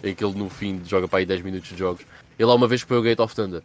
[0.04, 2.06] em que ele no fim joga para aí 10 minutos de jogos,
[2.38, 3.62] ele lá uma vez foi o Gate of Thunder.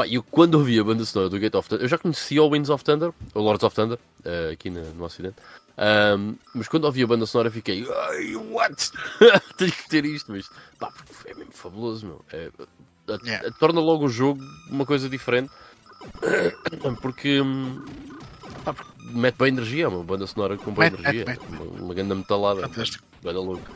[0.00, 2.48] Pá, eu quando ouvi a banda sonora do Gate of Thunder, eu já conhecia o
[2.48, 5.36] Winds of Thunder, ou Lords of Thunder, uh, aqui no, no Ocidente,
[6.16, 7.84] um, mas quando ouvi a banda sonora fiquei,
[8.50, 8.90] what?
[9.58, 10.48] Tenho que ter isto, mas
[10.78, 10.90] pá,
[11.26, 12.24] é mesmo fabuloso, meu.
[12.32, 12.50] É,
[13.08, 13.46] a, yeah.
[13.46, 15.50] a, torna logo o jogo uma coisa diferente,
[17.02, 17.42] porque,
[18.64, 21.62] pá, porque mete bem energia, uma banda sonora com boa energia, mete, mete.
[21.62, 23.04] Uma, uma grande metalada, Fantástico.
[23.22, 23.70] louco.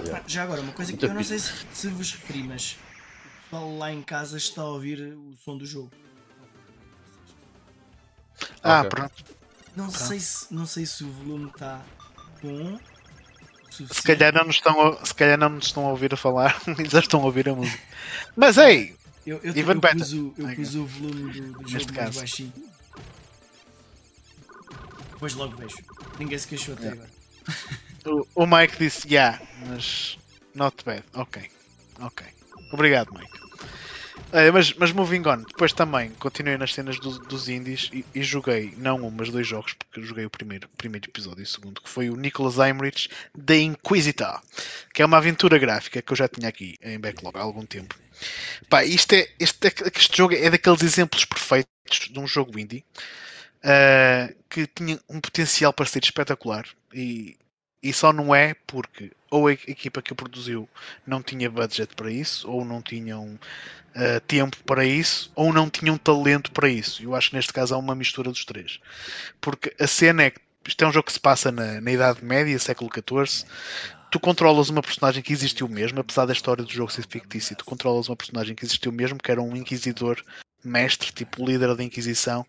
[0.00, 0.24] Yeah.
[0.26, 2.76] Já agora, uma coisa que Muito eu não sei se, se vos referi, mas
[3.52, 5.90] pessoal lá em casa está a ouvir o som do jogo.
[8.62, 8.90] Ah, okay.
[8.90, 9.24] pronto.
[9.76, 9.98] Não, pronto.
[9.98, 11.82] Sei se, não sei se o volume está
[12.42, 12.78] bom.
[13.70, 16.60] Se calhar, não nos estão a, se calhar não nos estão a ouvir a falar
[16.78, 17.82] e já estão a ouvir a música.
[18.34, 18.96] Mas ei!
[19.26, 22.52] Eu, eu, eu, pus, o, eu pus o volume do, do jogo mais baixinho.
[25.12, 25.76] Depois logo vejo.
[26.18, 27.10] Ninguém se queixou até agora.
[28.04, 30.18] O, o Mike disse yeah, mas
[30.54, 31.04] not bad.
[31.14, 31.50] Ok.
[32.00, 32.26] Ok.
[32.72, 33.41] Obrigado, Mike.
[34.32, 38.22] É, mas, mas moving on, depois também continuei nas cenas do, dos indies e, e,
[38.22, 41.82] joguei não um, mas dois jogos, porque joguei o primeiro, primeiro episódio e o segundo,
[41.82, 43.10] que foi o Nicholas Eimrich
[43.44, 44.40] The Inquisitor,
[44.94, 47.94] que é uma aventura gráfica que eu já tinha aqui em backlog há algum tempo.
[48.70, 52.82] Pá, isto é, este, este jogo é daqueles exemplos perfeitos de um jogo indie
[53.62, 57.36] uh, que tinha um potencial para ser espetacular e,
[57.82, 60.68] e só não é porque ou a equipa que o produziu
[61.06, 63.40] não tinha budget para isso, ou não tinham
[63.96, 67.02] uh, tempo para isso, ou não tinham talento para isso.
[67.02, 68.78] Eu acho que neste caso há uma mistura dos três.
[69.40, 72.22] Porque a cena é que isto é um jogo que se passa na, na Idade
[72.22, 73.48] Média, século XIV.
[74.10, 77.64] Tu controlas uma personagem que existiu mesmo, apesar da história do jogo ser fictício, tu
[77.64, 80.22] controlas uma personagem que existiu mesmo, que era um inquisidor
[80.62, 82.44] mestre, tipo líder da Inquisição,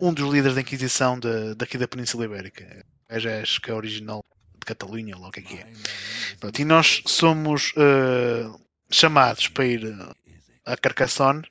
[0.00, 2.86] um dos líderes da Inquisição de, daqui da Península Ibérica.
[3.10, 4.24] Acho que é original
[4.62, 5.66] de Catalunha, ou o que é que é.
[6.38, 8.60] Pronto, e nós somos uh,
[8.90, 10.14] chamados para ir
[10.64, 11.42] a Carcassonne,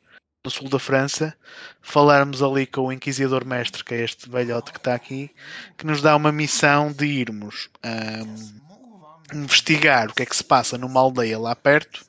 [0.43, 1.35] no sul da França,
[1.81, 5.29] falarmos ali com o Inquisidor Mestre, que é este velhote que está aqui,
[5.77, 10.79] que nos dá uma missão de irmos um, investigar o que é que se passa
[10.79, 12.03] numa aldeia lá perto,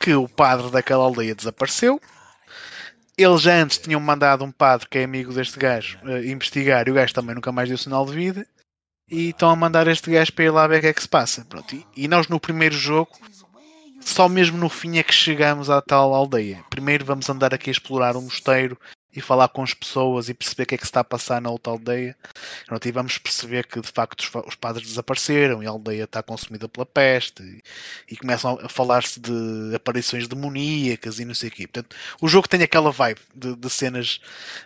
[0.00, 2.00] que o padre daquela aldeia desapareceu.
[3.16, 6.90] Eles já antes tinham mandado um padre que é amigo deste gajo uh, investigar e
[6.90, 8.46] o gajo também nunca mais deu sinal de vida
[9.10, 11.08] e estão a mandar este gajo para ir lá ver o que é que se
[11.08, 11.44] passa.
[11.44, 13.10] Pronto, e, e, nós no primeiro jogo,
[14.00, 16.64] só mesmo no fim é que chegamos à tal aldeia.
[16.70, 18.78] Primeiro vamos andar aqui a explorar um mosteiro
[19.14, 21.40] e falar com as pessoas e perceber o que é que se está a passar
[21.40, 22.16] na outra aldeia.
[22.66, 26.22] Pronto, e vamos perceber que de facto os, os padres desapareceram e a aldeia está
[26.22, 27.62] consumida pela peste e,
[28.12, 31.66] e começam a falar-se de aparições demoníacas e não sei o quê.
[31.66, 34.20] Portanto, o jogo tem aquela vibe de, de cenas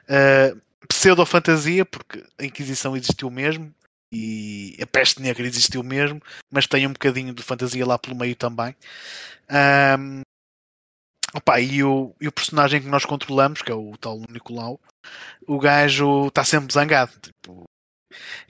[0.04, 3.74] uh, pseudo-fantasia, porque a Inquisição existiu mesmo,
[4.14, 8.36] e a peste negra existiu mesmo, mas tem um bocadinho de fantasia lá pelo meio
[8.36, 8.76] também.
[9.98, 10.22] Um,
[11.34, 14.80] opa, e, o, e o personagem que nós controlamos, que é o tal Nicolau,
[15.46, 17.12] o gajo está sempre zangado.
[17.20, 17.64] Tipo,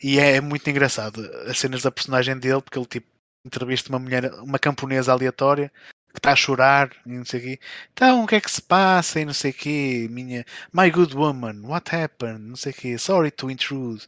[0.03, 3.09] e é muito engraçado as cenas da personagem dele, porque ele tipo
[3.47, 5.71] entrevista uma mulher, uma camponesa aleatória
[6.15, 7.61] que está a chorar e não sei o quê.
[7.93, 10.09] Então, o que é que se passa e não sei o quê?
[10.11, 12.41] Minha, my good woman, what happened?
[12.41, 12.99] Não sei o quê.
[12.99, 14.07] Sorry to intrude.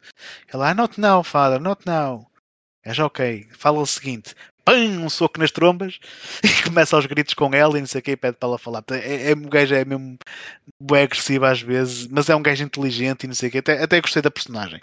[0.49, 2.31] Ela, ah, not now, father, not now.
[2.85, 3.49] É já ok.
[3.53, 4.35] Fala o seguinte.
[4.65, 5.99] Pam, um soco nas trombas
[6.43, 8.59] e começa aos gritos com ela e não sei o que e pede para ela
[8.59, 8.85] falar.
[8.93, 10.17] É, é, o gajo é mesmo
[10.81, 13.59] bem agressivo às vezes, mas é um gajo inteligente e não sei o que.
[13.59, 14.81] Até, até gostei da personagem.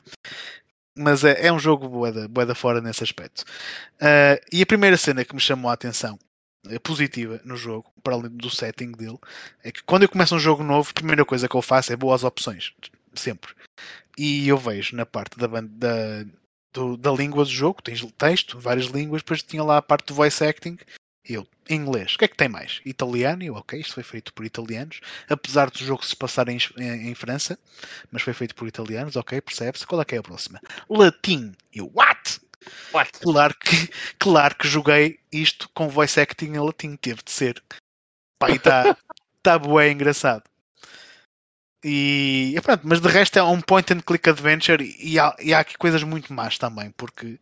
[0.97, 3.43] Mas é, é um jogo boeda, boeda fora nesse aspecto.
[4.01, 6.19] Uh, e a primeira cena que me chamou a atenção
[6.81, 9.19] positiva no jogo, para além do setting dele,
[9.63, 11.95] é que quando eu começo um jogo novo, a primeira coisa que eu faço é
[11.95, 12.73] boas opções.
[13.13, 13.53] Sempre.
[14.17, 16.25] E eu vejo na parte da, da,
[16.73, 20.13] do, da língua do jogo, tens texto, várias línguas, depois tinha lá a parte do
[20.13, 20.77] voice acting.
[21.25, 22.81] Eu, inglês, o que é que tem mais?
[22.85, 24.99] Italiano, eu, ok, isto foi feito por italianos,
[25.29, 27.57] apesar do jogo se passar em, em, em França,
[28.11, 29.87] mas foi feito por italianos, ok, percebe-se.
[29.87, 30.59] Qual é que é a próxima?
[30.89, 32.41] Latim, eu, what?
[32.93, 33.11] What?
[33.19, 37.63] Claro que, claro que joguei isto com voice acting em latim, teve de ser.
[38.39, 38.97] Pá, e está
[39.41, 40.43] tá bué engraçado.
[41.83, 45.53] E, e pronto, mas de resto é um point and click adventure e há, e
[45.53, 47.37] há aqui coisas muito más também, porque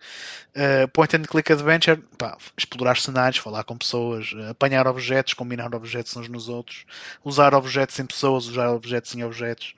[0.55, 6.15] uh, point and click adventure, pá, explorar cenários, falar com pessoas, apanhar objetos, combinar objetos
[6.15, 6.85] uns nos outros,
[7.23, 9.75] usar objetos em pessoas, usar objetos em objetos.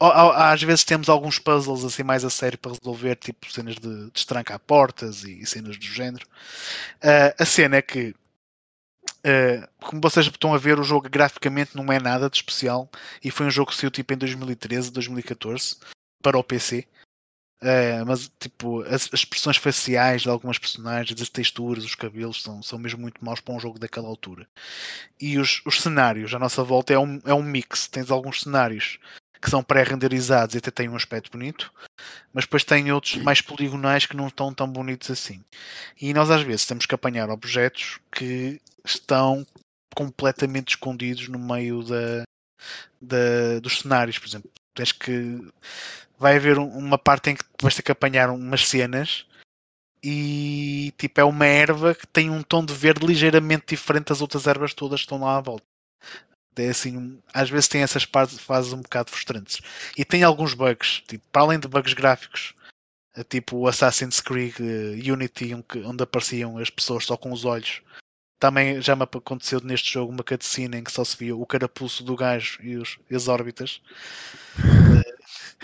[0.00, 4.18] Às vezes temos alguns puzzles assim mais a sério para resolver, tipo cenas de, de
[4.18, 6.24] estrancar portas e, e cenas do género.
[7.02, 8.14] Uh, a cena é que
[9.24, 12.90] Uh, como vocês estão a ver, o jogo graficamente não é nada de especial
[13.22, 15.76] e foi um jogo que saiu tipo em 2013, 2014
[16.22, 16.86] para o PC.
[17.62, 22.42] Uh, eh, mas tipo, as, as, expressões faciais de algumas personagens, as texturas, os cabelos
[22.42, 24.46] são, são mesmo muito maus para um jogo daquela altura.
[25.18, 27.88] E os, os cenários à nossa volta é um, é um mix.
[27.88, 28.98] Tens alguns cenários
[29.44, 31.70] que são pré-renderizados e até têm um aspecto bonito,
[32.32, 35.44] mas depois tem outros mais poligonais que não estão tão bonitos assim.
[36.00, 39.46] E nós às vezes temos que apanhar objetos que estão
[39.94, 42.22] completamente escondidos no meio da,
[42.98, 44.50] da, dos cenários, por exemplo.
[44.74, 45.46] Tens que.
[46.18, 49.26] Vai haver uma parte em que vais ter que apanhar umas cenas
[50.02, 54.46] e tipo é uma erva que tem um tom de verde ligeiramente diferente das outras
[54.46, 55.66] ervas todas que estão lá à volta.
[56.56, 59.60] É assim, às vezes tem essas fases um bocado frustrantes.
[59.96, 62.54] E tem alguns bugs, tipo, para além de bugs gráficos,
[63.16, 65.54] é tipo o Assassin's Creed uh, Unity,
[65.84, 67.82] onde apareciam as pessoas só com os olhos
[68.44, 72.04] também já me aconteceu neste jogo uma cutscene em que só se via o carapuço
[72.04, 73.80] do gajo e, os, as órbitas.
[74.58, 75.14] Eh,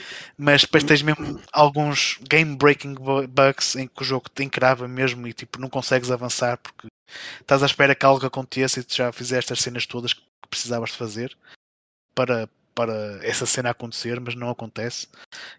[0.39, 2.95] mas depois tens mesmo alguns game breaking
[3.29, 6.87] bugs em que o jogo te encrava mesmo e tipo não consegues avançar porque
[7.39, 10.91] estás à espera que algo aconteça e tu já fizeste as cenas todas que precisavas
[10.91, 11.37] de fazer
[12.15, 15.09] para, para essa cena acontecer, mas não acontece.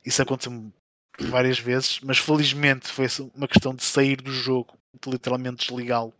[0.05, 0.71] Isso aconteceu
[1.19, 6.13] várias vezes, mas felizmente foi uma questão de sair do jogo, de literalmente desligá-lo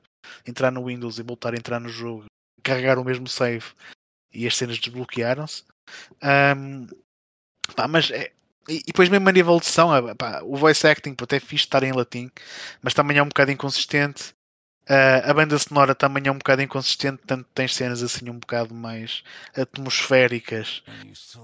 [0.45, 2.25] entrar no Windows e voltar a entrar no jogo,
[2.64, 3.66] carregar o mesmo save
[4.33, 5.64] e as cenas desbloquearam-se.
[6.24, 6.88] Um,
[7.75, 8.32] pá, mas é,
[8.67, 11.83] e, depois mesmo a nível de som, pá, o voice acting até é fixe estar
[11.83, 12.32] em latim,
[12.82, 14.33] mas também é um bocado inconsistente.
[14.92, 18.76] Uh, a banda sonora também é um bocado inconsistente, tanto tens cenas assim um bocado
[18.76, 19.24] mais
[19.56, 20.84] atmosféricas,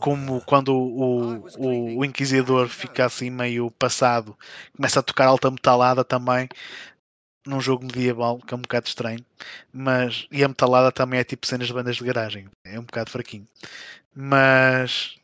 [0.02, 4.38] como quando o, o, o Inquisidor fica assim meio passado,
[4.76, 6.50] começa a tocar alta metalada também
[7.46, 9.26] num jogo medieval, que é um bocado estranho,
[9.72, 13.10] mas e a metalada também é tipo cenas de bandas de garagem, é um bocado
[13.12, 13.48] fraquinho.
[14.14, 15.16] Mas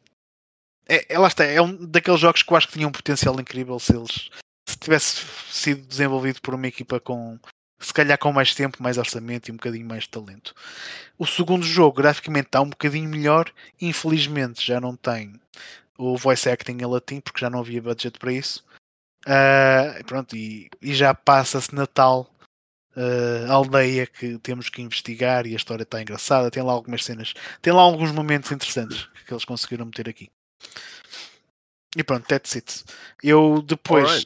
[0.87, 3.37] é, é, lá está, é um daqueles jogos que eu acho que tinha um potencial
[3.37, 4.29] incrível se eles
[4.65, 7.37] se tivesse sido desenvolvido por uma equipa com
[7.83, 10.55] se calhar com mais tempo, mais orçamento e um bocadinho mais de talento.
[11.17, 13.51] O segundo jogo, graficamente, está um bocadinho melhor.
[13.81, 15.39] Infelizmente, já não tem
[15.97, 18.63] o voice acting em latim, porque já não havia budget para isso.
[19.25, 22.29] Uh, pronto, e, e já passa-se Natal,
[22.95, 26.51] uh, aldeia que temos que investigar e a história está engraçada.
[26.51, 30.29] Tem lá algumas cenas, tem lá alguns momentos interessantes que eles conseguiram meter aqui.
[31.95, 32.83] E pronto, that's it.
[33.21, 34.25] Eu depois,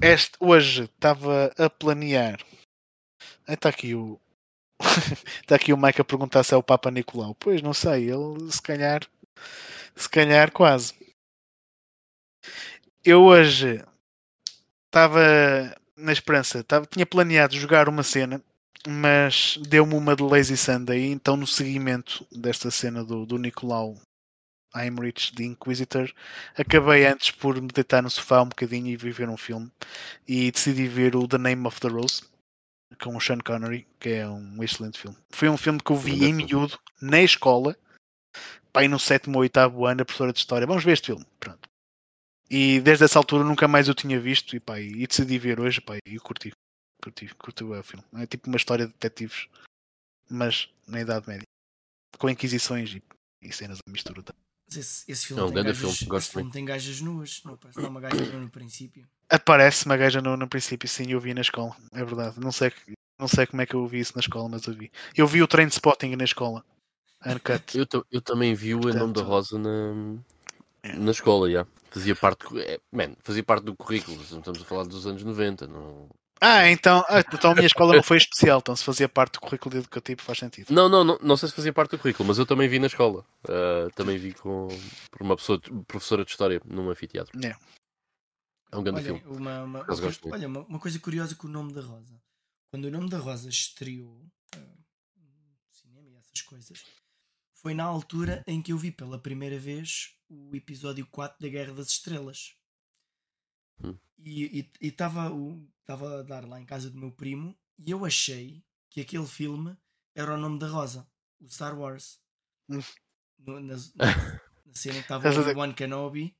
[0.00, 2.38] este, hoje, estava a planear.
[3.48, 4.20] Está aqui o.
[5.42, 7.34] Está aqui o Mike a perguntar se é o Papa Nicolau.
[7.34, 9.02] Pois não sei, ele se calhar.
[9.94, 10.94] Se calhar quase.
[13.04, 13.84] Eu hoje
[14.86, 15.20] estava
[15.96, 18.42] na esperança, tava, tinha planeado jogar uma cena,
[18.86, 23.96] mas deu-me uma de Lazy Sunday, então no seguimento desta cena do, do Nicolau
[24.74, 26.12] Heinrich de Inquisitor,
[26.56, 29.70] acabei antes por me deitar no sofá um bocadinho e viver um filme
[30.28, 32.22] e decidi ver o The Name of the Rose
[33.02, 35.16] com o Sean Connery, que é um excelente filme.
[35.30, 37.76] Foi um filme que eu vi em miúdo na escola,
[38.72, 40.66] pai no sétimo ou oitavo ano, a professora de história.
[40.66, 41.26] Vamos ver este filme.
[41.40, 41.68] Pronto.
[42.48, 45.80] E desde essa altura nunca mais eu tinha visto e, pá, e decidi ver hoje
[45.80, 46.52] pá, e curti.
[47.02, 48.04] curti, curti o filme.
[48.14, 49.48] É tipo uma história de detetives,
[50.30, 51.44] mas na Idade Média.
[52.18, 53.02] Com inquisições e,
[53.42, 54.22] e cenas a mistura.
[54.70, 57.42] Esse, esse filme, É um tem, grande gajas, filme, esse gosto filme tem gajas nuas.
[57.44, 59.08] Não, parece não, uma gaja nua no princípio.
[59.28, 61.74] Aparece uma gaja no, no princípio, sim, eu vi na escola.
[61.92, 62.38] É verdade.
[62.38, 62.72] Não sei,
[63.18, 64.90] não sei como é que eu vi isso na escola, mas eu vi.
[65.16, 66.64] Eu vi o Train Spotting na escola.
[67.24, 67.76] Uncut.
[67.76, 70.18] Eu, eu também vi o Em Nome da Portanto- Rosa na,
[70.82, 70.92] É.
[70.94, 71.66] na escola, já.
[71.90, 75.66] Fazia parte, do- é, man, fazia parte do currículo, estamos a falar dos anos 90.
[75.66, 76.08] Não,
[76.40, 79.40] Ah, então, ah, então a minha escola não foi especial, então se fazia parte do
[79.40, 80.70] currículo educativo faz sentido.
[80.72, 82.86] não, não, não, não sei se fazia parte do currículo, mas eu também vi na
[82.86, 83.24] escola.
[83.48, 84.68] Ah, também vi com,
[85.10, 87.32] por uma pessoa, professora de História num anfiteatro.
[87.44, 87.56] É.
[88.72, 89.36] É um grande Olha, filme.
[89.36, 92.20] uma, uma, uma coisa, olha uma, uma coisa curiosa com o nome da Rosa.
[92.70, 96.84] Quando o nome da Rosa estreou ah, no cinema e essas coisas,
[97.54, 101.74] foi na altura em que eu vi pela primeira vez o episódio 4 da Guerra
[101.74, 102.54] das Estrelas.
[103.82, 103.96] Hum.
[104.18, 105.30] E estava
[106.18, 109.76] a dar lá em casa do meu primo e eu achei que aquele filme
[110.14, 111.06] era o nome da Rosa,
[111.40, 112.18] o Star Wars.
[112.68, 112.80] Hum.
[113.38, 116.36] No- na, na- na cena que estava o Obi-Wan Kenobi.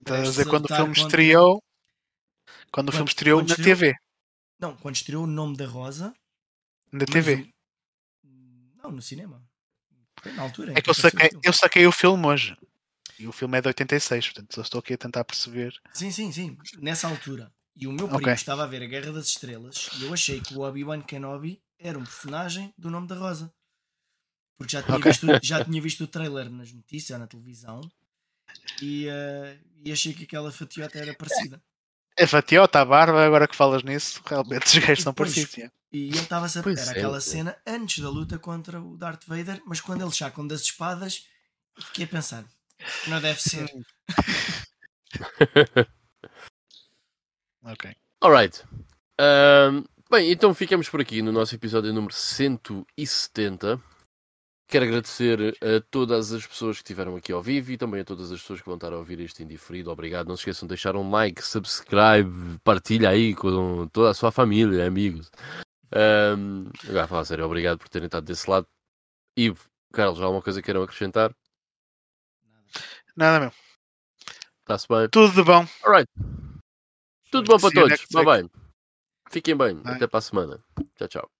[0.00, 1.62] Estás a dizer quando o filme estreou.
[2.72, 3.76] Quando o filme estreou quando na estreou?
[3.78, 3.94] TV.
[4.58, 6.14] Não, quando estreou o nome da Rosa.
[6.92, 7.34] Na TV.
[7.34, 7.60] o-
[8.82, 9.42] Não, no cinema.
[10.22, 10.72] Foi na altura.
[10.72, 12.56] É que eu apareceu o saquei, eu saquei o filme hoje.
[13.18, 15.74] E o filme é de 86, portanto só estou aqui a tentar perceber.
[15.92, 16.56] Sim, sim, sim.
[16.78, 17.52] Nessa altura.
[17.76, 18.32] E o meu primo Ok.
[18.32, 21.98] estava a ver a Guerra das Estrelas e eu achei que o Obi-Wan Kenobi era
[21.98, 23.52] um personagem do nome da Rosa.
[24.58, 25.10] Porque já tinha, Ok.
[25.10, 27.80] visto, já tinha visto o trailer nas notícias ou na televisão
[28.82, 31.62] e, eh, e achei que aquela fatiota era parecida.
[32.18, 35.58] A fatiota, a barba, agora que falas nisso, realmente os gajos são parecidos.
[35.58, 35.70] é.
[35.92, 36.64] E ele estava a saber.
[36.64, 37.20] Pois Era é, aquela é.
[37.20, 41.26] cena antes da luta contra o Darth Vader, mas quando eles sacam das espadas,
[41.78, 42.44] fiquei a pensar.
[43.08, 43.68] Não deve ser.
[47.62, 47.94] Ok.
[48.22, 48.64] Alright.
[49.18, 53.78] Ahm, bem, então ficamos por aqui no nosso episódio número 170.
[54.70, 58.30] Quero agradecer a todas as pessoas que estiveram aqui ao vivo e também a todas
[58.30, 59.90] as pessoas que vão estar a ouvir isto indiferido.
[59.90, 60.28] Obrigado.
[60.28, 64.86] Não se esqueçam de deixar um like, subscribe, partilha aí com toda a sua família,
[64.86, 65.28] amigos.
[65.92, 68.64] Ahm, agora, falar sério, obrigado por terem estado desse lado.
[69.36, 71.34] Ivo, Carlos, há alguma coisa que queiram acrescentar?
[73.16, 73.52] Nada, meu.
[74.60, 75.08] Está-se bem?
[75.08, 75.66] Tudo de bom.
[75.84, 76.08] Alright.
[77.32, 78.06] Tudo bom para todos.
[78.12, 78.50] Bye bye.
[79.30, 79.80] Fiquem bem.
[79.84, 80.64] Até para a semana.
[80.96, 81.39] Tchau, tchau.